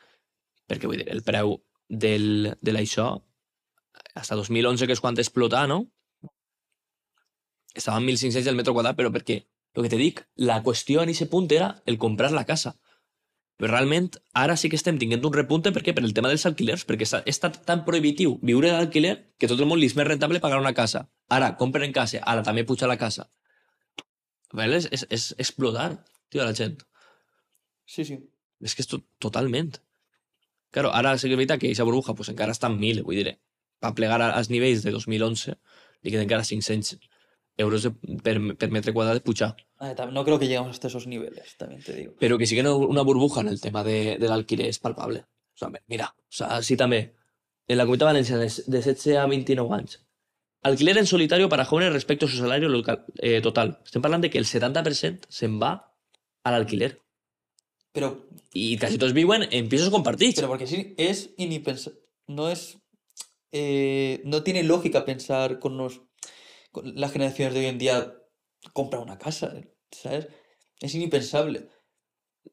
perquè 0.68 0.88
vull 0.88 1.04
dir, 1.04 1.10
el 1.12 1.24
preu 1.24 1.58
del, 1.90 2.56
de 2.62 2.74
l'això 2.74 3.10
hasta 4.16 4.38
2011, 4.40 4.88
que 4.88 4.96
és 4.96 5.02
quan 5.04 5.18
explotà, 5.20 5.66
no? 5.68 5.84
Estava 7.74 8.00
en 8.00 8.08
1.500 8.08 8.50
el 8.50 8.58
metro 8.58 8.74
quadrat, 8.74 8.98
però 8.98 9.12
perquè, 9.14 9.44
el 9.74 9.86
que 9.86 9.90
te 9.90 10.00
dic, 10.00 10.24
la 10.38 10.62
qüestió 10.66 11.02
en 11.02 11.10
aquest 11.10 11.32
punt 11.32 11.50
era 11.52 11.82
el 11.90 11.98
comprar 11.98 12.32
la 12.32 12.46
casa. 12.46 12.78
Però 13.62 13.70
realment, 13.70 14.08
ara 14.34 14.56
sí 14.58 14.70
que 14.70 14.76
estem 14.80 14.98
tinguent 15.00 15.24
un 15.28 15.34
repunte, 15.36 15.72
per 15.72 15.84
què? 15.86 15.94
Per 15.94 16.04
el 16.04 16.14
tema 16.18 16.30
dels 16.32 16.46
alquilers, 16.50 16.84
perquè 16.90 17.06
està, 17.06 17.20
està 17.30 17.52
tan 17.54 17.84
prohibitiu 17.86 18.40
viure 18.42 18.72
d'alquiler 18.74 19.14
que 19.38 19.48
tot 19.52 19.62
el 19.62 19.70
món 19.70 19.80
li 19.80 19.88
és 19.92 19.96
més 20.00 20.08
rentable 20.10 20.42
pagar 20.44 20.60
una 20.62 20.74
casa. 20.74 21.06
Ara, 21.30 21.52
compren 21.60 21.94
casa, 21.94 22.20
ara 22.26 22.44
també 22.44 22.66
puja 22.66 22.90
la 22.90 22.98
casa. 22.98 23.28
Vale? 24.54 24.82
És, 24.82 24.90
és, 24.92 25.06
és 25.10 25.28
explotar, 25.46 25.92
tio, 26.34 26.44
la 26.44 26.54
gent. 26.58 26.82
Sí, 27.86 28.06
sí. 28.10 28.18
És 28.64 28.74
que 28.76 28.82
és 28.86 28.90
to 28.90 29.02
totalment. 29.22 29.74
Claro, 30.74 30.90
ara 30.98 31.14
sí 31.18 31.28
que 31.30 31.36
és 31.38 31.42
veritat 31.44 31.62
que 31.62 31.70
aquesta 31.70 31.86
burbuja 31.86 32.16
pues, 32.18 32.30
encara 32.34 32.54
està 32.56 32.70
en 32.72 32.80
1.000, 32.82 33.04
vull 33.06 33.20
dir, 33.22 33.36
per 33.84 33.94
plegar 33.94 34.22
a- 34.22 34.32
als 34.38 34.50
nivells 34.50 34.82
de 34.86 34.92
2011 34.96 35.54
li 36.02 36.10
queden 36.12 36.26
encara 36.26 36.44
500 36.48 36.98
euros 37.58 37.84
de, 37.84 37.92
per, 38.24 38.38
per 38.58 38.70
metre 38.72 38.94
quadrat 38.94 39.16
de 39.20 39.22
pujar. 39.22 39.56
A 39.78 39.88
ver, 39.90 39.96
tam- 39.96 40.12
no 40.12 40.24
creo 40.26 40.40
que 40.40 40.48
lleguemos 40.48 40.72
hasta 40.72 40.88
esos 40.88 41.06
niveles, 41.08 41.56
también 41.58 41.84
te 41.84 41.94
digo. 41.94 42.14
Però 42.20 42.38
que 42.38 42.46
sí 42.48 42.56
que 42.56 42.64
no, 42.64 42.78
una 42.78 43.02
burbuja 43.04 43.42
en 43.42 43.50
el 43.50 43.62
tema 43.62 43.84
de, 43.84 44.18
de 44.18 44.28
l'alquiler 44.28 44.68
és 44.72 44.80
palpable. 44.80 45.26
O 45.54 45.58
sea, 45.58 45.70
mira, 45.88 46.08
o 46.18 46.32
sea, 46.34 46.62
sí 46.64 46.76
també, 46.78 47.14
en 47.68 47.78
la 47.78 47.86
Comunitat 47.86 48.08
Valenciana 48.10 48.42
de, 48.42 48.50
de 48.66 48.82
16 48.82 49.18
a 49.18 49.28
29 49.28 49.76
anys, 49.78 50.00
alquiler 50.64 50.98
en 50.98 51.06
solitario 51.06 51.48
para 51.50 51.66
jóvenes 51.66 51.94
respecto 51.94 52.26
a 52.26 52.30
su 52.30 52.38
salario 52.38 52.70
local, 52.70 53.06
eh, 53.22 53.40
total. 53.42 53.78
Estem 53.86 54.02
parlant 54.02 54.24
de 54.24 54.30
que 54.32 54.40
el 54.42 54.46
70% 54.50 55.28
se'n 55.30 55.60
va 55.62 55.74
a 56.44 56.52
l'alquiler. 56.52 56.98
Pero, 57.94 58.26
I 58.58 58.78
quasi 58.82 58.98
tots 58.98 59.14
viuen 59.14 59.46
en 59.52 59.70
pisos 59.70 59.90
compartits. 59.94 60.36
pero 60.36 60.48
porque 60.48 60.66
sí, 60.66 60.96
es 60.98 61.30
inimpensable. 61.38 62.00
No 62.28 62.50
es. 62.50 62.78
eh, 63.52 64.22
no 64.26 64.42
tiene 64.42 64.64
lógica 64.64 65.06
pensar 65.06 65.60
con, 65.60 65.78
los, 65.78 66.02
las 66.84 67.12
generaciones 67.12 67.54
de 67.54 67.60
hoy 67.62 67.66
en 67.68 67.78
día 67.78 68.14
comprar 68.74 69.02
una 69.02 69.18
casa, 69.18 69.54
¿sabes? 69.92 70.28
Es 70.82 70.96
inimpensable. 70.96 71.68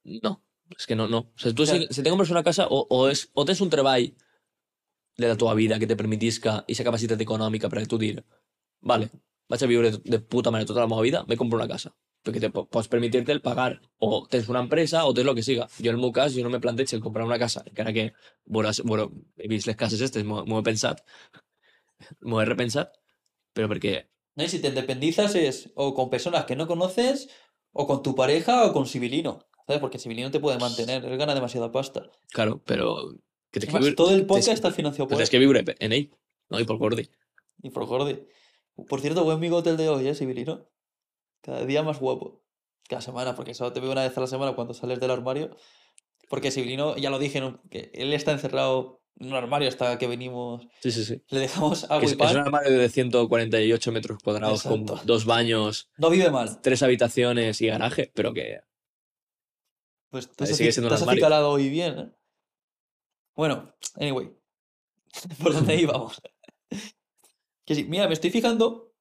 No, 0.04 0.42
és 0.76 0.86
que 0.86 0.94
no, 0.96 1.08
no. 1.08 1.18
O 1.34 1.38
sigui, 1.38 1.54
tu 1.54 1.62
O 1.62 1.66
sea- 1.66 1.78
si, 1.78 1.86
si 1.90 2.02
te 2.02 2.10
compres 2.10 2.30
una 2.30 2.42
casa 2.44 2.66
o, 2.68 2.86
o, 2.90 3.08
és, 3.08 3.30
o 3.34 3.44
tens 3.44 3.60
un 3.60 3.70
treball 3.70 4.12
de 5.16 5.28
la 5.28 5.36
teva 5.36 5.54
vida 5.54 5.78
que 5.78 5.86
te 5.86 5.96
permetisca 5.96 6.58
aquesta 6.62 6.84
capacitat 6.86 7.20
econòmica 7.20 7.68
per 7.68 7.82
a 7.82 7.86
tu 7.86 7.98
dir 7.98 8.22
vale, 8.80 9.10
vaig 9.50 9.62
a 9.64 9.66
viure 9.68 9.90
de 10.04 10.20
puta 10.20 10.50
manera 10.50 10.66
tota 10.68 10.80
la 10.80 10.86
meva 10.88 11.02
vida, 11.02 11.24
me 11.28 11.36
compro 11.36 11.58
una 11.58 11.68
casa. 11.68 11.90
Perquè 12.24 12.40
te 12.40 12.50
po- 12.52 12.66
pots 12.68 12.88
permetir-te 12.88 13.32
el 13.32 13.40
pagar. 13.40 13.80
O 13.98 14.26
tens 14.28 14.48
una 14.48 14.60
empresa 14.60 15.06
o 15.08 15.14
tens 15.14 15.26
el 15.28 15.34
que 15.34 15.42
siga. 15.42 15.66
Jo, 15.78 15.88
en 15.90 15.96
el 15.96 16.00
meu 16.02 16.12
cas, 16.12 16.34
jo 16.36 16.42
no 16.44 16.50
me 16.52 16.60
plantejo 16.60 16.94
el 16.96 17.02
comprar 17.02 17.24
una 17.26 17.38
casa, 17.38 17.62
encara 17.66 17.92
que 17.96 18.12
veuràs, 18.46 18.82
bueno, 18.84 19.10
he 19.38 19.48
vist 19.48 19.66
les 19.66 19.76
cases 19.76 20.00
estes, 20.04 20.24
m'ho 20.24 20.44
m'ho 20.46 20.60
he 20.60 20.62
pensat, 20.62 21.00
m'ho 22.20 22.40
he 22.40 22.44
repensat, 22.48 22.92
però 23.52 23.68
perquè, 23.68 24.08
¿no? 24.36 24.44
Y 24.44 24.48
si 24.48 24.60
te 24.60 24.68
independizas 24.68 25.34
es 25.34 25.70
o 25.74 25.94
con 25.94 26.10
personas 26.10 26.44
que 26.44 26.56
no 26.56 26.66
conoces, 26.66 27.28
o 27.72 27.86
con 27.86 28.02
tu 28.02 28.14
pareja, 28.14 28.66
o 28.66 28.72
con 28.72 28.86
Sibilino. 28.86 29.46
¿Sabes? 29.66 29.80
Porque 29.80 29.98
Sibilino 29.98 30.30
te 30.30 30.40
puede 30.40 30.58
mantener, 30.58 31.04
él 31.04 31.16
gana 31.16 31.34
demasiada 31.34 31.70
pasta. 31.70 32.10
claro, 32.32 32.62
però... 32.64 33.14
Que 33.52 33.58
que 33.58 33.66
Además, 33.68 33.96
todo 33.96 34.14
el 34.14 34.26
podcast 34.26 34.54
está 34.54 34.70
financiado 34.70 35.08
por 35.08 35.20
él. 35.20 35.28
que 35.28 35.38
viure 35.38 35.64
en 35.80 35.92
ell, 35.92 36.10
no? 36.48 36.60
I 36.60 36.64
por 36.64 36.78
Gordi. 36.78 37.10
Y 37.62 37.70
por 37.70 37.86
Jordi. 37.86 38.22
Por 38.88 39.00
cierto, 39.00 39.24
buen 39.24 39.40
bigote 39.40 39.70
el 39.70 39.76
de 39.76 39.88
hoy, 39.88 40.06
¿eh, 40.06 40.14
Sibilino? 40.14 40.68
Cada 41.40 41.64
día 41.64 41.82
más 41.82 41.98
guapo. 41.98 42.44
Cada 42.88 43.02
semana, 43.02 43.34
porque 43.34 43.54
solo 43.54 43.72
te 43.72 43.80
veo 43.80 43.90
una 43.90 44.02
vez 44.02 44.16
a 44.16 44.20
la 44.20 44.28
semana 44.28 44.54
cuando 44.54 44.72
sales 44.72 45.00
del 45.00 45.10
armario. 45.10 45.56
Porque 46.28 46.52
Sibilino, 46.52 46.96
ya 46.96 47.10
lo 47.10 47.18
dije, 47.18 47.42
que 47.70 47.90
él 47.92 48.12
está 48.12 48.30
encerrado 48.30 48.99
en 48.99 48.99
un 49.18 49.34
armario 49.34 49.68
hasta 49.68 49.98
que 49.98 50.06
venimos. 50.06 50.66
Sí, 50.80 50.90
sí, 50.90 51.04
sí. 51.04 51.22
Le 51.28 51.40
dejamos 51.40 51.84
agua 51.84 51.98
es, 52.04 52.10
y 52.10 52.12
es 52.12 52.16
pan. 52.18 52.36
un 52.36 52.42
armario 52.42 52.78
de 52.78 52.88
148 52.88 53.92
metros 53.92 54.22
cuadrados 54.22 54.64
Exacto. 54.64 54.96
con 54.96 55.06
dos 55.06 55.24
baños, 55.26 55.90
No 55.98 56.08
vive 56.10 56.30
mal. 56.30 56.60
tres 56.62 56.82
habitaciones 56.82 57.60
y 57.60 57.66
garaje, 57.66 58.10
pero 58.14 58.32
que 58.32 58.60
Pues 60.10 60.30
te 60.30 60.46
sigue 60.46 60.72
siendo 60.72 60.88
un 60.88 60.96
te 60.96 61.00
armario. 61.02 61.18
acicalado 61.22 61.50
hoy 61.50 61.68
bien, 61.68 61.98
¿eh? 61.98 62.10
Bueno, 63.36 63.74
anyway. 63.96 64.30
¿Por 65.42 65.52
dónde 65.54 65.74
íbamos? 65.80 66.20
Que 67.64 67.74
sí, 67.74 67.84
mira, 67.84 68.06
me 68.08 68.14
estoy 68.14 68.30
fijando 68.30 68.92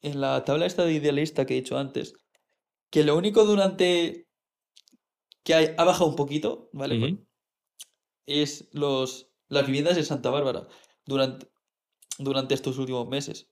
en 0.00 0.20
la 0.20 0.44
tabla 0.44 0.64
esta 0.66 0.84
de 0.84 0.92
idealista 0.92 1.44
que 1.44 1.54
he 1.54 1.60
dicho 1.60 1.76
antes, 1.76 2.14
que 2.90 3.02
lo 3.04 3.16
único 3.16 3.44
durante 3.44 4.28
que 5.42 5.74
ha 5.76 5.84
bajado 5.84 6.06
un 6.10 6.16
poquito, 6.16 6.70
¿vale? 6.72 7.18
Es 8.28 8.68
los, 8.72 9.30
las 9.48 9.66
viviendas 9.66 9.96
de 9.96 10.04
Santa 10.04 10.28
Bárbara 10.30 10.68
durante, 11.06 11.48
durante 12.18 12.54
estos 12.54 12.76
últimos 12.78 13.08
meses. 13.08 13.48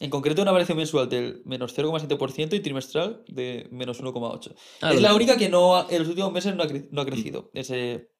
En 0.00 0.10
concreto, 0.10 0.42
una 0.42 0.50
variación 0.52 0.78
mensual 0.78 1.08
del 1.08 1.42
menos 1.44 1.76
0,7% 1.76 2.54
y 2.56 2.60
trimestral 2.60 3.22
de 3.28 3.68
menos 3.70 4.00
1,8%. 4.02 4.54
Ah, 4.80 4.92
Es 4.92 5.00
la 5.00 5.14
única 5.14 5.36
que 5.36 5.48
no 5.48 5.76
ha- 5.76 5.86
en 5.90 5.98
los 6.00 6.08
últimos 6.08 6.32
meses 6.32 6.54
no 6.56 6.62
ha, 6.62 6.66
cre- 6.66 6.88
no 6.90 7.02
ha 7.02 7.06
crecido 7.06 7.50
ese, 7.54 8.10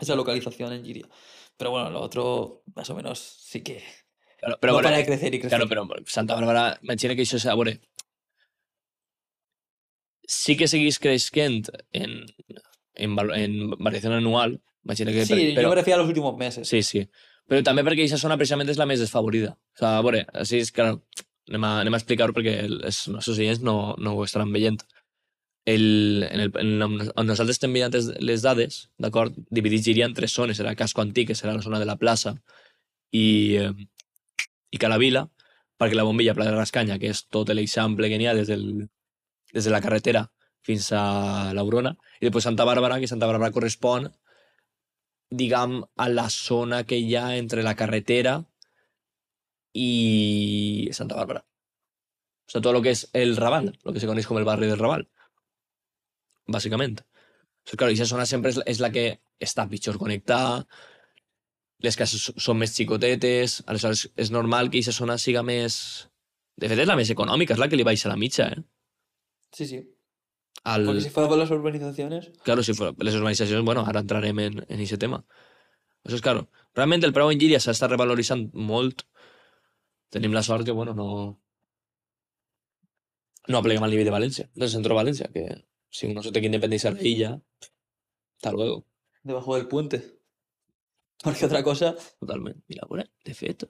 esa 0.00 0.14
localización 0.16 0.72
en 0.72 0.84
Giria. 0.84 1.08
Pero 1.56 1.70
bueno, 1.70 1.90
lo 1.90 2.00
otro, 2.00 2.62
más 2.74 2.88
o 2.90 2.94
menos, 2.94 3.18
sí 3.20 3.62
que 3.62 3.82
Claro, 4.38 4.58
pero 4.60 4.72
no 4.72 4.76
bueno, 4.76 4.86
para 4.88 4.98
de 4.98 5.04
crecer 5.06 5.34
y 5.34 5.40
crecer. 5.40 5.58
claro, 5.58 5.68
pero 5.68 6.04
Santa 6.06 6.34
Bárbara, 6.34 6.78
imagina 6.82 7.14
que 7.16 7.22
això 7.22 7.38
s'abore. 7.38 7.80
Sí 10.28 10.56
que 10.56 10.68
seguís 10.68 10.98
creixent 11.00 11.68
en, 11.92 12.26
en, 12.94 13.16
en 13.34 13.70
variació 13.78 14.12
anual, 14.12 14.60
imagina 14.84 15.12
que... 15.12 15.24
sí, 15.26 15.54
però, 15.56 15.70
me 15.70 15.80
refiero 15.80 15.98
a 16.00 16.02
los 16.02 16.08
últimos 16.08 16.36
meses. 16.36 16.68
sí, 16.68 16.82
sí. 16.82 17.08
Però 17.48 17.62
també 17.64 17.80
perquè 17.80 18.04
aquesta 18.04 18.18
zona 18.20 18.36
precisament 18.36 18.68
és 18.68 18.76
la 18.76 18.84
més 18.84 19.00
desfavorida. 19.00 19.54
O 19.56 19.78
sigui, 19.78 19.88
a 19.88 20.02
veure, 20.04 20.18
així 20.36 20.58
és 20.60 20.70
que 20.70 20.84
anem 20.84 21.64
a, 21.64 21.70
anem 21.80 21.94
a 21.96 22.00
explicar-ho 22.00 22.34
perquè 22.36 22.58
els 22.66 22.98
nostres 23.08 23.38
oients 23.40 23.62
no, 23.64 23.94
no 23.96 24.12
ho 24.18 24.24
estaran 24.26 24.52
veient. 24.52 24.82
el, 25.64 26.26
en 26.30 26.40
el, 26.40 26.52
en 26.60 26.82
on, 26.82 26.98
nosaltres 27.26 27.56
estem 27.56 27.72
mirant 27.72 27.92
les- 27.92 28.42
dades, 28.44 28.90
d'acord, 29.00 29.34
dividits 29.50 29.84
diria 29.84 30.06
en 30.08 30.14
tres 30.14 30.32
zones. 30.32 30.60
Era 30.60 30.74
Casco 30.76 31.00
Antic, 31.02 31.28
que 31.28 31.34
serà 31.36 31.54
la 31.56 31.62
zona 31.64 31.78
de 31.80 31.84
la 31.88 31.96
plaça, 31.96 32.34
i, 33.12 33.56
eh, 33.56 33.72
i 34.70 34.78
Calavila, 34.80 35.26
perquè 35.80 35.96
la 35.96 36.04
bombilla 36.04 36.34
Pla 36.36 36.46
de 36.48 36.56
Rascanya, 36.56 36.98
que 36.98 37.10
és 37.12 37.24
tot 37.32 37.48
l'eixample 37.48 38.08
que 38.08 38.18
n'hi 38.20 38.28
ha 38.28 38.34
des, 38.36 38.48
del, 38.48 38.88
des 39.52 39.64
de 39.64 39.70
la 39.72 39.80
carretera 39.80 40.26
fins 40.64 40.90
a 40.92 41.52
l'Aurona, 41.56 41.96
i 42.20 42.26
després 42.28 42.44
Santa 42.44 42.64
Bàrbara, 42.68 43.00
que 43.00 43.08
Santa 43.08 43.28
Bàrbara 43.28 43.52
correspon, 43.52 44.08
diguem, 45.30 45.82
a 45.96 46.08
la 46.08 46.28
zona 46.30 46.84
que 46.84 46.98
ha 47.16 47.36
entre 47.36 47.62
la 47.62 47.74
carretera 47.76 48.38
i 49.74 50.88
Santa 50.92 51.16
Bàrbara. 51.16 51.44
O 52.48 52.50
sea, 52.50 52.60
todo 52.62 52.72
lo 52.72 52.82
que 52.82 52.90
es 52.90 53.10
el 53.12 53.36
Raval, 53.36 53.78
lo 53.84 53.92
que 53.92 54.00
se 54.00 54.06
conoce 54.06 54.26
como 54.26 54.38
el 54.40 54.46
barrio 54.46 54.70
del 54.70 54.78
Raval. 54.78 55.08
Básicamente. 56.46 57.04
O 57.70 57.76
claro, 57.76 57.92
esa 57.92 58.06
zona 58.06 58.24
sempre 58.24 58.50
és, 58.64 58.80
la- 58.80 58.90
que 58.90 59.20
està 59.38 59.68
pitjor 59.68 59.98
connectada, 59.98 60.64
les 61.84 61.96
cases 61.96 62.32
són 62.40 62.56
més 62.58 62.72
xicotetes, 62.74 63.62
aleshores 63.66 64.08
és 64.16 64.30
normal 64.32 64.70
que 64.70 64.78
aquesta 64.80 64.96
zona 64.96 65.18
siga 65.18 65.42
més... 65.44 66.08
De 66.56 66.66
fet, 66.66 66.80
és 66.80 66.88
la 66.88 66.96
més 66.98 67.10
econòmica, 67.12 67.54
és 67.54 67.60
la 67.60 67.68
que 67.68 67.76
li 67.76 67.84
baixa 67.86 68.08
la 68.10 68.16
mitja, 68.16 68.48
eh? 68.48 68.62
Sí, 69.54 69.66
sí. 69.68 69.82
Al... 70.64 70.84
Porque 70.84 71.00
si 71.00 71.10
fuera 71.10 71.28
por 71.28 71.38
las 71.38 71.50
urbanizaciones, 71.50 72.32
Claro, 72.42 72.62
si 72.62 72.74
fuera 72.74 72.94
les 72.98 73.14
urbanitzacions, 73.14 73.64
bueno, 73.64 73.84
ara 73.86 74.00
entrarem 74.00 74.38
en, 74.38 74.64
en 74.68 74.80
aquest 74.80 75.00
tema. 75.00 75.24
Això 76.04 76.18
és 76.18 76.24
claro. 76.24 76.48
Realment 76.76 77.04
el 77.06 77.14
preu 77.16 77.30
en 77.32 77.38
Llíria 77.40 77.60
s'està 77.60 77.88
revaloritzant 77.88 78.48
molt. 78.54 79.04
Tenim 80.14 80.32
la 80.32 80.42
sort 80.42 80.66
que, 80.66 80.72
bueno, 80.72 80.94
no... 80.94 81.08
No 83.48 83.62
apleguem 83.62 83.84
al 83.84 83.94
nivell 83.94 84.08
de 84.08 84.12
València, 84.12 84.50
del 84.54 84.68
centro 84.68 84.92
de 84.92 84.98
València, 85.00 85.30
que 85.32 85.46
si 85.88 86.06
uno 86.10 86.22
se 86.22 86.32
té 86.32 86.42
que 86.42 86.50
independizar 86.50 86.94
de 86.94 87.06
ella, 87.08 87.30
hasta 88.36 88.52
luego, 88.52 88.84
debajo 89.22 89.56
del 89.56 89.68
puente. 89.68 90.20
Porque 91.22 91.46
otra 91.46 91.62
cosa, 91.62 91.96
totalment. 92.20 92.62
Mira, 92.68 92.86
bueno, 92.88 93.04
de 93.24 93.34
fet, 93.34 93.64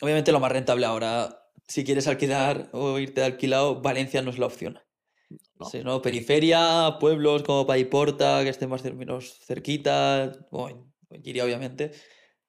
obviamente 0.00 0.32
lo 0.32 0.40
más 0.40 0.52
rentable 0.52 0.86
ahora, 0.86 1.50
si 1.66 1.84
quieres 1.84 2.06
alquilar 2.06 2.70
o 2.72 2.98
irte 2.98 3.20
de 3.20 3.26
alquilado, 3.26 3.82
Valencia 3.82 4.22
no 4.22 4.30
es 4.30 4.38
la 4.38 4.46
opción. 4.46 4.78
No. 5.28 5.66
Sí, 5.66 5.82
¿no? 5.82 6.02
Periferia, 6.02 6.98
pueblos 7.00 7.42
como 7.42 7.66
Paiporta, 7.66 8.44
que 8.44 8.50
estén 8.50 8.70
más 8.70 8.84
menos 8.84 9.38
cerquita, 9.40 10.32
o 10.50 10.68
en, 10.68 10.76
o 11.08 11.14
en 11.14 11.22
Giria, 11.22 11.44
obviamente. 11.44 11.92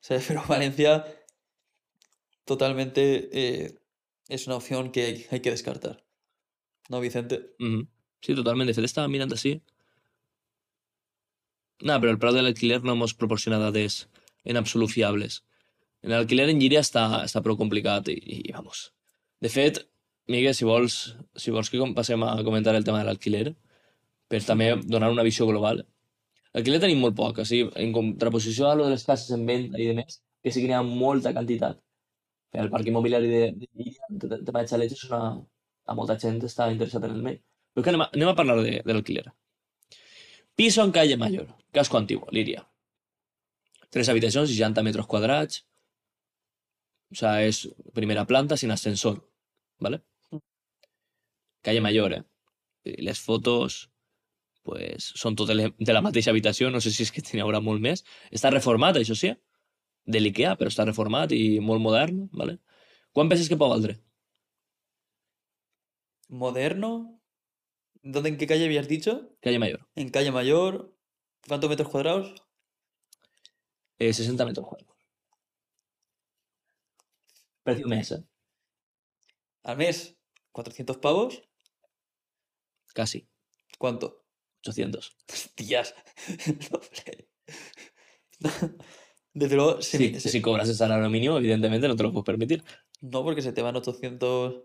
Pero 0.28 0.44
Valencia 0.48 1.06
totalmente 2.46 3.30
eh, 3.32 3.76
es 4.28 4.48
una 4.48 4.56
opción 4.56 4.92
que 4.92 5.04
hay, 5.04 5.26
hay 5.32 5.40
que 5.42 5.52
descartar. 5.52 6.06
¿No, 6.90 7.00
Vicente? 7.00 7.56
sí, 8.22 8.34
totalment. 8.34 8.70
De 8.70 8.74
fet, 8.74 8.86
estava 8.88 9.12
mirant 9.12 9.34
així. 9.36 9.58
No, 11.84 11.98
però 12.00 12.14
el 12.14 12.20
preu 12.22 12.34
de 12.34 12.42
l'alquiler 12.42 12.80
no 12.88 12.96
mos 12.98 13.14
proporciona 13.14 13.60
dades 13.62 14.08
en 14.48 14.58
absolut 14.58 14.90
fiables. 14.90 15.42
En 16.02 16.14
l'alquiler 16.16 16.48
en 16.50 16.62
Llíria 16.62 16.82
està, 16.82 17.04
està 17.28 17.44
prou 17.46 17.60
complicat 17.60 18.08
i, 18.14 18.18
i 18.48 18.56
vamos. 18.56 18.88
De 19.44 19.52
fet, 19.54 19.84
Miguel, 20.28 20.54
si 20.56 20.66
vols, 20.68 21.16
si 21.40 21.52
vols 21.56 21.70
que 21.72 21.80
passem 21.96 22.24
a 22.28 22.34
comentar 22.44 22.76
el 22.76 22.84
tema 22.88 23.00
de 23.00 23.08
l'alquiler, 23.08 23.56
per 24.28 24.42
també 24.44 24.74
donar 24.84 25.10
una 25.14 25.24
visió 25.24 25.48
global. 25.48 25.86
L'alquiler 26.54 26.80
tenim 26.84 27.00
molt 27.04 27.16
poc, 27.16 27.40
o 27.44 27.46
sigui, 27.48 27.70
en 27.80 27.94
contraposició 27.96 28.68
a 28.70 28.76
lo 28.76 28.88
de 28.88 28.96
les 28.96 29.06
cases 29.08 29.32
en 29.36 29.46
venda 29.48 29.80
i 29.80 29.88
de 29.88 29.96
més, 30.02 30.20
que 30.44 30.52
sí 30.52 30.62
que 30.64 30.68
n'hi 30.72 30.76
ha 30.76 30.84
molta 30.84 31.34
quantitat. 31.36 31.80
El 32.58 32.72
parc 32.74 32.88
immobiliari 32.90 33.28
de, 33.30 33.42
de 33.56 34.28
te- 34.28 34.40
tema 34.48 34.64
de 34.64 34.72
xalets, 34.72 34.96
és 34.98 35.04
una... 35.10 35.22
a 35.88 35.94
molta 35.96 36.18
gent 36.20 36.42
està 36.44 36.66
interessada 36.72 37.08
en 37.08 37.16
el 37.16 37.24
medi. 37.24 37.40
Però 37.74 37.84
que 37.86 37.92
anem 37.94 38.04
a, 38.04 38.10
anem 38.16 38.32
a 38.32 38.36
parlar 38.36 38.58
de, 38.64 38.80
de 38.84 38.94
l'alquiler. 38.96 39.26
Piso 40.58 40.84
en 40.84 40.92
calle 40.92 41.16
Mayor, 41.22 41.48
casco 41.72 42.00
antiguo, 42.00 42.28
Liria. 42.32 42.66
Tres 43.94 44.10
habitacions, 44.10 44.50
60 44.50 44.84
metres 44.84 45.06
quadrats. 45.08 45.62
O 47.12 47.16
sea, 47.16 47.44
es 47.46 47.70
primera 47.94 48.26
planta 48.26 48.58
sin 48.58 48.72
ascensor, 48.72 49.22
¿vale? 49.80 50.02
Calle 51.68 51.84
Mayor, 51.84 52.14
¿eh? 52.16 52.24
I 52.88 53.02
les 53.04 53.20
fotos, 53.20 53.82
pues, 54.64 55.10
són 55.20 55.36
totes 55.36 55.60
de 55.60 55.94
la 55.96 56.04
mateixa 56.06 56.32
habitació, 56.32 56.70
no 56.72 56.80
sé 56.80 56.94
si 56.96 57.04
és 57.04 57.12
que 57.12 57.24
n'hi 57.28 57.44
haurà 57.44 57.60
molt 57.64 57.84
més. 57.84 58.06
Està 58.32 58.52
reformat, 58.54 58.96
això 58.96 59.18
sí, 59.20 59.34
de 60.08 60.22
l'IKEA, 60.22 60.56
però 60.56 60.72
està 60.72 60.86
reformat 60.88 61.36
i 61.36 61.60
molt 61.60 61.84
modern, 61.84 62.30
¿vale? 62.32 62.58
Quan 63.12 63.28
penses 63.28 63.50
que 63.52 63.60
pot 63.60 63.74
valdre? 63.74 63.98
Moderno. 66.30 67.20
¿Dónde, 68.02 68.30
en 68.30 68.38
qué 68.38 68.48
calle 68.48 68.66
habías 68.66 68.88
dicho? 68.88 69.36
Calle 69.42 69.60
Mayor. 69.60 69.88
En 69.96 70.10
calle 70.10 70.32
Mayor. 70.32 70.96
¿Cuántos 71.48 71.70
metros 71.70 71.90
cuadrados? 71.90 72.34
Eh, 74.00 74.14
60 74.14 74.46
metres 74.46 74.66
quadrats. 74.66 74.94
Precio 77.64 77.88
mes, 77.88 78.12
¿eh? 78.12 78.24
Al 79.64 79.76
mes, 79.76 80.16
400 80.54 80.98
pavos. 80.98 81.47
Casi. 82.98 83.20
¿Cuánto? 83.78 84.06
800. 84.62 85.16
Hostias. 85.32 85.94
Desde 89.34 89.56
luego, 89.56 89.82
se 89.84 89.98
Si, 89.98 90.10
me- 90.14 90.20
se- 90.20 90.30
si 90.30 90.42
cobras 90.42 90.68
el 90.70 90.76
salario 90.76 91.10
mínimo, 91.10 91.38
evidentemente 91.38 91.88
no 91.88 91.96
te 91.96 92.04
lo 92.04 92.12
puedes 92.12 92.26
permitir. 92.26 92.64
no 93.02 93.24
porque 93.24 93.42
se 93.44 93.54
te 93.54 93.62
van 93.62 93.76
800. 93.76 94.64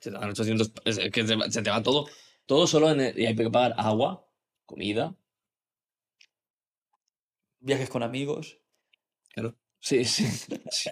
Se 0.00 0.10
te 0.10 0.16
van 0.18 0.28
800, 0.30 0.72
es 0.84 0.98
que 1.10 1.26
se, 1.26 1.62
te 1.62 1.70
va 1.70 1.82
todo. 1.82 2.06
Todo 2.44 2.66
solo 2.66 2.90
en 2.90 3.00
el- 3.00 3.18
y 3.18 3.26
hay 3.26 3.34
que 3.34 3.50
pagar 3.50 3.74
agua, 3.78 4.28
comida. 4.66 5.14
Viajes 7.60 7.90
con 7.90 8.02
amigos. 8.02 8.58
Sí, 9.86 10.04
sí. 10.04 10.24
sí. 10.26 10.90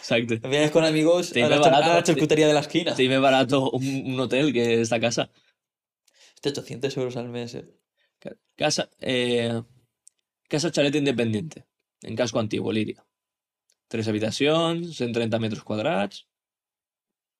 Exacto. 0.00 0.34
Viajes 0.50 0.70
con 0.70 0.84
amigos 0.84 1.30
Te 1.32 1.42
a 1.42 1.48
la, 1.48 1.56
char- 1.60 1.68
a 1.68 1.70
barato, 1.70 1.94
la 1.94 2.02
te- 2.02 2.12
charcutería 2.12 2.46
de 2.46 2.52
la 2.52 2.60
esquina. 2.60 2.94
Te 2.94 3.08
más 3.08 3.20
barato 3.22 3.70
un, 3.70 3.86
un 4.12 4.20
hotel 4.20 4.52
que 4.52 4.82
esta 4.82 5.00
casa. 5.00 5.30
Este 6.34 6.50
800 6.50 6.94
euros 6.98 7.16
al 7.16 7.30
mes. 7.30 7.54
eh. 7.54 7.64
Casa, 8.54 8.90
eh, 9.00 9.62
casa 10.48 10.70
chalet 10.70 10.94
independiente. 10.94 11.64
En 12.02 12.14
casco 12.16 12.38
antiguo, 12.38 12.70
Liria. 12.70 13.06
Tres 13.88 14.06
habitacions, 14.08 14.96
130 14.98 15.38
metres 15.38 15.62
quadrats. 15.62 16.26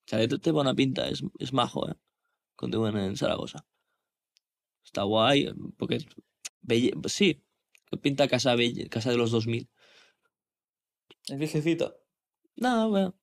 Chalet 0.09 0.39
té 0.43 0.51
bona 0.57 0.73
pinta, 0.75 1.05
és, 1.13 1.21
és 1.39 1.53
majo, 1.53 1.85
eh? 1.91 1.95
Diuen 2.73 2.97
en 2.97 3.15
Saragossa. 3.17 3.61
Està 4.89 5.05
guai, 5.09 5.47
perquè... 5.81 6.01
Vell... 6.73 6.89
Sí, 7.13 7.31
pinta 8.03 8.27
casa 8.29 8.57
vell, 8.57 8.81
casa 8.89 9.13
de 9.13 9.17
los 9.21 9.31
2000. 9.37 9.69
Es 11.31 11.39
viejecita. 11.39 11.87
No, 12.65 12.73
bueno, 12.91 13.15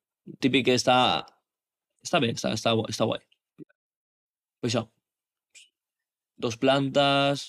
típic 0.44 0.66
que 0.70 0.76
està... 0.80 0.98
Està 2.08 2.22
bé, 2.24 2.30
està, 2.38 2.54
està, 2.56 2.72
gu- 2.78 2.88
està 2.92 3.06
guai. 3.10 3.20
Pues 4.62 4.72
això. 4.74 4.86
Dos 6.48 6.58
plantes... 6.62 7.46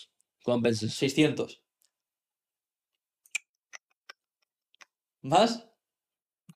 Quan 0.49 0.63
penses? 0.65 0.95
600. 0.97 1.59
¿Más? 5.23 5.57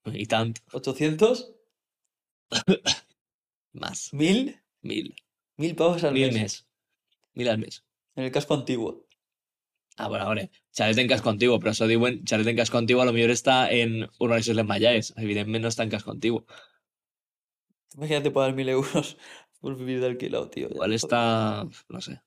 I 0.06 0.26
tant. 0.26 0.54
800. 0.72 1.42
Más. 3.72 4.08
1000. 4.12 4.56
Mil. 4.82 5.14
1000 5.58 5.76
pavos 5.76 6.04
al 6.04 6.14
Mil 6.14 6.32
mes. 6.32 6.40
mes. 6.40 6.56
Mil 7.34 7.48
al 7.48 7.58
mes. 7.58 7.82
En 8.16 8.24
el 8.24 8.32
casco 8.32 8.54
antiguo. 8.54 9.06
Ah, 9.98 10.08
bueno, 10.08 10.24
a 10.24 10.28
veure, 10.28 10.50
xalet 10.76 10.98
en 11.02 11.08
casco 11.08 11.28
antiguo, 11.30 11.58
però 11.60 11.72
això 11.74 11.86
diuen 11.86 12.22
xalet 12.28 12.48
en 12.48 12.56
casco 12.56 12.78
antiguo 12.78 13.02
a 13.02 13.06
lo 13.06 13.12
millor 13.12 13.30
està 13.34 13.56
en 13.70 14.06
urbanitzacions 14.18 14.56
les 14.56 14.66
Mallaes. 14.70 15.12
Evidentment 15.20 15.62
no 15.66 15.68
està 15.72 15.84
en 15.84 15.90
casco 15.92 16.10
antiguo. 16.14 16.46
Imagínate 17.96 18.30
pagar 18.30 18.54
1000 18.54 18.70
euros 18.70 19.16
por 19.60 19.76
vivir 19.76 20.00
de 20.00 20.06
alquilado, 20.06 20.48
tío. 20.48 20.68
Igual 20.70 20.94
está, 20.94 21.66
no 21.88 22.00
sé. 22.00 22.20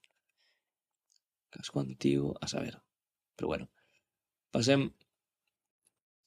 Casco 1.50 1.80
antiguo, 1.80 2.36
a 2.40 2.48
saber. 2.48 2.78
Però 3.36 3.48
bueno. 3.48 3.70
Passem. 4.52 4.92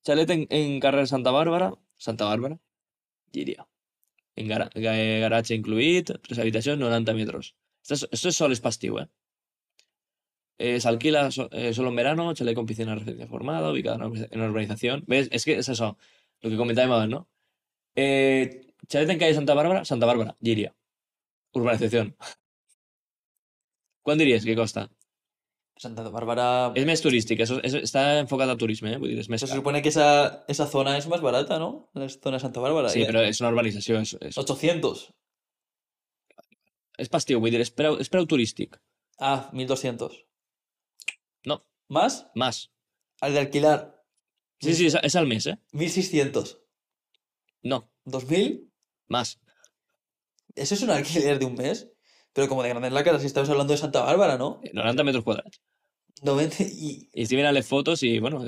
Xalet 0.07 0.31
en, 0.35 0.47
en 0.51 0.81
carrer 0.81 1.07
Santa 1.07 1.31
Bàrbara. 1.31 1.71
Santa 1.97 2.25
Bàrbara. 2.25 2.59
Diria. 3.33 3.67
En 4.37 4.49
gara, 4.49 4.69
ga- 4.75 4.97
garatge 5.25 5.55
incluït, 5.59 6.13
tres 6.27 6.39
habitacions, 6.43 6.81
90 6.81 7.15
metres. 7.15 7.55
Esto 7.83 7.95
es, 7.95 8.09
esto 8.11 8.29
es 8.29 8.37
solo 8.37 8.53
es 8.55 8.61
pastiu, 8.61 8.99
¿eh? 8.99 9.07
Eh, 10.59 10.81
se 10.81 10.89
alquila 10.89 11.31
so- 11.31 11.49
eh, 11.53 11.73
solo 11.73 11.89
en 11.91 11.97
verano, 11.97 12.35
chalet 12.35 12.55
con 12.55 12.67
piscina 12.67 12.95
recién 12.97 13.29
formada, 13.29 13.71
ubicada 13.71 13.97
en 13.97 14.03
una- 14.41 14.49
urbanización. 14.51 15.05
¿Ves? 15.07 15.29
Es 15.31 15.45
que 15.45 15.59
es 15.59 15.69
eso, 15.69 15.97
lo 16.41 16.51
que 16.51 16.57
comentábamos, 16.57 17.09
¿no? 17.09 17.29
Eh, 17.95 18.73
chalet 18.89 19.09
en 19.11 19.19
calle 19.19 19.35
Santa 19.35 19.55
Bárbara, 19.55 19.85
Santa 19.85 20.07
Bárbara, 20.07 20.37
Giria. 20.43 20.75
Urbanización. 21.53 22.17
¿Cuánto 24.03 24.21
dirías 24.25 24.45
que 24.45 24.57
costa? 24.57 24.91
Santa 25.77 26.03
Bárbara. 26.09 26.73
És 26.75 26.85
més 26.89 26.99
turístic, 27.05 27.39
és, 27.45 27.51
és, 27.63 27.75
està 27.87 28.03
enfocat 28.19 28.51
al 28.51 28.59
turisme, 28.59 28.97
eh? 28.97 28.99
Més 28.99 29.41
Se 29.45 29.47
supone 29.47 29.79
que 29.81 29.91
esa, 29.93 30.45
esa 30.49 30.67
zona 30.67 30.97
es 30.99 31.07
más 31.07 31.21
barata, 31.21 31.61
¿no? 31.61 31.89
La 31.95 32.09
zona 32.09 32.39
de 32.39 32.41
Santa 32.41 32.59
Bárbara. 32.59 32.89
Sí, 32.89 33.03
Y- 33.03 33.07
però 33.07 33.23
és 33.23 33.39
una 33.41 33.51
urbanització. 33.53 34.01
És, 34.03 34.17
és... 34.21 34.37
800. 34.39 35.05
És 36.99 37.09
pastiu, 37.09 37.39
vull 37.39 37.53
dir, 37.55 37.61
és 37.63 37.71
preu, 37.71 37.95
és 38.03 38.09
preu 38.11 38.27
turístic. 38.27 38.75
Ah, 39.21 39.51
1200. 39.53 40.25
No, 41.45 41.67
¿Más? 41.89 42.29
más. 42.35 42.71
Al 43.21 43.33
de 43.35 43.41
alquilar, 43.41 43.99
Sí, 44.61 44.75
sí, 44.75 44.87
és 44.87 45.15
al 45.15 45.27
mes, 45.29 45.47
eh? 45.47 45.57
1600. 45.73 46.59
No, 47.63 47.93
¿2000? 48.07 48.69
más. 49.07 49.39
Eso 50.57 50.75
es 50.75 50.83
un 50.83 50.91
alquiler 50.91 51.39
de 51.39 51.45
un 51.47 51.55
mes. 51.55 51.89
Pero 52.33 52.49
como 52.49 52.63
de 52.63 52.69
grande 52.69 52.89
en 52.89 52.95
la 52.95 53.05
casa, 53.05 53.21
si 53.21 53.27
estamos 53.27 53.49
hablando 53.51 53.73
de 53.73 53.79
Santa 53.79 54.03
Bárbara, 54.03 54.37
¿no? 54.37 54.61
90 54.73 55.05
metres 55.05 55.25
quadrats. 55.25 55.61
90 56.23 56.65
y 56.65 57.09
I 57.15 57.23
estic 57.23 57.39
mirant 57.39 57.55
les 57.55 57.67
fotos 57.67 58.03
i, 58.03 58.19
bueno, 58.19 58.43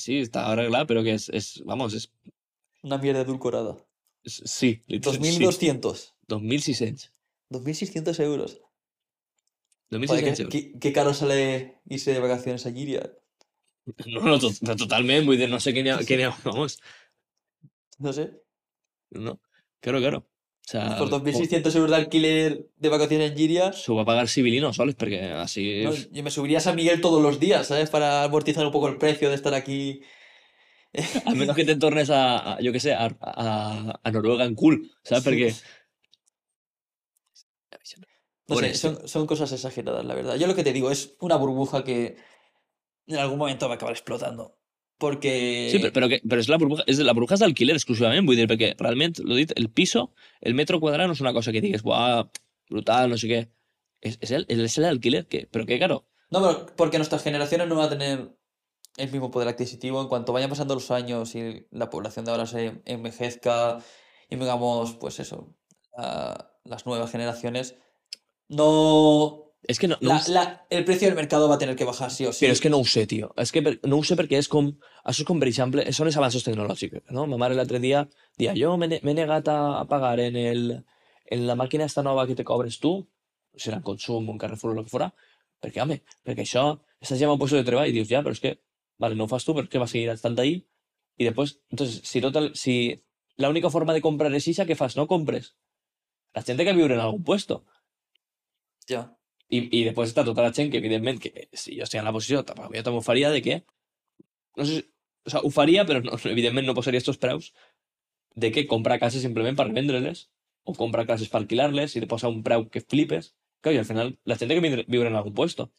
sí, 0.00 0.22
està 0.24 0.46
arreglat, 0.48 0.88
però 0.88 1.02
que 1.04 1.12
és, 1.18 1.28
és 1.28 1.60
vamos, 1.68 1.92
és, 1.94 2.08
una 2.82 2.98
mierda 2.98 3.22
edulcorada. 3.26 3.76
sí. 4.24 4.82
literal, 4.86 5.14
sí. 5.14 5.20
2200. 5.44 6.14
2.600. 6.28 7.10
2600 7.50 8.20
euros. 8.20 8.60
2.600 9.90 10.06
Joder, 10.08 10.24
qué, 10.24 10.30
euros. 10.42 10.52
qué- 10.52 10.72
qué 10.78 10.92
caro 10.92 11.14
sale 11.14 11.80
irse 11.86 12.12
de 12.12 12.20
vacaciones 12.20 12.66
a 12.66 12.72
Giria. 12.72 13.10
No, 14.06 14.20
no, 14.20 14.38
to 14.38 14.50
totalment, 14.76 15.24
vull 15.24 15.38
dir, 15.40 15.48
no 15.48 15.58
sé 15.60 15.72
n'hi 15.72 15.88
ha, 15.88 15.96
vamos, 16.44 16.78
No 17.98 18.12
sé. 18.12 18.30
no, 19.10 19.40
claro, 19.80 19.98
claro. 20.00 20.18
O 20.18 20.70
sea, 20.70 20.98
Por 20.98 21.08
2.600 21.08 21.74
euros 21.76 21.90
de 21.90 21.96
alquiler 21.96 22.66
de 22.76 22.88
vacaciones 22.90 23.30
en 23.30 23.36
Giria, 23.38 23.72
s'ho 23.72 23.94
va 23.96 24.04
pagar 24.04 24.28
Civilino 24.28 24.74
sols, 24.76 24.94
perquè 25.00 25.22
així... 25.40 25.64
no, 25.86 25.94
yo 25.96 26.22
me 26.22 26.30
subiría 26.30 26.58
a 26.58 26.60
San 26.60 26.76
Miguel 26.76 27.00
todos 27.00 27.22
los 27.22 27.40
días, 27.40 27.66
¿sabes? 27.68 27.88
Para 27.88 28.24
amortizar 28.24 28.66
un 28.66 28.72
poco 28.72 28.88
el 28.88 28.98
precio 28.98 29.30
de 29.30 29.34
estar 29.36 29.54
aquí. 29.54 30.02
A 31.24 31.32
menos 31.34 31.56
que 31.56 31.64
te 31.64 31.76
tornes 31.76 32.10
a, 32.10 32.20
a 32.52 32.56
jo 32.60 32.72
què 32.76 32.80
sé, 32.84 32.92
a, 32.92 33.08
a, 33.20 33.96
a 34.02 34.10
Noruega 34.12 34.44
en 34.44 34.54
cool, 34.54 34.82
saps? 35.02 35.24
Sí. 35.24 35.30
Perquè... 35.30 35.48
No 38.48 38.56
sé, 38.56 38.74
son, 38.74 39.06
son 39.06 39.26
cosas 39.26 39.52
exageradas, 39.52 40.04
la 40.04 40.14
verdad. 40.14 40.36
Yo 40.36 40.46
lo 40.46 40.54
que 40.54 40.64
te 40.64 40.72
digo 40.72 40.90
es 40.90 41.14
una 41.20 41.36
burbuja 41.36 41.84
que 41.84 42.16
en 43.06 43.16
algún 43.16 43.38
momento 43.38 43.68
va 43.68 43.74
a 43.74 43.76
acabar 43.76 43.94
explotando. 43.94 44.56
Porque. 44.98 45.68
Sí, 45.70 45.78
però, 45.78 45.92
però, 45.94 46.08
que, 46.10 46.18
però 46.26 46.42
és 46.42 46.48
la 46.50 46.58
burbuja, 46.58 46.82
és, 46.90 46.98
la 47.06 47.14
burbuja 47.14 47.36
és 47.36 47.44
d'alquiler 47.44 47.76
exclusivament, 47.76 48.26
vull 48.26 48.40
dir, 48.40 48.48
perquè 48.50 48.72
realment, 48.80 49.20
l'he 49.22 49.44
dit, 49.44 49.52
el 49.60 49.68
piso, 49.70 50.08
el 50.40 50.56
metro 50.58 50.80
quadrat 50.82 51.06
no 51.06 51.14
és 51.14 51.22
una 51.22 51.34
cosa 51.36 51.54
que 51.54 51.62
digues, 51.62 51.84
buah, 51.86 52.24
brutal, 52.72 53.12
no 53.12 53.20
sé 53.20 53.30
què. 53.30 53.44
És, 54.02 54.16
és 54.24 54.32
el, 54.34 54.48
és 54.50 54.78
el 54.80 54.88
alquiler, 54.88 55.26
que, 55.30 55.44
però 55.52 55.68
que, 55.68 55.78
claro, 55.78 56.02
No, 56.30 56.42
pero 56.42 56.66
porque 56.76 56.98
nuestras 56.98 57.22
generaciones 57.22 57.68
no 57.68 57.76
van 57.76 57.86
a 57.86 57.90
tener 57.90 58.36
el 58.96 59.10
mismo 59.10 59.30
poder 59.30 59.48
adquisitivo 59.48 60.00
en 60.02 60.08
cuanto 60.08 60.32
vayan 60.32 60.50
pasando 60.50 60.74
los 60.74 60.90
años 60.90 61.34
y 61.34 61.66
la 61.70 61.88
población 61.88 62.24
de 62.24 62.30
ahora 62.32 62.46
se 62.46 62.82
envejezca 62.84 63.78
y 64.28 64.36
digamos, 64.36 64.94
pues 64.94 65.20
eso, 65.20 65.56
a 65.96 66.50
las 66.64 66.84
nuevas 66.84 67.10
generaciones, 67.10 67.76
no... 68.48 69.44
és 69.68 69.78
que 69.78 69.88
no, 69.88 69.96
no 70.00 70.08
la- 70.14 70.22
la- 70.28 70.66
el 70.70 70.84
precio 70.84 71.08
del 71.08 71.16
mercado 71.16 71.48
va 71.48 71.56
a 71.56 71.58
tener 71.58 71.76
que 71.76 71.84
bajar 71.84 72.10
sí 72.10 72.24
o 72.26 72.32
sí. 72.32 72.46
Però 72.46 72.52
és 72.56 72.60
que 72.60 72.70
no 72.70 72.78
ho 72.78 72.84
sé, 72.88 73.06
tio. 73.06 73.32
És 73.36 73.52
que 73.52 73.60
per, 73.62 73.74
no 73.84 73.98
ho 73.98 74.04
sé 74.06 74.16
perquè 74.16 74.38
és 74.40 74.48
com... 74.48 74.70
Això 75.04 75.22
és 75.24 75.28
com, 75.28 75.40
per 75.42 75.48
exemple, 75.50 75.84
són 75.92 76.08
els 76.08 76.16
avanços 76.16 76.44
tecnològics, 76.46 77.02
no? 77.12 77.26
Ma 77.28 77.36
mare 77.40 77.56
l'altre 77.58 77.80
dia 77.82 78.06
dia, 78.38 78.54
jo 78.56 78.76
m'he 78.80 78.88
ne- 78.88 79.00
m'he 79.04 79.14
negat 79.18 79.48
a, 79.52 79.58
a 79.80 79.84
pagar 79.90 80.18
en, 80.24 80.36
el, 80.36 80.62
en 81.28 81.46
la 81.46 81.56
màquina 81.58 81.84
esta 81.84 82.02
nova 82.06 82.26
que 82.26 82.36
te 82.38 82.44
cobres 82.48 82.78
tu, 82.80 82.94
si 83.56 83.68
era 83.68 83.78
en 83.78 83.82
Consum, 83.84 84.28
un 84.30 84.38
Carrefour 84.38 84.72
o 84.76 84.78
el 84.78 84.84
que 84.86 84.90
fora, 84.94 85.10
perquè, 85.60 85.82
home, 85.82 86.00
perquè 86.24 86.44
això, 86.46 86.64
estàs 87.02 87.18
ja 87.18 87.26
en 87.26 87.34
un 87.34 87.38
lloc 87.40 87.50
de 87.58 87.64
treball 87.66 87.88
i 87.90 87.92
dius, 87.96 88.08
ja, 88.08 88.22
però 88.22 88.32
és 88.36 88.40
que, 88.40 88.54
vale, 89.02 89.16
no 89.18 89.24
ho 89.26 89.28
fas 89.32 89.44
tu, 89.44 89.52
però 89.56 89.66
és 89.66 89.72
que 89.72 89.80
va 89.82 89.88
seguir 89.90 90.08
estant 90.14 90.38
ahí. 90.38 90.60
I 91.18 91.26
després, 91.26 91.56
entonces, 91.74 92.00
si, 92.06 92.20
tot 92.22 92.36
el, 92.38 92.52
si 92.54 92.94
la 93.36 93.48
única 93.50 93.68
forma 93.74 93.92
de 93.92 94.00
comprar 94.04 94.30
és 94.38 94.46
ixa, 94.52 94.64
què 94.68 94.76
fas? 94.78 94.94
No 94.96 95.08
compres. 95.10 95.56
La 96.36 96.44
gent 96.46 96.56
té 96.60 96.64
que 96.68 96.76
viure 96.76 96.94
en 96.94 97.00
algun 97.02 97.24
puesto. 97.26 97.64
Ya. 98.88 99.06
I, 99.48 99.62
I 99.80 99.82
després 99.86 100.10
està 100.12 100.24
tota 100.26 100.44
la 100.44 100.52
gent 100.56 100.70
que, 100.72 100.80
evidentment, 100.82 101.20
que 101.22 101.48
si 101.56 101.78
jo 101.78 101.86
estic 101.86 102.00
en 102.02 102.08
la 102.08 102.12
posició, 102.12 102.42
tampoc 102.44 102.74
jo 102.74 102.84
també 102.84 103.00
ho 103.00 103.04
faria, 103.04 103.32
de 103.32 103.40
que... 103.44 103.62
No 104.58 104.66
sé. 104.68 104.82
O 105.24 105.32
sigui, 105.32 105.44
ho 105.48 105.52
faria, 105.52 105.84
però 105.88 106.02
no, 106.04 106.16
evidentment 106.34 106.68
no 106.68 106.76
posaria 106.76 107.00
estos 107.02 107.20
preus 107.20 107.52
de 108.38 108.52
que 108.54 108.66
compra 108.70 108.98
cases 109.02 109.24
simplement 109.24 109.56
per 109.58 109.66
vendre-les 109.74 110.28
o 110.68 110.74
compra 110.76 111.06
cases 111.08 111.30
per 111.32 111.40
alquilar-les 111.40 111.96
i 111.96 112.04
posar 112.06 112.30
un 112.30 112.42
preu 112.46 112.68
que 112.72 112.84
flipes. 112.84 113.32
Clar, 113.64 113.74
i 113.74 113.80
al 113.80 113.88
final 113.88 114.12
la 114.30 114.36
gent 114.38 114.52
que 114.52 114.84
viure 114.86 115.10
en 115.10 115.16
algun 115.18 115.34
puesto. 115.34 115.70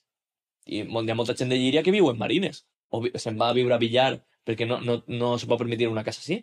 I 0.65 0.83
hi 0.83 1.11
ha 1.11 1.17
molta 1.17 1.37
gent 1.39 1.53
de 1.53 1.57
Llíria 1.57 1.83
que 1.85 1.93
viu 1.95 2.09
en 2.09 2.19
Marines 2.19 2.65
o 2.89 3.03
se'n 3.21 3.37
va 3.39 3.49
a 3.49 3.55
viure 3.57 3.75
a 3.75 3.81
Villar 3.81 4.11
perquè 4.45 4.65
no, 4.67 4.79
no, 4.81 4.99
no 5.07 5.35
se 5.37 5.47
pot 5.47 5.61
permetre 5.61 5.87
una 5.87 6.03
casa 6.03 6.21
així. 6.23 6.41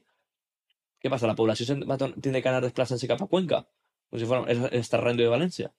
Què 1.03 1.11
passa? 1.13 1.29
La 1.29 1.37
població 1.39 1.67
se'n 1.69 1.83
va 1.91 1.99
tindre 1.99 2.41
que 2.41 2.49
anar 2.49 2.63
desplaçant-se 2.65 3.11
cap 3.11 3.23
a 3.23 3.29
Cuenca? 3.31 3.65
Com 4.11 4.23
si 4.23 4.29
fos 4.31 4.47
el 4.49 4.85
Starrando 4.87 5.25
de 5.25 5.33
València. 5.33 5.73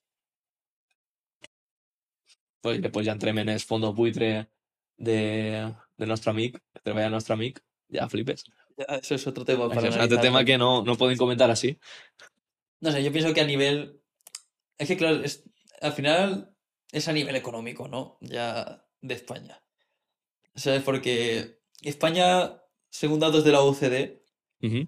Pues 2.67 2.81
després 2.83 3.05
ja 3.07 3.13
entrem 3.13 3.37
en 3.39 3.49
el 3.49 3.59
fondo 3.59 3.93
buitre 3.93 4.49
de, 4.97 5.71
de 5.97 6.05
nostre 6.05 6.31
amic, 6.31 6.59
que 6.73 6.81
treballa 6.83 7.07
el 7.07 7.13
nostre 7.13 7.33
amic, 7.33 7.61
ja 7.93 8.09
flipes. 8.09 8.43
Ya, 8.77 8.85
Eso 8.97 9.15
es 9.15 9.25
otro 9.27 9.45
tema 9.45 9.67
para 9.69 9.81
analizar 9.87 10.21
tema 10.21 10.43
que 10.43 10.57
no, 10.57 10.83
no 10.83 10.97
podem 10.97 11.17
comentar 11.17 11.49
així. 11.49 11.77
No 12.81 12.91
sé, 12.91 13.03
yo 13.03 13.11
pienso 13.11 13.33
que 13.33 13.41
a 13.41 13.45
nivel. 13.45 14.01
Es 14.77 14.87
que, 14.87 14.97
claro, 14.97 15.23
es- 15.23 15.43
al 15.81 15.93
final 15.93 16.53
es 16.91 17.07
a 17.07 17.13
nivel 17.13 17.35
económico, 17.35 17.87
¿no? 17.87 18.17
Ya 18.21 18.85
de 19.01 19.13
España. 19.15 19.63
¿Sabes? 20.55 20.83
Porque 20.83 21.59
España, 21.81 22.61
según 22.89 23.19
datos 23.19 23.43
de 23.43 23.51
la 23.51 23.61
OCDE, 23.61 24.23
Ujú. 24.61 24.87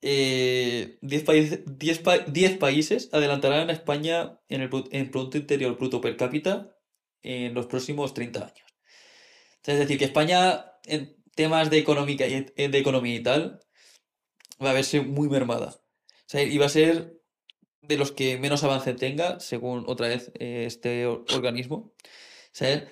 eh, 0.00 0.98
10 1.02 1.22
países, 1.24 1.60
10, 1.66 1.98
pa- 2.00 2.18
10 2.18 2.56
países 2.58 3.08
adelantarán 3.12 3.70
a 3.70 3.72
España 3.72 4.40
en 4.48 4.62
el 4.62 4.70
en 4.90 5.10
Producto 5.10 5.38
Interior 5.38 5.76
Bruto 5.76 6.00
per 6.00 6.16
cápita 6.16 6.71
en 7.22 7.54
los 7.54 7.66
próximos 7.66 8.14
30 8.14 8.40
años. 8.40 8.66
Sea, 9.62 9.74
Es 9.74 9.80
decir, 9.80 9.98
que 9.98 10.04
España, 10.06 10.66
en 10.86 11.16
temas 11.34 11.70
de, 11.70 11.78
económica 11.78 12.26
y, 12.26 12.46
eh, 12.56 12.68
de 12.68 12.78
economía 12.78 13.14
y 13.14 13.22
tal, 13.22 13.60
va 14.62 14.70
a 14.70 14.74
verse 14.74 15.00
muy 15.00 15.28
mermada. 15.28 15.68
O 15.76 16.26
sea, 16.26 16.42
y 16.42 16.58
va 16.58 16.66
a 16.66 16.70
ser 16.70 17.20
de 17.82 17.96
los 17.96 18.12
que 18.12 18.38
menos 18.38 18.62
avance 18.64 18.94
tenga, 18.94 19.40
según 19.40 19.84
otra 19.86 20.08
vez 20.08 20.30
eh, 20.38 20.64
este 20.66 21.06
or- 21.06 21.24
organismo. 21.34 21.92
¿sabes? 22.52 22.84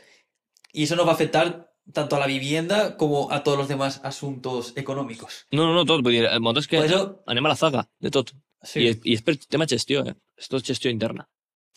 Y 0.73 0.85
eso 0.85 0.97
nos 0.97 1.07
va 1.07 1.11
a 1.13 1.15
afectar 1.15 1.73
tanto 1.93 2.17
a 2.17 2.21
la 2.21 2.27
vivienda 2.27 2.97
como 2.97 3.31
a 3.33 3.43
todos 3.43 3.59
los 3.59 3.69
demás 3.69 4.01
asuntos 4.05 4.73
económicos. 4.77 5.47
No, 5.51 5.67
no, 5.67 5.75
no, 5.75 5.85
tot. 5.85 6.03
Vull 6.03 6.13
dir, 6.15 6.25
el 6.31 6.41
món 6.41 6.57
és 6.61 6.69
que 6.71 6.79
eso, 6.79 7.23
anem 7.27 7.47
a 7.47 7.51
la 7.53 7.57
zaga 7.59 7.83
de 7.99 8.11
tot. 8.15 8.31
sí. 8.63 8.85
I, 8.87 8.93
I 9.05 9.15
és 9.17 9.23
per 9.27 9.35
tema 9.51 9.67
gestió, 9.67 10.05
eh? 10.07 10.15
És 10.39 10.47
tot 10.49 10.63
gestió 10.65 10.91
interna. 10.91 11.27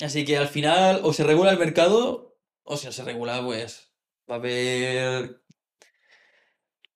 Así 0.02 0.24
que 0.26 0.38
al 0.38 0.48
final 0.48 1.00
o 1.04 1.13
se 1.13 1.24
regula 1.24 1.52
el 1.52 1.58
mercado 1.58 2.33
o 2.63 2.78
si 2.78 2.86
no 2.88 2.91
se 2.91 3.04
regula, 3.04 3.41
pues 3.43 3.91
va 4.30 4.36
a 4.36 4.38
haver, 4.38 5.41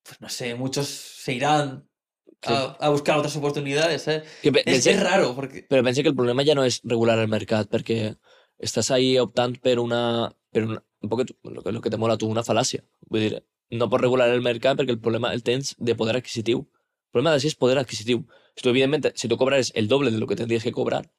pues 0.03 0.21
no 0.21 0.29
sé, 0.29 0.55
muchos 0.55 0.87
se 0.87 1.33
irán 1.33 1.87
Sí. 2.39 2.53
a, 2.53 2.77
a 2.79 2.89
buscar 2.89 3.17
otras 3.17 3.35
oportunidades. 3.35 4.07
¿eh? 4.07 4.21
Que 4.43 4.49
Es, 4.49 4.53
pense- 4.65 4.91
es 4.91 4.99
raro 5.01 5.33
porque... 5.35 5.65
Però 5.67 5.83
pensa 5.83 6.03
que 6.03 6.09
el 6.09 6.15
problema 6.15 6.43
ja 6.45 6.53
no 6.53 6.63
és 6.63 6.81
regular 6.83 7.17
el 7.17 7.27
mercat, 7.27 7.65
perquè 7.67 8.13
estàs 8.61 8.91
ahí 8.93 9.17
optant 9.17 9.55
per 9.59 9.79
una... 9.81 10.29
Per 10.53 10.61
una 10.67 10.83
un 11.01 11.09
poc 11.09 11.23
el 11.23 11.27
que, 11.63 11.71
lo 11.71 11.81
que 11.81 11.89
te 11.89 11.97
mola 11.97 12.13
a 12.13 12.17
tu, 12.21 12.27
una 12.29 12.43
fal·làcia. 12.45 12.83
Vull 13.09 13.21
dir, 13.25 13.39
no 13.73 13.89
pots 13.89 14.03
regular 14.05 14.29
el 14.29 14.41
mercat 14.45 14.77
perquè 14.77 14.93
el 14.93 14.99
problema 15.01 15.31
el 15.33 15.41
tens 15.43 15.73
de 15.79 15.95
poder 15.97 16.15
adquisitiu. 16.19 16.59
El 16.61 17.11
problema 17.17 17.33
d'ací 17.33 17.49
és 17.49 17.55
poder 17.57 17.79
adquisitiu. 17.81 18.21
Si 18.55 18.61
tu, 18.61 18.69
evidentment, 18.69 19.09
si 19.17 19.27
tu 19.27 19.37
cobrares 19.37 19.71
el 19.75 19.87
doble 19.87 20.11
de 20.13 20.17
lo 20.21 20.27
que 20.29 20.35
tendries 20.37 20.61
que 20.63 20.71
cobrar, 20.71 21.09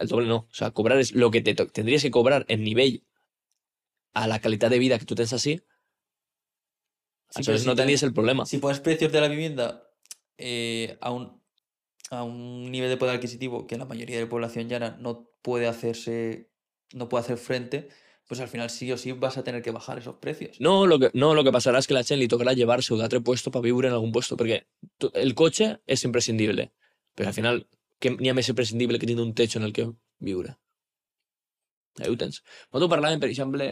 el 0.00 0.08
doble 0.08 0.26
no, 0.28 0.46
o 0.48 0.54
sea, 0.54 0.70
cobrar 0.72 0.98
es 0.98 1.12
lo 1.12 1.30
que 1.30 1.42
te 1.42 1.54
tendrías 1.54 2.02
que 2.02 2.10
cobrar 2.10 2.46
en 2.48 2.64
nivell 2.64 3.02
a 4.14 4.26
la 4.26 4.40
qualitat 4.40 4.70
de 4.70 4.78
vida 4.78 4.98
que 4.98 5.04
tu 5.06 5.14
tens 5.14 5.32
així, 5.32 5.58
Sí, 7.30 7.42
pero 7.42 7.56
entonces 7.56 7.62
si 7.62 7.66
no 7.66 7.74
te- 7.74 7.82
tendries 7.82 8.02
el 8.04 8.12
problema. 8.14 8.46
Si 8.46 8.58
pones 8.58 8.78
precios 8.80 9.10
de 9.10 9.20
la 9.20 9.28
vivienda 9.28 9.88
eh, 10.38 10.96
a, 11.00 11.10
un, 11.10 11.42
a 12.10 12.22
un 12.22 12.70
nivel 12.70 12.88
de 12.90 12.96
poder 12.96 13.16
adquisitivo 13.16 13.66
que 13.66 13.76
la 13.76 13.86
mayoría 13.86 14.16
de 14.16 14.22
la 14.22 14.28
población 14.28 14.68
llana 14.68 14.96
no 15.00 15.28
puede 15.42 15.66
hacerse, 15.66 16.50
no 16.92 17.08
puede 17.08 17.24
hacer 17.24 17.36
frente, 17.38 17.88
pues 18.28 18.40
al 18.40 18.48
final 18.48 18.70
sí 18.70 18.90
o 18.92 18.96
sí 18.96 19.10
vas 19.12 19.36
a 19.36 19.42
tener 19.44 19.62
que 19.62 19.72
bajar 19.72 19.98
esos 19.98 20.14
precios. 20.16 20.60
No, 20.60 20.86
lo 20.86 20.98
que, 21.00 21.10
no, 21.12 21.34
lo 21.34 21.42
que 21.44 21.50
passarà 21.52 21.78
és 21.82 21.86
que 21.90 21.94
la 21.98 22.04
gent 22.06 22.20
li 22.22 22.28
tocarà 22.30 22.54
llevar-se 22.54 22.94
d'altre 22.96 23.20
puesto 23.20 23.50
per 23.50 23.60
viure 23.66 23.88
en 23.90 23.94
algun 23.98 24.12
puesto, 24.12 24.36
perquè 24.38 24.62
tu- 24.98 25.10
el 25.14 25.34
cotxe 25.34 25.80
és 25.86 26.04
imprescindible, 26.06 26.70
però 27.18 27.28
al 27.28 27.34
final 27.34 27.66
què 28.00 28.14
n'hi 28.14 28.30
ha 28.30 28.34
més 28.38 28.48
imprescindible 28.48 28.98
que 29.02 29.06
tindre 29.10 29.24
un 29.26 29.34
techo 29.34 29.58
en 29.58 29.64
el 29.66 29.72
que 29.74 29.90
viure? 30.20 30.54
Ahí 32.00 32.10
ho 32.10 32.18
tens. 32.18 32.42
Nosaltres 32.72 32.92
parlàvem, 32.96 33.22
per 33.22 33.30
exemple, 33.30 33.70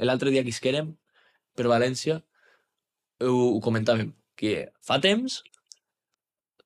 l'altre 0.00 0.32
dia 0.32 0.44
que 0.44 0.54
isquérem 0.54 0.94
per 1.58 1.68
València, 1.68 2.22
ho, 3.20 3.34
ho 3.56 3.60
comentàvem, 3.64 4.14
que 4.38 4.68
fa 4.84 5.00
temps 5.02 5.42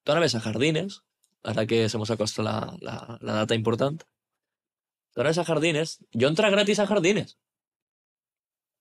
tu 0.03 0.13
anaves 0.13 0.35
a 0.35 0.41
Jardines, 0.41 1.03
ara 1.43 1.67
que 1.67 1.89
se 1.89 1.99
mos 1.99 2.11
acosta 2.11 2.43
la, 2.43 2.57
la, 2.81 3.19
la 3.21 3.35
data 3.43 3.55
important, 3.55 4.03
tu 5.15 5.21
anaves 5.21 5.39
a 5.39 5.47
Jardines, 5.47 5.99
jo 6.15 6.29
entra 6.29 6.51
gratis 6.51 6.83
a 6.83 6.87
Jardines. 6.87 7.37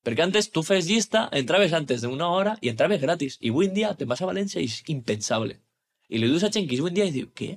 Perquè 0.01 0.23
antes 0.25 0.49
tu 0.49 0.63
fes 0.65 0.88
llista, 0.89 1.27
entraves 1.38 1.73
antes 1.77 2.01
d'una 2.01 2.31
hora 2.34 2.55
i 2.62 2.71
entraves 2.71 3.01
gratis. 3.01 3.38
I 3.39 3.51
avui 3.53 3.67
en 3.69 3.75
dia 3.75 3.91
te 3.97 4.07
vas 4.10 4.21
a 4.21 4.29
València 4.29 4.62
i 4.62 4.65
és 4.65 4.79
impensable. 4.89 5.60
I 6.10 6.17
li 6.17 6.29
dius 6.31 6.43
a 6.43 6.49
gent 6.49 6.65
que 6.65 6.73
és 6.73 6.81
avui 6.81 6.89
en 6.89 6.97
dia 6.97 7.05
i 7.05 7.13
diu, 7.13 7.27
què? 7.38 7.51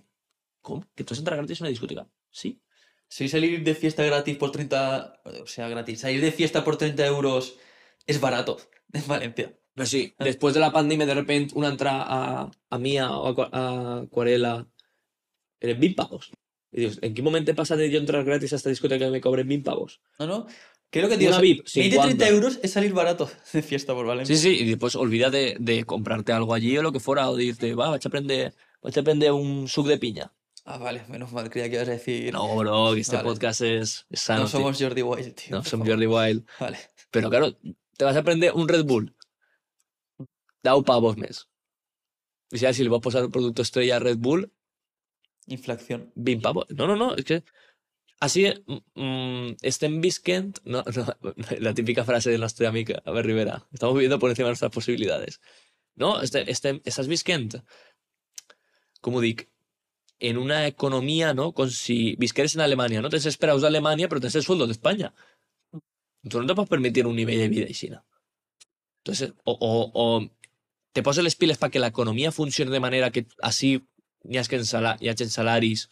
Com? 0.60 0.82
Que 0.94 1.06
tu 1.08 1.16
has 1.16 1.22
entrat 1.22 1.40
gratis 1.40 1.62
a 1.62 1.64
una 1.64 1.72
discoteca? 1.72 2.04
Sí. 2.28 2.58
Si 3.08 3.28
salir 3.28 3.62
de 3.62 3.74
fiesta 3.74 4.04
gratis 4.04 4.36
por 4.36 4.50
30. 4.50 5.22
O 5.42 5.46
sea, 5.46 5.68
gratis. 5.68 6.00
Salir 6.00 6.20
de 6.20 6.32
fiesta 6.32 6.64
por 6.64 6.76
30 6.76 7.06
euros 7.06 7.56
es 8.06 8.20
barato 8.20 8.58
en 8.92 9.06
Valencia. 9.06 9.54
Pero 9.74 9.86
sí, 9.86 10.14
después 10.18 10.54
de 10.54 10.60
la 10.60 10.72
pandemia, 10.72 11.04
de 11.04 11.14
repente, 11.14 11.54
una 11.56 11.68
entrada 11.68 12.04
a, 12.06 12.50
a 12.70 12.78
Mía 12.78 13.10
o 13.10 13.42
a, 13.42 13.48
a 13.52 14.00
Acuarela 14.02 14.68
eran 15.60 15.80
20 15.80 15.96
pavos. 15.96 16.30
Y 16.70 16.80
dices, 16.80 16.98
¿en 17.02 17.14
qué 17.14 17.22
momento 17.22 17.54
pasa 17.54 17.76
de 17.76 17.90
yo 17.90 17.98
entrar 17.98 18.24
gratis 18.24 18.52
a 18.52 18.56
esta 18.56 18.68
discoteca 18.68 19.04
que 19.04 19.10
me 19.10 19.20
cobren 19.20 19.48
20 19.48 19.64
pavos? 19.68 20.00
No, 20.18 20.26
no. 20.26 20.46
¿Qué 20.90 21.00
es 21.00 21.02
lo 21.02 21.08
que 21.08 21.16
digo? 21.16 21.30
Una 21.30 21.40
VIP, 21.40 21.64
20-30 21.64 21.90
50. 21.90 22.28
euros 22.28 22.60
es 22.62 22.70
salir 22.70 22.92
barato 22.92 23.28
de 23.52 23.62
fiesta 23.62 23.94
por 23.94 24.06
Valencia. 24.06 24.36
Sí, 24.36 24.42
sí, 24.42 24.62
y 24.62 24.68
después 24.68 24.94
olvídate 24.94 25.56
de 25.58 25.84
comprarte 25.84 26.32
algo 26.32 26.54
allí 26.54 26.78
o 26.78 26.82
lo 26.82 26.92
que 26.92 27.00
fuera, 27.00 27.28
o 27.30 27.36
de 27.36 27.44
irte, 27.44 27.74
va, 27.74 27.90
vas 27.90 28.04
a 28.04 28.08
aprender, 28.08 28.54
vas 28.80 28.96
a 28.96 29.32
un 29.32 29.66
suc 29.66 29.88
de 29.88 29.98
piña. 29.98 30.32
Ah, 30.64 30.78
vale, 30.78 31.04
menos 31.08 31.30
mal, 31.32 31.50
creía 31.50 31.68
que 31.68 31.76
ibas 31.76 31.88
a 31.88 31.92
decir. 31.92 32.32
No, 32.32 32.56
bro, 32.56 32.94
que 32.94 33.00
este 33.00 33.16
Vale. 33.16 33.28
podcast 33.28 33.60
es, 33.60 34.06
es 34.08 34.20
sano, 34.20 34.44
no 34.44 34.48
tío. 34.48 34.58
somos 34.58 34.80
Jordi 34.80 35.02
Wild, 35.02 35.34
tío. 35.34 35.56
No 35.56 35.62
somos. 35.64 35.86
Jordi 35.86 36.06
Wild. 36.06 36.46
Vale. 36.58 36.78
Pero 37.10 37.28
claro, 37.28 37.58
te 37.96 38.04
vas 38.04 38.16
a 38.16 38.20
aprender 38.20 38.52
un 38.52 38.66
Red 38.66 38.84
Bull. 38.84 39.14
Dau 40.62 40.82
pavos 40.82 41.18
mes. 41.18 41.48
Y 42.50 42.58
si, 42.58 42.72
si 42.72 42.82
le 42.82 42.88
vas 42.88 42.98
a 42.98 43.02
posar 43.02 43.24
un 43.24 43.30
producto 43.30 43.60
estrella 43.62 43.96
a 43.96 43.98
Red 43.98 44.16
Bull, 44.16 44.50
Inflación. 45.46 46.12
20 46.14 46.42
pavos. 46.42 46.66
No, 46.70 46.86
no, 46.86 46.96
no, 46.96 47.14
es 47.14 47.24
que 47.24 47.44
así 48.20 48.46
mm, 48.94 49.56
estem 49.60 50.00
visquent, 50.00 50.58
no, 50.64 50.82
no, 50.94 51.34
la 51.58 51.74
típica 51.74 52.04
frase 52.04 52.30
de 52.30 52.38
nuestra 52.38 52.68
amiga, 52.68 53.02
a 53.04 53.10
ver, 53.10 53.26
Rivera, 53.26 53.66
estamos 53.72 53.94
viviendo 53.94 54.18
por 54.18 54.30
encima 54.30 54.46
de 54.46 54.50
nuestras 54.50 54.70
posibilidades. 54.70 55.40
No, 55.96 56.22
este, 56.22 56.50
este, 56.50 56.80
estás 56.84 57.08
visquent, 57.08 57.56
com 59.00 59.14
ho 59.14 59.20
dic, 59.20 59.48
en 60.20 60.38
una 60.38 60.66
economía, 60.66 61.34
¿no? 61.34 61.52
Con 61.52 61.70
si 61.70 62.16
visqueres 62.16 62.54
en 62.54 62.60
Alemania, 62.62 63.02
¿no? 63.02 63.10
Tens 63.10 63.26
esperaus 63.26 63.62
d'Alemanya, 63.62 64.08
però 64.08 64.20
tens 64.20 64.36
el 64.38 64.44
sueldo 64.46 64.66
d'Espanya. 64.66 65.12
Tu 66.28 66.40
no 66.40 66.46
te 66.46 66.54
pots 66.54 66.70
permitir 66.70 67.06
un 67.06 67.16
nivell 67.16 67.40
de 67.42 67.48
vida 67.52 67.66
així. 67.68 67.90
Entonces, 69.02 69.34
o, 69.44 69.52
o, 69.60 69.90
o 69.94 70.30
te 70.92 71.02
poses 71.02 71.24
les 71.24 71.36
piles 71.36 71.58
para 71.58 71.70
que 71.70 71.78
la 71.80 71.88
economía 71.88 72.32
funcione 72.32 72.70
de 72.70 72.80
manera 72.80 73.10
que 73.10 73.26
así 73.42 73.84
hi 74.24 74.38
hagi, 74.38 74.64
sala, 74.64 74.96
hi 75.00 75.12
salaris 75.28 75.88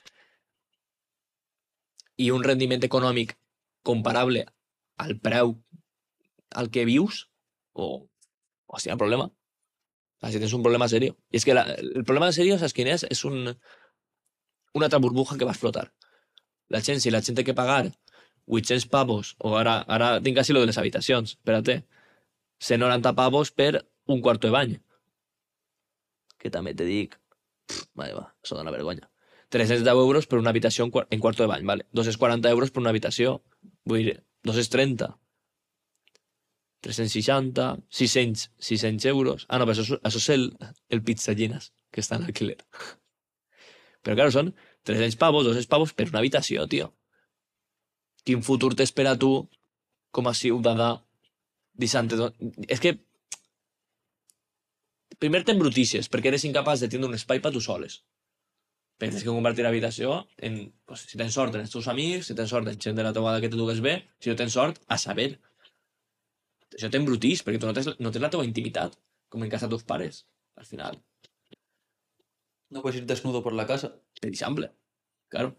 i 2.17 2.31
un 2.31 2.45
rendiment 2.45 2.85
econòmic 2.89 3.37
comparable 3.91 4.47
al 5.05 5.19
preu 5.21 5.57
al 6.61 6.71
que 6.71 6.85
vius, 6.85 7.29
o, 7.73 8.09
o 8.67 8.79
si 8.81 8.89
hi 8.89 8.93
ha 8.93 8.97
problema. 9.01 9.31
Así 10.21 10.35
tienes 10.39 10.53
un 10.53 10.63
problema 10.63 10.89
serio. 10.89 11.17
Y 11.31 11.37
es 11.39 11.45
que 11.45 11.55
la- 11.55 11.63
el 11.75 12.05
problema 12.05 12.31
serio, 12.33 12.57
¿sabes 12.59 12.73
quién 12.73 12.89
es? 12.89 13.05
Es 13.11 13.25
un, 13.25 13.59
una 14.75 14.87
otra 14.87 14.99
burbuja 14.99 15.37
que 15.39 15.45
va 15.45 15.53
a 15.53 15.55
explotar. 15.55 15.93
La 16.69 16.81
gent, 16.81 17.01
si 17.01 17.11
la 17.11 17.21
gent 17.23 17.37
té 17.37 17.45
que 17.45 17.55
pagar 17.55 17.93
800 18.47 18.87
pavos, 18.91 19.35
o 19.39 19.57
ara, 19.59 19.81
ara 19.87 20.21
tinc 20.23 20.39
lo 20.51 20.61
de 20.61 20.67
les 20.67 20.79
habitacions, 20.79 21.37
espérate, 21.37 21.85
190 22.59 23.13
pavos 23.15 23.51
per 23.53 23.87
un 24.07 24.21
quarto 24.21 24.47
de 24.49 24.53
bany. 24.53 24.77
Que 26.39 26.51
també 26.51 26.75
te 26.75 26.85
dic, 26.85 27.19
pff, 27.69 27.87
vale, 27.95 28.15
va, 28.15 28.27
això 28.43 28.57
dona 28.57 28.71
vergonya. 28.75 29.09
310 29.53 29.87
euros 29.93 30.27
per 30.27 30.39
una 30.39 30.51
habitació 30.51 30.85
en, 30.87 30.91
quar- 30.91 31.07
en 31.11 31.21
quarto 31.21 31.43
de 31.43 31.49
bany, 31.49 31.67
vale. 31.67 31.87
240 31.93 32.49
euros 32.51 32.71
per 32.71 32.81
una 32.81 32.91
habitació, 32.91 33.43
vull 33.85 34.07
dir, 34.09 34.17
230. 34.49 35.11
360, 36.83 37.79
600, 37.91 38.51
600 38.59 39.05
euros. 39.07 39.47
Ah, 39.49 39.59
no, 39.61 39.67
però 39.69 39.77
això, 39.85 40.01
això 40.03 40.19
és 40.19 40.29
el, 40.35 40.49
el 40.89 41.03
pizzallinas, 41.07 41.71
que 41.93 42.01
està 42.03 42.17
en 42.19 42.25
alquiler. 42.27 42.57
Però, 44.03 44.17
claro, 44.19 44.35
són 44.35 44.51
300 44.89 45.19
pavos, 45.21 45.47
200 45.47 45.71
pavos 45.71 45.95
per 45.95 46.09
una 46.11 46.21
habitació, 46.23 46.67
tio. 46.71 46.91
Quin 48.27 48.43
futur 48.47 48.73
t'espera 48.79 49.15
tu 49.19 49.33
com 50.15 50.29
a 50.29 50.35
ciutadà 50.37 50.93
dissant 51.83 52.11
És 52.69 52.83
que 52.83 52.97
primer 55.23 55.43
t'embrutisses 55.47 56.11
perquè 56.11 56.33
eres 56.33 56.47
incapaç 56.49 56.83
de 56.83 56.91
tindre 56.93 57.11
un 57.11 57.19
espai 57.19 57.41
per 57.43 57.53
tu 57.55 57.63
soles. 57.63 58.01
Perquè 58.99 59.17
tens 59.17 59.25
que 59.27 59.35
convertir 59.35 59.65
l'habitació 59.67 60.19
en... 60.49 60.59
Pues, 60.87 61.07
si 61.11 61.19
tens 61.19 61.35
sort, 61.39 61.55
en 61.55 61.65
els 61.65 61.73
teus 61.75 61.89
amics, 61.91 62.29
si 62.31 62.37
tens 62.39 62.53
sort, 62.55 62.69
en 62.71 62.83
gent 62.83 62.99
de 62.99 63.07
la 63.07 63.15
teva 63.17 63.39
que 63.43 63.51
te 63.51 63.59
dugues 63.59 63.81
bé, 63.83 63.97
si 64.23 64.31
no 64.31 64.37
tens 64.39 64.55
sort, 64.59 64.83
a 64.87 64.99
saber. 65.05 65.31
Això 66.75 66.91
t'embrutís, 66.93 67.43
perquè 67.47 67.63
tu 67.63 67.71
no 67.71 67.75
tens, 67.77 67.91
no 67.99 68.13
tens 68.15 68.23
la 68.23 68.31
teva 68.35 68.47
intimitat, 68.47 68.95
com 69.33 69.43
en 69.43 69.51
casa 69.51 69.67
de 69.67 69.75
teus 69.75 69.89
pares, 69.89 70.23
al 70.61 70.69
final. 70.69 71.01
No 72.73 72.81
puedes 72.81 72.99
ir 72.99 73.07
desnudo 73.07 73.43
por 73.43 73.53
la 73.53 73.67
casa. 73.67 73.95
Per 74.21 74.31
exemple. 74.31 74.73
Claro. 75.29 75.57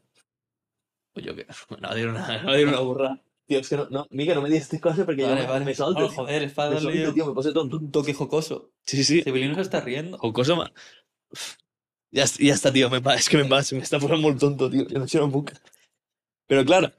Pues 1.13 1.26
yo 1.26 1.36
que... 1.36 1.45
No 1.80 1.93
dir 1.93 2.08
una, 2.08 2.41
no 2.41 2.52
a 2.52 2.56
dir 2.56 2.67
una 2.67 2.80
burra. 2.80 3.21
Tío, 3.45 3.60
es 3.60 3.69
que 3.69 3.78
no, 3.78 3.88
no, 3.89 4.08
Mica, 4.10 4.34
no 4.34 4.41
me 4.41 4.49
digas 4.49 4.63
estas 4.63 4.80
cosas 4.80 5.06
porque 5.06 5.23
Vale, 5.23 5.43
yo 5.43 5.47
vale. 5.47 5.65
me 5.65 5.76
solto. 5.76 6.06
Oh, 6.06 6.10
joder, 6.10 6.43
es 6.43 6.54
para 6.54 6.69
me 6.69 6.76
darle 6.76 6.93
solto, 6.93 7.13
tío, 7.13 7.26
me 7.28 7.34
puse 7.34 7.54
tonto. 7.54 7.78
un 7.78 7.91
toque 7.91 8.13
jocoso. 8.13 8.71
Sí, 8.86 9.04
sí. 9.04 9.21
Civilino 9.21 9.54
se 9.56 9.62
está 9.62 9.82
riendo. 9.82 10.17
Jocoso, 10.17 10.56
ma... 10.56 10.73
Ya, 12.10 12.26
ya 12.26 12.54
está, 12.54 12.71
tío. 12.73 12.89
Me 12.89 13.02
es 13.15 13.30
que 13.30 13.38
me 13.38 13.47
va, 13.47 13.62
se 13.62 13.76
me 13.76 13.82
está 13.82 13.99
poniendo 13.99 14.28
muy 14.28 14.38
tonto, 14.38 14.69
tío. 14.69 14.88
Yo 14.88 14.99
no 14.99 15.08
sé, 15.08 15.19
no 15.19 15.32
puc. 15.32 15.52
Pero 16.47 16.65
claro. 16.65 16.91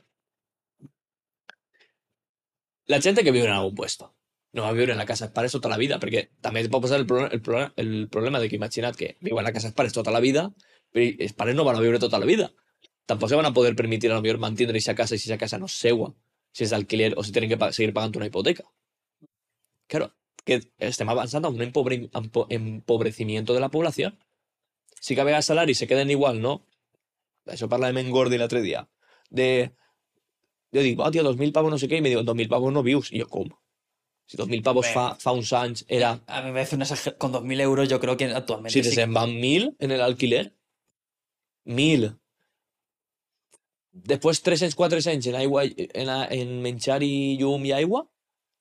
La 2.87 3.01
gente 3.01 3.25
que 3.25 3.33
vive 3.33 3.47
en 3.47 3.53
algún 3.53 3.75
puesto 3.75 4.14
no 4.55 4.63
va 4.63 4.69
a 4.71 4.73
vivir 4.73 4.91
en 4.91 4.99
la 4.99 5.07
casa 5.07 5.27
de 5.29 5.33
pares 5.35 5.53
toda 5.53 5.69
la 5.71 5.77
vida, 5.77 5.99
porque 6.01 6.31
también 6.41 6.65
te 6.67 6.71
puede 6.71 6.83
pasar 6.83 7.01
el, 7.01 7.07
pro- 7.07 7.31
el, 7.31 7.43
pro- 7.43 7.73
el 7.77 8.09
problema 8.09 8.41
de 8.41 8.49
que 8.49 8.57
imaginad 8.57 8.95
que 8.97 9.17
vivo 9.21 9.39
en 9.41 9.45
la 9.45 9.53
casa 9.53 9.69
de 9.69 9.75
pares 9.75 9.93
toda 9.93 10.13
la 10.13 10.21
vida, 10.21 10.55
pero 10.93 11.17
els 11.19 11.57
no 11.57 11.65
van 11.65 11.77
a 11.77 11.81
vivir 11.81 11.99
toda 11.99 12.19
la 12.19 12.27
vida. 12.27 12.53
Tampoco 13.07 13.29
se 13.31 13.37
van 13.37 13.47
a 13.47 13.53
poder 13.53 13.77
permitir 13.77 14.11
a 14.13 14.15
lo 14.15 14.23
mejor 14.23 14.39
mantener 14.39 14.77
esa 14.77 14.95
casa 14.95 15.19
si 15.19 15.29
esa 15.29 15.39
casa 15.39 15.59
no 15.59 15.67
es 15.67 15.73
seua, 15.73 16.15
si 16.53 16.65
es 16.65 16.71
de 16.71 16.77
alquiler 16.77 17.15
o 17.19 17.25
si 17.25 17.33
tienen 17.33 17.51
que 17.51 17.73
seguir 17.73 17.93
pagando 17.93 18.19
una 18.19 18.27
hipoteca. 18.27 18.65
Claro, 19.93 20.07
que 20.47 20.57
estem 20.91 21.09
avançant 21.13 21.45
a 21.45 21.51
un 21.55 21.61
empobre- 21.67 22.09
empo- 22.21 22.47
empobrecimiento 22.51 23.55
de 23.55 23.61
la 23.61 23.71
población. 23.71 24.19
Si 25.01 25.15
que 25.15 25.21
a 25.23 25.25
vegades 25.29 25.47
salaris 25.47 25.79
se 25.79 25.87
queden 25.91 26.11
igual, 26.17 26.41
no? 26.47 26.55
Això 27.55 27.69
parlàvem 27.73 28.01
en 28.05 28.11
Gordi 28.17 28.39
l'altre 28.41 28.63
dia. 28.65 28.87
De... 29.31 29.49
Jo 30.77 30.83
dic, 30.87 30.99
oh, 31.01 31.11
tio, 31.15 31.23
2.000 31.27 31.53
pavos 31.57 31.71
no 31.75 31.79
sé 31.83 31.89
què, 31.91 32.01
i 32.01 32.05
me 32.05 32.11
diuen, 32.13 32.27
2.000 32.29 32.49
pavos 32.55 32.73
no 32.73 32.83
vius. 32.83 33.13
I 33.13 33.21
jo, 33.25 33.29
com? 33.37 33.51
Si 34.27 34.39
2.000 34.39 34.63
pavos 34.63 34.89
fa, 34.89 35.15
fa 35.21 35.33
uns 35.37 35.53
anys 35.53 35.85
era... 35.87 36.19
A 36.27 36.41
mí 36.41 36.49
me 36.49 36.55
parece 36.55 36.77
una. 36.77 36.87
Con 37.19 37.33
2.000 37.33 37.61
euros 37.61 37.89
yo 37.89 38.01
creo 38.01 38.17
que 38.17 38.27
actualmente 38.33 38.73
Si 38.73 38.83
sí. 38.83 38.89
te 38.89 38.95
se'n 38.95 39.13
van 39.13 39.31
1.000 39.31 39.77
en 39.79 39.91
el 39.91 40.01
alquiler, 40.01 40.55
1.000. 41.67 42.19
Després 43.93 44.41
300, 44.43 44.75
400 44.75 45.27
en, 45.29 45.37
aigua, 45.37 45.65
en, 45.65 46.09
en 46.09 46.57
menjar 46.63 47.03
i 47.05 47.37
llum 47.39 47.65
i 47.69 47.73
aigua, 47.77 48.09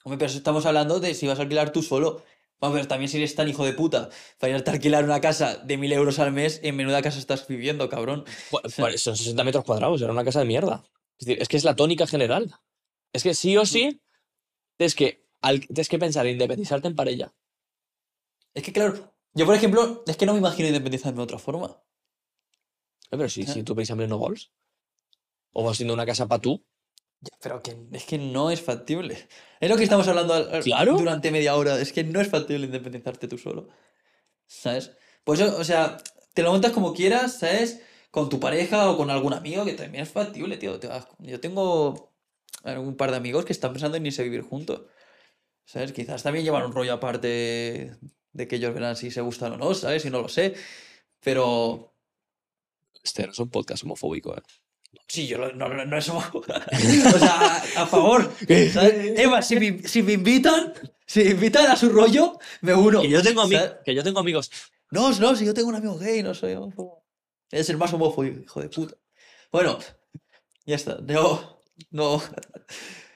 Hombre, 0.03 0.17
pero 0.17 0.29
eso 0.29 0.37
estamos 0.37 0.65
hablando 0.65 0.99
de 0.99 1.13
si 1.13 1.27
vas 1.27 1.39
a 1.39 1.43
alquilar 1.43 1.71
tú 1.71 1.81
solo. 1.81 2.23
Vamos 2.59 2.75
a 2.75 2.79
ver, 2.79 2.87
también 2.87 3.09
si 3.09 3.17
eres 3.17 3.35
tan 3.35 3.47
hijo 3.49 3.65
de 3.65 3.73
puta 3.73 4.09
para 4.37 4.55
irte 4.55 4.69
a 4.69 4.73
alquilar 4.73 5.03
una 5.03 5.19
casa 5.19 5.57
de 5.57 5.77
1.000 5.77 5.93
euros 5.93 6.19
al 6.19 6.31
mes, 6.31 6.59
en 6.63 6.75
menuda 6.75 7.01
casa 7.01 7.19
estás 7.19 7.47
viviendo, 7.47 7.89
cabrón. 7.89 8.25
Pues, 8.51 8.75
pues 8.75 9.01
son 9.01 9.17
60 9.17 9.43
metros 9.43 9.63
cuadrados, 9.65 10.01
era 10.01 10.11
una 10.11 10.23
casa 10.23 10.39
de 10.39 10.45
mierda. 10.45 10.83
Es 11.19 11.25
decir, 11.25 11.41
es 11.41 11.47
que 11.47 11.57
es 11.57 11.63
la 11.63 11.75
tónica 11.75 12.07
general. 12.07 12.53
Es 13.13 13.23
que 13.23 13.33
sí 13.33 13.55
o 13.57 13.65
sí 13.65 14.01
tienes 14.77 14.95
que, 14.95 15.22
al- 15.43 15.59
tienes 15.67 15.89
que 15.89 15.99
pensar 15.99 16.25
en 16.25 16.33
independizarte 16.33 16.87
en 16.87 16.95
parella. 16.95 17.33
Es 18.53 18.63
que 18.63 18.73
claro, 18.73 19.13
yo 19.33 19.45
por 19.45 19.55
ejemplo, 19.55 20.03
es 20.07 20.17
que 20.17 20.25
no 20.25 20.33
me 20.33 20.39
imagino 20.39 20.67
independizarme 20.67 21.17
de 21.17 21.23
otra 21.23 21.39
forma. 21.39 21.77
Eh, 23.11 23.17
Pero 23.17 23.29
si, 23.29 23.43
Ah. 23.43 23.47
si 23.47 23.63
tú, 23.63 23.73
por 23.75 23.83
ejemplo, 23.83 24.07
no 24.07 24.17
vols, 24.17 24.51
o 25.51 25.69
haciendo 25.69 25.93
una 25.93 26.05
casa 26.05 26.27
para 26.27 26.41
tú, 26.41 26.65
Ya, 27.25 27.37
pero 27.41 27.63
que 27.63 27.77
es 27.93 28.03
que 28.03 28.17
no 28.17 28.51
es 28.51 28.61
factible. 28.61 29.17
Es 29.61 29.69
lo 29.69 29.77
que 29.77 29.83
estamos 29.83 30.05
hablando 30.09 30.33
Claro. 30.61 30.97
durante 30.97 31.31
media 31.31 31.55
hora. 31.55 31.79
Es 31.79 31.93
que 31.93 32.03
no 32.03 32.19
es 32.19 32.27
factible 32.27 32.65
independizarte 32.65 33.29
tú 33.29 33.37
solo. 33.37 33.69
¿Sabes? 34.45 34.91
Pues 35.23 35.39
o 35.39 35.63
sea, 35.63 35.97
te 36.33 36.43
lo 36.43 36.51
montas 36.51 36.73
como 36.73 36.93
quieras, 36.93 37.39
¿sabes? 37.39 37.81
Con 38.11 38.27
tu 38.27 38.41
pareja 38.41 38.91
o 38.91 38.97
con 38.97 39.09
algún 39.09 39.33
amigo, 39.33 39.63
que 39.63 39.71
también 39.71 40.03
es 40.03 40.09
factible, 40.11 40.57
tío. 40.57 40.77
Yo 41.19 41.39
tengo 41.39 42.11
un 42.65 42.97
par 42.97 43.11
de 43.11 43.17
amigos 43.17 43.45
que 43.45 43.53
están 43.53 43.71
pensando 43.71 43.95
en 43.95 44.05
irse 44.05 44.21
a 44.21 44.25
vivir 44.25 44.41
juntos. 44.41 44.81
¿Sabes? 45.65 45.91
Quizás 45.93 46.21
también 46.23 46.45
llevan 46.45 46.65
un 46.65 46.71
rollo 46.73 46.93
aparte 46.93 47.95
de 48.33 48.47
que 48.47 48.55
ellos 48.57 48.73
verán 48.73 48.95
si 48.95 49.11
se 49.11 49.21
gustan 49.21 49.53
o 49.53 49.57
no, 49.57 49.73
¿sabes? 49.73 50.05
Y 50.05 50.09
no 50.09 50.21
lo 50.21 50.27
sé. 50.29 50.53
Pero 51.21 51.93
este 53.03 53.25
no 53.25 53.31
es 53.31 53.39
un 53.39 53.49
podcast 53.49 53.83
homofóbico, 53.83 54.35
¿eh? 54.35 54.41
Sí, 55.07 55.27
yo 55.27 55.37
lo- 55.37 55.53
no, 55.53 55.67
no, 55.69 55.85
no 55.85 55.97
es 55.97 56.09
homo- 56.09 56.23
O 56.35 56.43
sea, 57.19 57.57
a, 57.77 57.83
a 57.83 57.87
favor. 57.87 58.31
¿sabes? 58.71 59.19
Eva, 59.19 59.41
si 59.41 59.55
me, 59.59 59.83
si 59.87 60.03
me 60.03 60.13
invitan, 60.13 60.73
si 61.05 61.23
me 61.23 61.31
invitan 61.31 61.67
a 61.67 61.75
su 61.75 61.89
rollo, 61.89 62.37
me 62.61 62.73
uno. 62.73 63.01
Que 63.01 63.09
yo 63.09 63.21
tengo, 63.23 63.47
que 63.83 63.95
yo 63.95 64.03
tengo 64.03 64.19
amigos. 64.19 64.51
No, 64.91 65.11
no, 65.19 65.35
si 65.35 65.45
yo 65.45 65.53
tengo 65.53 65.69
un 65.69 65.75
amigo 65.75 65.97
gay, 65.97 66.21
no 66.23 66.33
soy 66.33 66.53
homófobo. 66.53 67.03
Es 67.49 67.69
el 67.69 67.77
más 67.77 67.91
homófobo, 67.93 68.25
hijo 68.25 68.61
de 68.61 68.69
puta. 68.69 68.95
Bueno, 69.51 69.77
ya 70.65 70.75
está. 70.75 70.99
Yo 71.05 71.61
no. 71.91 72.21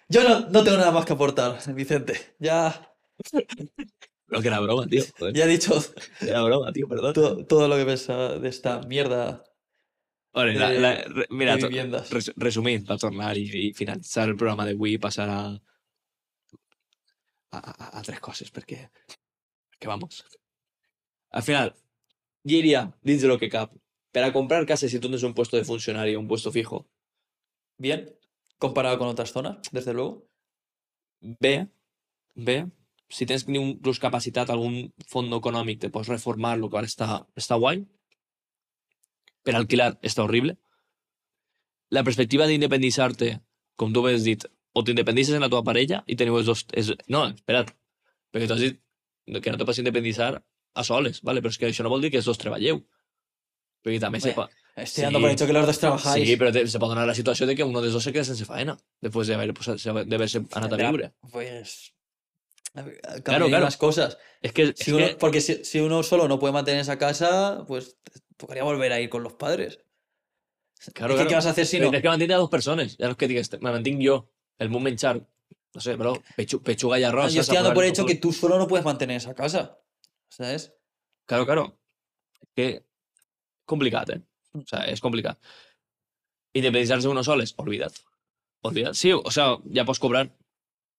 Yo 0.10 0.24
no, 0.24 0.50
no 0.50 0.64
tengo 0.64 0.78
nada 0.78 0.92
más 0.92 1.06
que 1.06 1.14
aportar, 1.14 1.58
Vicente. 1.74 2.14
Ya, 2.40 2.94
Pero 4.28 4.42
que 4.42 4.48
era 4.48 4.60
broma, 4.60 4.86
tío. 4.88 5.04
joder. 5.18 5.34
ya 5.34 5.46
he 5.46 5.48
dicho 5.48 5.74
Era 6.22 6.42
broma, 6.44 6.72
tío, 6.74 6.88
perdón. 6.88 7.14
todo, 7.14 7.46
todo 7.46 7.68
lo 7.68 7.76
que 7.78 7.86
pensaba 7.86 8.38
de 8.38 8.50
esta 8.50 8.82
mierda. 8.82 9.44
Vale, 10.34 10.54
la, 10.56 10.70
de- 10.70 10.80
la- 10.80 10.96
re- 11.04 11.28
mira, 11.30 11.56
de 11.56 11.64
viviendas. 11.64 12.10
res- 12.12 12.34
resumint, 12.36 12.86
per 12.88 12.98
tornar 13.00 13.38
i 13.38 13.72
finalitzar 13.74 14.28
el 14.30 14.36
programa 14.38 14.66
d'avui 14.68 14.94
i 14.98 15.00
passar 15.02 15.30
a, 15.32 15.40
a, 17.52 17.58
a, 17.58 17.88
a 18.00 18.02
tres 18.04 18.20
coses, 18.20 18.52
perquè, 18.54 18.84
perquè 19.72 19.88
vamos. 19.90 20.20
Al 21.32 21.44
final, 21.44 21.74
dins 23.04 23.22
de 23.24 23.28
lo 23.32 23.40
que 23.40 23.50
cap, 23.50 23.72
per 24.12 24.24
a 24.28 24.34
comprar 24.36 24.66
casa 24.66 24.88
si 24.88 25.00
tú 25.00 25.08
tienes 25.08 25.24
un 25.24 25.34
puesto 25.34 25.58
de 25.58 25.66
funcionario, 25.66 26.20
un 26.20 26.28
puesto 26.28 26.52
fijo, 26.52 26.86
Bien, 27.80 28.08
comparado 28.58 28.98
con 28.98 29.08
otras 29.08 29.32
zonas, 29.32 29.58
desde 29.72 29.94
luego. 29.94 30.28
bé, 31.20 31.68
bé, 32.36 32.68
si 33.10 33.26
tens 33.26 33.48
ni 33.48 33.58
un 33.58 33.80
plus 33.80 34.00
capacitat, 34.00 34.50
algun 34.50 34.94
fondo 35.08 35.40
econòmic, 35.40 35.80
te 35.82 35.90
pots 35.90 36.10
reformar, 36.12 36.58
lo 36.58 36.70
qual 36.70 36.86
està, 36.86 37.24
està 37.40 37.56
guai. 37.56 37.86
Per 39.48 39.56
alquilar 39.56 39.94
està 40.04 40.26
horrible. 40.26 40.58
La 41.90 42.04
perspectiva 42.04 42.48
d'independitzar-te, 42.48 43.38
com 43.80 43.94
tu 43.96 44.04
has 44.08 44.26
dit, 44.28 44.44
o 44.74 44.84
t'independitzes 44.84 45.38
en 45.38 45.46
la 45.46 45.50
teva 45.50 45.64
parella 45.64 46.04
i 46.06 46.18
teniu 46.20 46.38
els 46.38 46.50
dos... 46.50 46.66
És... 46.76 46.92
No, 47.08 47.24
espera't, 47.32 47.72
perquè 48.34 48.50
tu 48.50 48.58
has 48.58 48.66
dit 48.66 48.82
que 49.42 49.52
no 49.54 49.60
te 49.60 49.68
pots 49.68 49.80
independitzar 49.80 50.34
a 50.38 50.84
soles, 50.84 51.24
¿vale? 51.24 51.42
però 51.42 51.54
és 51.54 51.60
que 51.60 51.72
això 51.72 51.86
no 51.86 51.92
vol 51.94 52.04
dir 52.04 52.12
que 52.12 52.20
els 52.20 52.28
dos 52.28 52.40
treballeu. 52.40 52.84
Perquè 53.86 54.02
també 54.04 54.20
se 54.20 54.34
Hombre, 54.34 54.52
pot... 54.52 54.67
Estoy 54.78 55.04
dando 55.06 55.20
por 55.20 55.32
hecho 55.32 55.48
que 55.48 55.54
los 55.54 55.66
dos 55.66 55.80
trabajáis. 55.80 56.28
Sí, 56.28 56.38
però 56.38 56.52
te, 56.54 56.68
se 56.68 56.78
donar 56.78 57.08
la 57.08 57.16
situació 57.16 57.48
de 57.48 57.56
que 57.56 57.64
uno 57.64 57.82
dels 57.82 57.94
dos 57.94 58.04
se 58.04 58.12
queda 58.14 58.24
sense 58.24 58.46
faena, 58.46 58.78
després 59.02 59.28
d'haver 59.28 59.50
posat- 59.58 59.82
d'haver-se 60.06 60.44
anat 60.54 60.74
a 60.74 60.78
Ya, 60.78 60.92
viure. 60.92 61.14
Pues. 61.32 61.94
a 62.76 62.84
ver, 62.84 63.02
Claro, 63.24 63.48
claro. 63.48 63.66
las 63.66 63.76
cosas. 63.78 64.18
És 64.42 64.54
que, 64.54 64.74
Si 64.76 64.92
uno- 64.92 65.08
que 65.08 65.16
porque 65.16 65.42
si, 65.42 65.66
si 65.66 65.80
uno 65.80 66.04
solo 66.04 66.28
no 66.28 66.38
puede 66.38 66.54
mantener 66.54 66.82
esa 66.82 66.98
casa, 67.00 67.64
pues 67.68 67.98
tocaría 68.38 68.64
volver 68.64 68.92
a 68.94 69.00
ir 69.02 69.10
con 69.10 69.24
los 69.24 69.34
padres. 69.34 69.80
Claro, 69.80 69.88
Es 70.80 70.86
que, 70.86 70.92
claro. 70.94 71.28
¿Qué 71.28 71.36
vas 71.36 71.46
a 71.48 71.50
hacer 71.50 71.66
si 71.66 71.80
no? 71.80 71.92
És 71.92 72.02
que 72.04 72.08
mantindre 72.08 72.36
a 72.36 72.38
dos 72.38 72.52
persones. 72.52 72.98
Ja 73.00 73.06
no 73.10 73.12
és 73.14 73.18
que 73.18 73.28
digues, 73.28 73.50
me 73.60 73.72
mantinc 73.72 73.98
jo. 74.06 74.30
El 74.60 74.70
meu 74.70 74.80
menjar, 74.80 75.18
no 75.74 75.82
sé, 75.82 75.96
bro, 75.96 76.22
pechu, 76.36 76.62
pechuga 76.62 76.98
Ah, 76.98 77.10
arròs. 77.10 77.34
yo 77.34 77.42
estoy 77.42 77.56
dando 77.56 77.70
por 77.74 77.82
Apagar 77.84 77.90
hecho 77.94 78.02
el 78.04 78.08
que 78.10 78.14
fútbol. 78.22 78.32
tú 78.32 78.40
solo 78.40 78.58
no 78.60 78.68
puedes 78.68 78.86
mantener 78.86 79.18
esa 79.18 79.34
casa. 79.34 79.80
¿Sabes? 80.30 80.72
Claro, 81.26 81.46
claro. 81.46 81.80
És 82.44 82.50
que... 82.56 82.86
Complicat, 83.66 84.10
eh? 84.12 84.22
O 84.58 84.68
sea, 84.68 84.86
és 84.92 85.02
complicat. 85.04 85.40
Independitzar-se 86.58 87.10
uno 87.12 87.24
soles, 87.24 87.54
olvida't. 87.58 88.00
Olvida't. 88.66 88.98
Sí, 88.98 89.14
o 89.14 89.32
sea, 89.32 89.58
ja 89.74 89.86
pots 89.86 90.00
cobrar 90.00 90.32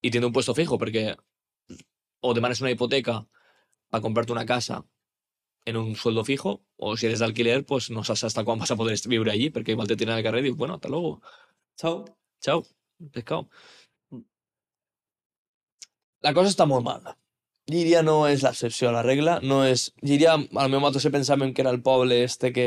y 0.02 0.10
tienes 0.10 0.28
un 0.28 0.32
puesto 0.32 0.54
fijo 0.54 0.78
perquè 0.78 1.16
o 2.20 2.34
demanes 2.34 2.60
una 2.60 2.70
hipoteca 2.70 3.26
para 3.90 4.02
comprarte 4.02 4.32
una 4.32 4.46
casa 4.46 4.84
en 5.64 5.76
un 5.76 5.96
sueldo 5.96 6.24
fijo 6.24 6.64
o 6.76 6.96
si 6.96 7.06
eres 7.06 7.18
de 7.18 7.24
alquiler, 7.24 7.64
pues 7.66 7.90
no 7.90 8.04
sabes 8.04 8.24
hasta 8.24 8.44
cuándo 8.44 8.62
vas 8.62 8.70
a 8.70 8.76
poder 8.76 8.98
vivir 9.06 9.30
allí 9.30 9.50
porque 9.50 9.72
igual 9.72 9.88
te 9.88 9.96
tiran 9.96 10.16
al 10.16 10.22
carrer 10.22 10.46
y 10.46 10.50
bueno, 10.50 10.74
hasta 10.74 10.88
luego. 10.88 11.20
Chao. 11.76 12.04
Chao, 12.40 12.64
pescado. 13.12 13.48
La 16.22 16.32
cosa 16.34 16.50
està 16.50 16.66
molt 16.66 16.86
mal. 16.86 17.04
Llíria 17.70 18.00
no 18.02 18.22
és 18.26 18.42
l'excepció 18.42 18.88
a 18.88 18.94
la 18.94 19.04
regla, 19.04 19.38
no 19.42 19.60
és... 19.66 19.92
Llíria, 20.02 20.34
al 20.34 20.70
meu 20.72 20.80
mató 20.80 21.02
se 21.02 21.12
pensaven 21.14 21.52
que 21.54 21.62
era 21.62 21.70
el 21.74 21.82
poble 21.82 22.22
este 22.24 22.52
que... 22.52 22.66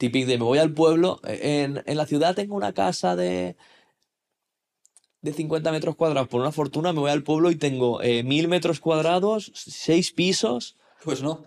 Típic 0.00 0.24
de, 0.26 0.38
me 0.38 0.44
voy 0.44 0.58
al 0.58 0.72
pueblo, 0.72 1.20
en, 1.24 1.82
en 1.84 1.96
la 1.98 2.06
ciudad 2.06 2.34
tengo 2.34 2.56
una 2.56 2.72
casa 2.72 3.16
de... 3.16 3.56
de 5.20 5.32
50 5.34 5.70
metros 5.72 5.94
cuadrados 5.96 6.28
por 6.28 6.40
una 6.40 6.52
fortuna, 6.52 6.94
me 6.94 7.00
voy 7.00 7.10
al 7.10 7.22
pueblo 7.22 7.50
y 7.50 7.56
tengo 7.56 8.00
eh, 8.00 8.22
1000 8.22 8.48
metros 8.48 8.80
cuadrados, 8.80 9.52
6 9.54 10.12
pisos, 10.12 10.78
Pues 11.04 11.22
no. 11.22 11.44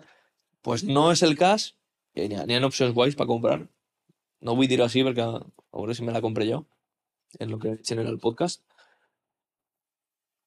pues 0.62 0.84
no 0.84 1.10
és 1.12 1.22
el 1.26 1.34
cas. 1.36 1.74
i 2.14 2.28
N'hi 2.28 2.36
ha, 2.38 2.44
n'hi 2.46 2.54
ha 2.54 2.66
opcions 2.66 2.94
guais 2.94 3.16
per 3.18 3.26
comprar. 3.26 3.56
No 4.40 4.54
vull 4.54 4.68
dir-ho 4.70 4.84
així 4.86 5.02
perquè 5.06 5.24
a 5.26 5.42
veure 5.74 5.94
si 5.98 6.02
me 6.06 6.14
la 6.14 6.22
compre 6.22 6.46
jo 6.46 6.60
en 7.42 7.50
lo 7.50 7.58
que 7.58 7.74
genera 7.82 8.10
el 8.14 8.20
podcast. 8.22 8.62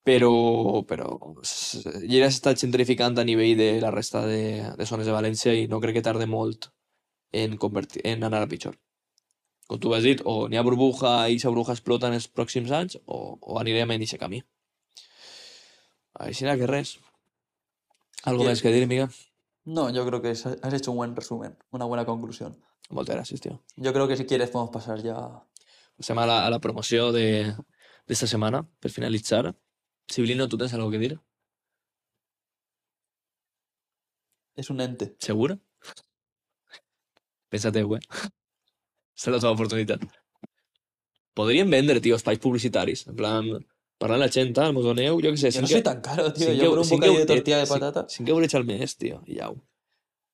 Però 0.08 0.32
s- 1.44 1.84
Lleida 2.08 2.30
s'està 2.32 2.56
gentrificant 2.56 3.20
a 3.20 3.26
nivell 3.28 3.58
de 3.60 3.70
la 3.84 3.92
resta 3.92 4.24
de, 4.26 4.42
de 4.80 4.86
zones 4.88 5.06
de 5.08 5.16
València 5.16 5.52
i 5.60 5.68
no 5.68 5.82
crec 5.84 6.00
que 6.00 6.06
tarde 6.08 6.28
molt 6.32 6.70
en, 7.32 7.58
convertir, 7.58 8.02
en 8.06 8.24
anar 8.24 8.42
a 8.44 8.48
pitjor. 8.48 8.78
Com 9.68 9.80
tu 9.80 9.94
has 9.94 10.04
dit, 10.04 10.22
o 10.24 10.48
n'hi 10.48 10.58
ha 10.58 10.64
burbuja 10.64 11.28
i 11.28 11.34
aquesta 11.36 11.50
burbuja 11.52 11.74
explota 11.76 12.08
en 12.08 12.14
els 12.16 12.28
pròxims 12.32 12.72
anys 12.72 12.98
o, 13.06 13.38
o 13.42 13.60
anirem 13.60 13.92
en 13.92 14.02
aquest 14.02 14.20
camí. 14.22 14.44
Així 16.18 16.46
que 16.46 16.68
res. 16.68 16.98
Algo 18.24 18.44
Bien. 18.44 18.52
més 18.52 18.62
que 18.62 18.72
dir, 18.72 18.88
Miguel? 18.88 19.10
No, 19.66 19.90
yo 19.92 20.06
creo 20.08 20.22
que 20.22 20.30
has 20.32 20.74
hecho 20.74 20.92
un 20.92 20.98
buen 20.98 21.16
resumen, 21.16 21.58
una 21.72 21.86
buena 21.86 22.06
conclusión. 22.06 22.56
Moltes 22.90 23.16
gràcies, 23.16 23.42
tio. 23.42 23.62
Yo 23.76 23.92
creo 23.94 24.08
que 24.08 24.16
si 24.16 24.26
quieres 24.26 24.50
podemos 24.50 24.72
pasar 24.74 25.04
ya. 25.04 25.16
Passem 25.98 26.18
a 26.18 26.26
la, 26.26 26.46
a 26.46 26.50
la 26.50 26.60
promoció 26.60 27.12
de- 27.12 27.54
d'esta 28.08 28.28
setmana, 28.28 28.64
per 28.80 28.90
finalitzar. 28.92 29.54
Sibilino, 30.08 30.48
tu 30.48 30.58
tens 30.58 30.74
algo 30.74 30.90
que 30.90 30.98
dir? 31.00 31.20
Es 34.56 34.70
un 34.70 34.80
ente. 34.82 35.16
Segura? 35.20 35.60
Pensa-te-ho, 37.50 37.96
eh? 37.96 38.02
Esta 39.18 39.30
és 39.32 39.34
la 39.34 39.40
teva 39.42 39.54
oportunitat. 39.56 40.04
Podríem 41.38 41.70
vendre, 41.70 42.02
tio, 42.02 42.16
espais 42.18 42.40
publicitaris. 42.42 43.06
En 43.08 43.16
plan, 43.16 43.48
parlar 44.02 44.18
a 44.18 44.24
la 44.26 44.30
gent, 44.34 44.54
tal, 44.58 44.74
mos 44.74 44.86
doneu, 44.86 45.20
jo 45.22 45.32
què 45.34 45.38
sé, 45.38 45.52
Yo 45.54 45.62
no 45.62 45.68
soy 45.70 45.84
tan 45.86 46.02
caro, 46.02 46.32
Yo 46.36 46.50
eu- 46.54 46.70
por 46.72 46.80
un 46.80 46.90
bocadillo 46.90 47.18
de 47.20 47.24
eh, 47.24 47.26
tortilla 47.34 47.60
de 47.60 47.68
patata. 47.68 48.06
5 48.10 48.30
euros 48.32 48.54
al 48.56 48.66
mes, 48.66 48.98
tio, 48.98 49.22
i 49.28 49.40
au. 49.40 49.56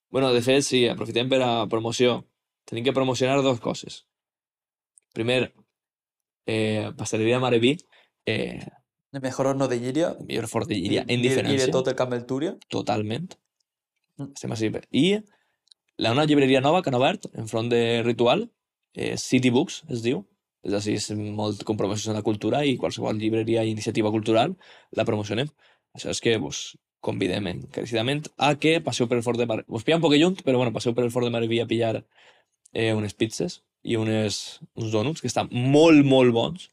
Bueno, 0.10 0.32
de 0.34 0.42
fet, 0.42 0.62
sí, 0.64 0.88
aprofitem 0.88 1.30
per 1.30 1.42
a 1.42 1.68
promoció. 1.68 2.26
Tenim 2.66 2.84
que 2.86 2.94
promocionar 2.94 3.42
dos 3.42 3.60
coses. 3.60 4.06
Primer, 5.14 5.54
eh, 6.46 6.92
pasteleria 6.98 7.40
Mareví, 7.40 7.78
eh, 8.26 8.66
El 9.12 9.22
mejor 9.22 9.48
horno 9.48 9.68
de 9.68 9.80
Giria. 9.80 10.16
el 10.20 10.26
millor 10.26 10.48
fort 10.48 10.68
de 10.68 10.76
Llíria, 10.80 11.04
en 11.08 11.20
Y 11.20 11.24
de 11.24 11.30
diferència. 11.30 11.72
tot 11.72 11.88
el 11.88 11.96
Camp 11.96 12.12
del 12.14 12.26
Túria. 12.26 12.58
totalment. 12.70 13.36
Mm. 14.18 14.32
Estem 14.36 14.52
així. 14.52 14.70
per- 14.70 14.88
I 14.92 15.20
la 15.98 16.12
una 16.12 16.26
llibreria 16.26 16.62
nova 16.62 16.82
que 16.82 16.90
han 16.90 16.98
obert 16.98 17.28
enfront 17.34 17.70
de 17.70 18.02
Ritual, 18.04 18.48
eh, 18.96 19.18
City 19.18 19.52
Books 19.54 19.84
es 19.94 20.02
diu, 20.06 20.24
és 20.64 20.74
així, 20.78 20.96
és 20.96 21.12
molt 21.14 21.64
compromesos 21.68 22.08
en 22.08 22.18
la 22.18 22.24
cultura 22.24 22.64
i 22.66 22.78
qualsevol 22.80 23.20
llibreria 23.20 23.66
i 23.66 23.74
iniciativa 23.74 24.12
cultural 24.12 24.56
la 24.96 25.06
promocionem. 25.06 25.52
Això 25.94 26.10
és 26.14 26.22
que 26.24 26.38
vos 26.42 26.64
convidem 27.04 27.50
encarecidament 27.52 28.24
a 28.38 28.54
que 28.56 28.78
passeu 28.82 29.10
per 29.12 29.20
el 29.20 29.26
Fort 29.26 29.38
de 29.38 29.48
Mar... 29.50 29.60
Us 29.68 29.84
pilla 29.84 30.00
un 30.00 30.06
poc 30.06 30.16
lluny, 30.16 30.40
però 30.46 30.62
bueno, 30.62 30.74
passeu 30.74 30.96
per 30.96 31.04
el 31.04 31.12
Fort 31.12 31.28
de 31.28 31.34
Marví 31.36 31.60
a 31.60 31.68
pillar 31.68 31.98
eh, 32.00 32.94
unes 32.96 33.14
pizzas 33.14 33.60
i 33.84 34.00
unes, 34.00 34.62
uns 34.80 34.96
donuts 34.96 35.22
que 35.22 35.28
estan 35.28 35.52
molt, 35.52 36.00
molt 36.08 36.32
bons. 36.34 36.70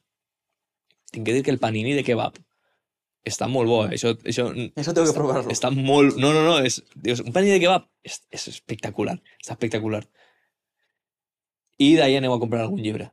Tinc 1.11 1.27
que 1.27 1.35
dir 1.35 1.43
que 1.43 1.51
el 1.51 1.59
panini 1.59 1.97
de 1.99 2.07
kebab 2.07 2.39
està 3.27 3.51
molt 3.51 3.69
bo, 3.69 3.83
eh? 3.89 3.97
Això, 3.99 4.15
això 4.23 4.47
Eso 4.55 4.95
tengo 4.95 5.11
que 5.11 5.19
probarlo. 5.19 5.51
Està 5.53 5.75
molt... 5.75 6.15
No, 6.15 6.31
no, 6.31 6.47
no, 6.47 6.61
és... 6.63 6.79
Dius, 6.95 7.25
un 7.27 7.35
panini 7.35 7.59
de 7.59 7.65
kebab 7.67 7.90
és, 8.07 8.21
és 8.31 8.49
espectacular. 8.55 9.19
Està 9.41 9.57
espectacular. 9.57 10.03
I 11.81 11.95
d'ahir 11.97 12.21
aneu 12.21 12.35
a 12.35 12.41
comprar 12.41 12.65
algun 12.67 12.83
llibre. 12.83 13.11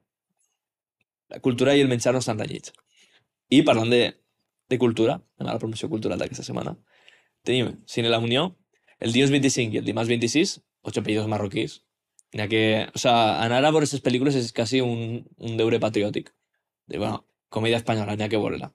La 1.32 1.40
cultura 1.44 1.76
i 1.76 1.84
el 1.84 1.92
menjar 1.92 2.14
no 2.16 2.24
estan 2.24 2.40
renyits. 2.40 2.74
I 3.50 3.64
parlant 3.68 3.92
de, 3.92 4.02
de 4.70 4.80
cultura, 4.80 5.22
a 5.40 5.48
la 5.48 5.60
promoció 5.60 5.90
cultural 5.90 6.20
d'aquesta 6.20 6.44
setmana, 6.44 6.76
tenim 7.48 7.78
Cine 7.88 8.12
La 8.12 8.20
Unió, 8.20 8.50
el 9.00 9.14
dies 9.16 9.32
25 9.32 9.76
i 9.76 9.82
el 9.82 9.88
dimarts 9.88 10.10
26, 10.12 10.58
ocho 10.88 11.02
apellidos 11.02 11.28
marroquís. 11.32 11.82
Ha 12.38 12.48
que... 12.52 12.88
O 12.94 13.00
sea, 13.00 13.42
anar 13.44 13.62
a 13.64 13.72
veure 13.72 13.86
aquestes 13.86 14.04
pel·lícules 14.04 14.36
és 14.36 14.52
quasi 14.54 14.82
un, 14.84 15.24
un 15.38 15.60
deure 15.60 15.80
patriòtic. 15.80 16.34
De, 16.88 17.00
bueno, 17.00 17.24
comèdia 17.50 17.80
espanyola, 17.80 18.18
n'hi 18.18 18.26
ha 18.26 18.32
que 18.32 18.42
veure-la. 18.42 18.72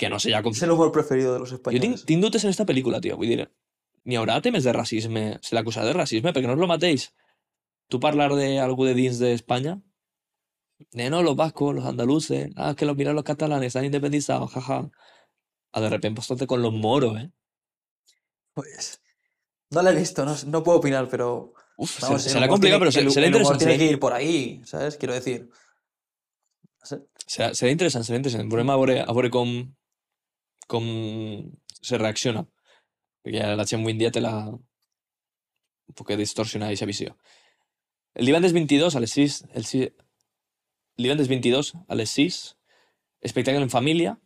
Que 0.00 0.10
no 0.10 0.18
sé 0.18 0.32
ja 0.32 0.42
com... 0.42 0.54
Es 0.56 0.62
el 0.66 0.72
humor 0.74 0.90
preferido 0.92 1.34
de 1.34 1.38
los 1.38 1.50
Jo 1.50 1.60
españoles. 1.60 1.82
tinc, 1.84 2.06
tinc 2.08 2.24
dubtes 2.24 2.44
en 2.44 2.50
esta 2.50 2.66
pel·lícula, 2.66 3.00
tio. 3.00 3.18
Vull 3.20 3.30
dir, 3.30 3.46
n'hi 4.04 4.16
haurà 4.16 4.40
temes 4.42 4.64
de 4.64 4.72
racisme? 4.72 5.38
Se 5.42 5.54
l'acusarà 5.56 5.86
de 5.86 5.92
racisme? 5.96 6.32
Perquè 6.32 6.46
no 6.48 6.54
és 6.56 6.60
el 6.64 6.70
mateix. 6.70 7.08
Tu 7.90 7.98
parlar 8.00 8.30
de 8.38 8.58
algú 8.62 8.84
de 8.86 8.94
dins 8.94 9.18
d'Espanya, 9.18 9.80
de 10.92 11.10
no, 11.10 11.22
los 11.22 11.36
vascos, 11.36 11.74
los 11.74 11.84
andaluces, 11.84 12.50
ah, 12.56 12.74
que 12.76 12.86
los 12.86 12.96
miran 12.96 13.14
los 13.16 13.24
catalanes, 13.24 13.68
están 13.68 13.84
independizados, 13.84 14.50
jaja. 14.52 14.90
A 15.72 15.80
de 15.80 15.88
repente 15.88 16.16
postarte 16.16 16.46
con 16.48 16.62
los 16.62 16.72
moros, 16.72 17.16
¿eh? 17.20 17.30
Pues. 18.54 19.00
No 19.70 19.82
la 19.82 19.90
he 19.90 19.94
visto, 19.94 20.24
no, 20.24 20.34
no 20.46 20.62
puedo 20.64 20.78
opinar, 20.78 21.08
pero. 21.08 21.52
Uf, 21.76 22.00
vamos, 22.00 22.22
se, 22.22 22.28
el 22.28 22.32
será 22.34 22.48
complicado, 22.48 22.80
pero 22.80 22.90
se- 22.92 23.00
el- 23.00 23.10
será 23.12 23.26
el 23.26 23.32
interesante. 23.32 23.64
tiene 23.66 23.78
que 23.78 23.86
ir 23.92 24.00
por 24.00 24.12
ahí, 24.12 24.60
¿sabes? 24.64 24.96
Quiero 24.96 25.14
decir. 25.14 25.48
No 26.80 26.86
sé. 26.86 26.98
Serà, 27.26 27.50
serà 27.54 27.70
interessant, 27.70 28.04
serà 28.04 28.16
interessant. 28.18 28.50
Veurem 28.50 28.70
a 28.70 28.76
veure, 28.80 28.96
a 29.06 29.12
veure 29.14 29.30
com, 29.30 29.52
com 30.66 30.84
se 31.80 31.98
reacciona. 31.98 32.46
Perquè 33.24 33.52
la 33.56 33.66
gent 33.68 33.82
avui 33.82 33.96
dia 33.98 34.12
té 34.14 34.22
la... 34.22 34.34
un 34.50 35.96
poc 35.96 36.12
distorsionada 36.16 36.70
aquesta 36.72 36.88
visió. 36.88 37.16
El 38.14 38.26
divendres 38.26 38.54
22 38.56 38.96
a 38.96 39.02
les 39.02 39.12
6... 39.18 39.42
El, 39.52 39.66
6 39.66 39.90
el 41.00 41.06
divendres 41.06 41.28
22 41.28 41.74
a 41.88 41.96
les 41.96 42.10
6 42.18 42.40
espectacle 43.20 43.62
en 43.62 43.70
família 43.70 44.18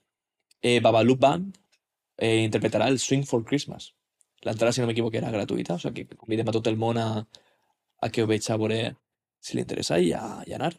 eh, 0.63 0.81
Babalu 0.81 1.17
Band 1.21 1.59
eh, 2.17 2.43
interpretarà 2.43 2.89
el 2.89 2.99
Swing 2.99 3.25
for 3.27 3.45
Christmas. 3.45 3.93
L'entrada, 4.45 4.73
si 4.73 4.83
no 4.83 4.89
m'equivoco, 4.89 5.17
era 5.17 5.33
gratuïta, 5.33 5.77
o 5.77 5.83
sigui 5.83 6.07
que 6.09 6.19
convidem 6.21 6.49
a 6.49 6.55
tot 6.57 6.67
el 6.71 6.77
món 6.81 6.99
a, 7.01 7.09
a 8.01 8.11
què 8.13 8.23
ho 8.25 8.31
veig 8.31 8.47
a 8.51 8.59
veure 8.61 8.81
si 9.45 9.57
li 9.57 9.65
interessa 9.65 9.99
i, 10.01 10.13
a, 10.13 10.43
i 10.49 10.55
anar. 10.57 10.73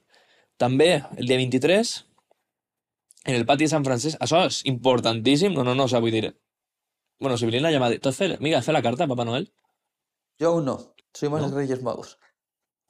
També, 0.61 0.89
el 1.17 1.27
dia 1.27 1.39
23, 1.41 1.93
en 3.25 3.35
el 3.35 3.45
pati 3.49 3.65
de 3.65 3.73
Sant 3.73 3.85
Francesc, 3.85 4.21
això 4.21 4.45
és 4.47 4.61
importantíssim, 4.69 5.53
no, 5.53 5.65
no, 5.67 5.73
no, 5.77 5.89
o 5.89 5.91
sea, 5.91 6.01
vull 6.03 6.13
dir, 6.13 6.29
bueno, 7.19 7.37
si 7.37 7.49
la 7.49 7.71
llamada, 7.71 7.97
¿tú 7.99 8.11
fe, 8.11 8.37
mira, 8.39 8.59
has 8.59 8.65
fe 8.65 8.71
la 8.73 8.81
carta, 8.81 9.07
Papá 9.07 9.25
Noel? 9.25 9.53
Yo 10.37 10.49
aún 10.49 10.65
no, 10.65 10.95
soy 11.13 11.29
más 11.29 11.41
¿No? 11.41 11.49
de 11.49 11.55
Reyes 11.55 11.81
Magos. 11.81 12.19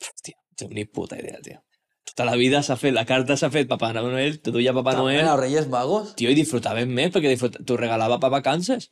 Hòstia, 0.01 0.36
no 0.49 0.55
tengo 0.55 0.73
ni 0.73 0.86
puta 0.86 1.17
idea, 1.17 1.39
tío. 1.41 1.63
Tota 2.05 2.26
la 2.26 2.36
vida 2.36 2.61
s'ha 2.63 2.76
fet, 2.78 2.93
la 2.93 3.05
carta 3.05 3.36
s'ha 3.38 3.49
fet 3.49 3.67
Papà 3.67 3.91
Noel, 3.93 4.39
te 4.41 4.51
duia 4.51 4.73
Papà 4.73 4.93
¿También 4.93 5.26
Noel, 5.26 5.34
a 5.34 5.38
Reyes 5.38 5.67
Magos? 5.67 6.15
tío, 6.15 6.30
i 6.30 6.38
disfrutaven 6.38 6.91
més 6.93 7.09
perquè 7.11 7.32
disfruta... 7.34 7.63
t'ho 7.65 7.78
regalava 7.78 8.19
pa 8.19 8.30
vacances. 8.30 8.91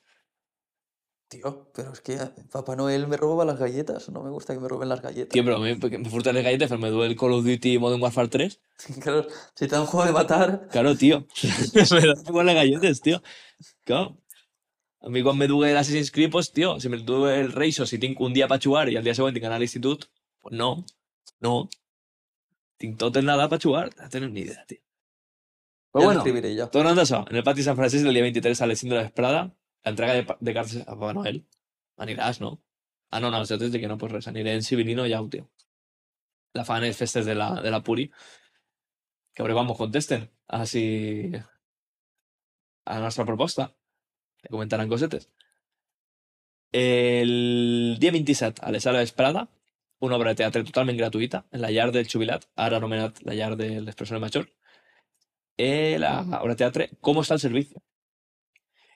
Tío, 1.29 1.71
pero 1.73 1.93
es 1.93 2.01
que 2.01 2.17
Papá 2.51 2.75
Noel 2.75 3.07
me 3.07 3.17
roba 3.17 3.45
las 3.45 3.57
galletas, 3.59 4.09
no 4.09 4.21
me 4.23 4.29
gusta 4.29 4.53
que 4.53 4.59
me 4.59 4.67
roben 4.67 4.89
las 4.89 5.01
galletas. 5.01 5.29
Tío, 5.29 5.41
a 5.55 5.59
mi 5.59 5.75
perquè 5.81 5.97
me 6.01 6.09
furten 6.09 6.35
les 6.35 6.43
galletes, 6.43 6.69
però 6.69 6.81
me 6.81 6.91
du 6.93 7.03
el 7.03 7.15
Call 7.17 7.33
of 7.37 7.45
Duty 7.45 7.77
Modern 7.79 8.01
Warfare 8.01 8.29
3. 8.29 8.59
Claro, 9.01 9.27
si 9.55 9.67
te 9.67 9.75
da 9.75 9.81
un 9.81 9.87
juego 9.87 10.05
de 10.05 10.13
matar, 10.13 10.67
Claro, 10.71 10.95
tío. 10.97 11.25
me 11.73 12.01
dan 12.01 12.23
igual 12.27 12.45
las 12.45 12.55
galletes, 12.55 13.01
tío. 13.01 13.21
Claro. 13.85 14.17
A 15.03 15.11
mi 15.11 15.21
quan 15.23 15.37
me 15.37 15.49
dugue 15.51 15.73
l'Assassin's 15.75 16.11
Creed, 16.15 16.31
pues, 16.31 16.53
tío, 16.55 16.79
si 16.79 16.89
me 16.89 16.97
dugue 16.97 17.35
el 17.39 17.51
Reixo, 17.51 17.85
si 17.85 17.99
tinc 17.99 18.21
un 18.23 18.33
dia 18.33 18.47
per 18.47 18.61
jugar 18.63 18.87
i 18.89 18.95
al 18.95 19.03
dia 19.03 19.15
següent 19.17 19.35
tinc 19.35 19.43
que 19.43 19.49
anar 19.51 19.59
a 19.59 19.63
l'institut, 19.63 20.07
pues 20.39 20.55
no. 20.55 20.71
No. 21.43 21.67
Tinc 22.79 22.95
tot 23.01 23.19
el 23.19 23.27
Nadal 23.27 23.51
per 23.51 23.59
jugar. 23.59 23.89
No 23.99 24.09
tenen 24.09 24.31
ni 24.33 24.47
idea, 24.47 24.63
tío. 24.65 24.79
lo 25.93 26.05
bueno, 26.05 26.19
escribiré 26.21 26.55
yo. 26.55 26.69
Tornant 26.69 26.97
a 26.97 27.03
això, 27.03 27.19
en 27.29 27.37
el 27.37 27.43
pati 27.45 27.63
Sant 27.63 27.77
Francesc 27.77 28.07
el 28.07 28.17
dia 28.17 28.25
23 28.25 28.61
a 28.61 28.67
les 28.67 28.79
5 28.81 28.95
de 28.95 29.21
la 29.21 29.43
l'entrega 29.85 30.13
de, 30.13 30.23
de 30.39 30.53
cartes 30.55 30.81
a 30.81 30.95
Papà 30.95 31.13
Noel. 31.13 31.43
Aniràs, 32.01 32.39
no? 32.41 32.55
Ah, 33.11 33.19
no, 33.19 33.29
no, 33.29 33.43
nosaltres 33.43 33.71
de 33.71 33.79
que 33.79 33.87
no, 33.87 33.97
pues 34.01 34.11
res, 34.11 34.27
aniré 34.27 34.55
en 34.55 34.63
Civilino 34.63 35.05
ja, 35.05 35.21
tío. 35.29 35.49
La 36.53 36.65
fan 36.65 36.81
les 36.81 36.97
festes 36.97 37.25
de 37.25 37.35
la, 37.35 37.61
de 37.61 37.69
la 37.69 37.83
Puri. 37.83 38.07
Que 39.33 39.41
a 39.41 39.45
veure 39.45 39.57
quan 39.59 39.67
mos 39.67 39.77
contesten. 39.77 40.29
Si... 40.65 41.31
A 42.85 42.95
la 42.97 43.05
nostra 43.05 43.25
proposta. 43.25 43.69
Que 44.43 44.51
comentaran 44.51 44.91
cosetes. 44.91 45.29
El 46.73 47.97
dia 47.99 48.11
27, 48.11 48.61
a 48.65 48.71
les 48.73 48.83
sala 48.83 48.99
vesprada, 48.99 49.47
una 50.03 50.17
obra 50.17 50.33
de 50.33 50.41
teatre 50.41 50.63
totalment 50.67 50.97
gratuïta 50.99 51.45
en 51.51 51.61
la 51.63 51.71
llar 51.71 51.91
del 51.95 52.09
jubilat, 52.09 52.47
ara 52.55 52.77
anomenat 52.81 53.21
la 53.23 53.37
llar 53.37 53.53
de 53.55 53.69
les 53.81 53.95
persones 53.95 54.21
majors, 54.21 54.49
eh, 55.57 55.97
la 55.99 56.19
obra 56.41 56.55
de 56.55 56.61
teatre 56.63 56.89
Com 56.99 57.21
està 57.21 57.37
el 57.37 57.43
servici. 57.43 57.77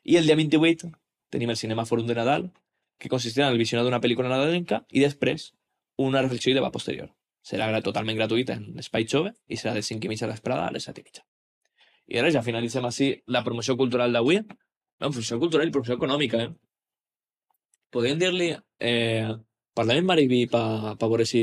I 0.04 0.18
el 0.18 0.28
dia 0.28 0.36
28 0.36 0.92
tenim 1.30 1.52
el 1.54 1.60
Cinema 1.60 1.86
Fòrum 1.86 2.08
de 2.08 2.16
Nadal, 2.18 2.50
que 2.98 3.10
consistirà 3.14 3.48
en 3.48 3.54
el 3.54 3.62
visionat 3.62 3.86
d'una 3.86 4.02
pel·lícula 4.02 4.30
nadalenca 4.32 4.82
i 4.90 5.04
després 5.04 5.52
una 5.98 6.22
reflexió 6.22 6.52
i 6.52 6.58
debat 6.58 6.74
posterior. 6.74 7.10
Serà 7.46 7.70
totalment 7.84 8.18
gratuïta 8.18 8.58
en 8.58 8.74
l'espai 8.76 9.08
jove 9.08 9.34
i 9.48 9.58
serà 9.58 9.74
de 9.78 9.84
5 9.86 10.06
i 10.06 10.12
mitja 10.12 10.26
de 10.26 10.34
l'esprada 10.34 10.68
a 10.68 10.74
les 10.74 10.88
7 10.90 11.02
i 11.02 11.04
mitja. 11.04 11.24
I 12.08 12.20
ara 12.20 12.32
ja 12.32 12.44
finalitzem 12.44 12.86
així 12.88 13.12
la 13.28 13.44
promoció 13.44 13.78
cultural 13.78 14.14
d'avui. 14.16 14.42
No, 15.00 15.10
promoció 15.12 15.38
cultural 15.40 15.70
i 15.70 15.74
promoció 15.74 15.98
econòmica, 15.98 16.44
eh? 16.48 16.54
Podríem 17.94 18.20
dir-li... 18.22 18.50
Eh, 18.80 19.30
parlem 19.78 20.02
amb 20.02 20.12
Mariví 20.12 20.40
per 20.50 20.96
pa 20.98 21.08
veure 21.10 21.26
si 21.30 21.42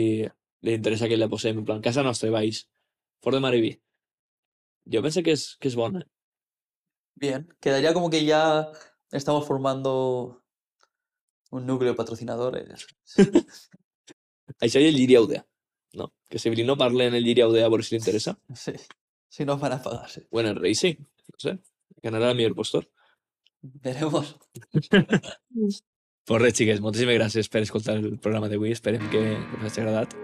li 0.67 0.75
interessa 0.75 1.07
que 1.11 1.19
la 1.19 1.29
posem, 1.31 1.61
en 1.61 1.67
plan, 1.69 1.83
casa 1.83 2.03
nostra, 2.03 2.33
Baix, 2.35 2.65
fort 3.23 3.39
de 3.39 3.43
Mariví. 3.45 3.71
Jo 4.91 5.03
penso 5.05 5.23
que 5.23 5.37
és, 5.39 5.45
que 5.61 5.71
és 5.71 5.77
bona. 5.79 6.03
eh? 6.03 6.11
Bien, 7.15 7.47
quedaría 7.61 7.95
como 7.95 8.11
que 8.11 8.25
ya 8.25 8.73
estamos 9.13 9.47
formando 9.47 10.43
un 11.53 11.67
núcleo 11.67 11.93
de 11.93 11.97
patrocinadores. 11.97 12.87
Això 14.65 14.83
i 14.83 14.89
el 14.91 14.99
Lliri 14.99 15.15
Audea, 15.15 15.45
no? 15.95 16.11
Que 16.29 16.39
Severino 16.43 16.77
parle 16.77 17.07
en 17.07 17.15
el 17.15 17.25
Lliri 17.25 17.45
Audea 17.47 17.67
a 17.67 17.71
veure 17.71 17.87
si 17.87 17.95
li 17.95 18.03
interessa. 18.03 18.37
Sí, 18.65 18.75
si 19.29 19.45
nos 19.45 19.61
van 19.61 19.73
a 19.73 19.83
pagar, 19.83 20.11
sí. 20.11 20.21
Bueno, 20.31 20.51
el 20.51 20.57
rei 20.57 20.75
sí, 20.75 20.97
no 20.99 21.39
sé. 21.39 21.59
Ganarà 22.03 22.31
el 22.31 22.37
millor 22.37 22.55
postor. 22.55 22.91
Veremos. 23.65 24.37
Pues 26.25 26.41
res, 26.41 26.55
xiques, 26.57 26.81
moltíssimes 26.81 27.19
gràcies 27.19 27.51
per 27.53 27.61
escoltar 27.65 27.99
el 27.99 28.15
programa 28.17 28.49
d'avui. 28.49 28.73
Esperem 28.73 29.03
que, 29.13 29.21
us 29.59 29.67
hagi 29.67 29.83
agradat. 29.83 30.17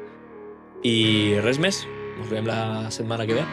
I 0.89 0.97
res 1.45 1.61
més. 1.61 1.83
Ens 2.17 2.33
veiem 2.33 2.49
la 2.49 2.89
setmana 2.89 3.29
que 3.29 3.37
ve. 3.37 3.45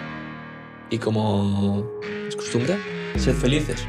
I 0.95 0.99
com 1.03 1.19
es 1.19 2.39
costumbra, 2.39 2.79
Sed 3.19 3.35
felices. 3.43 3.83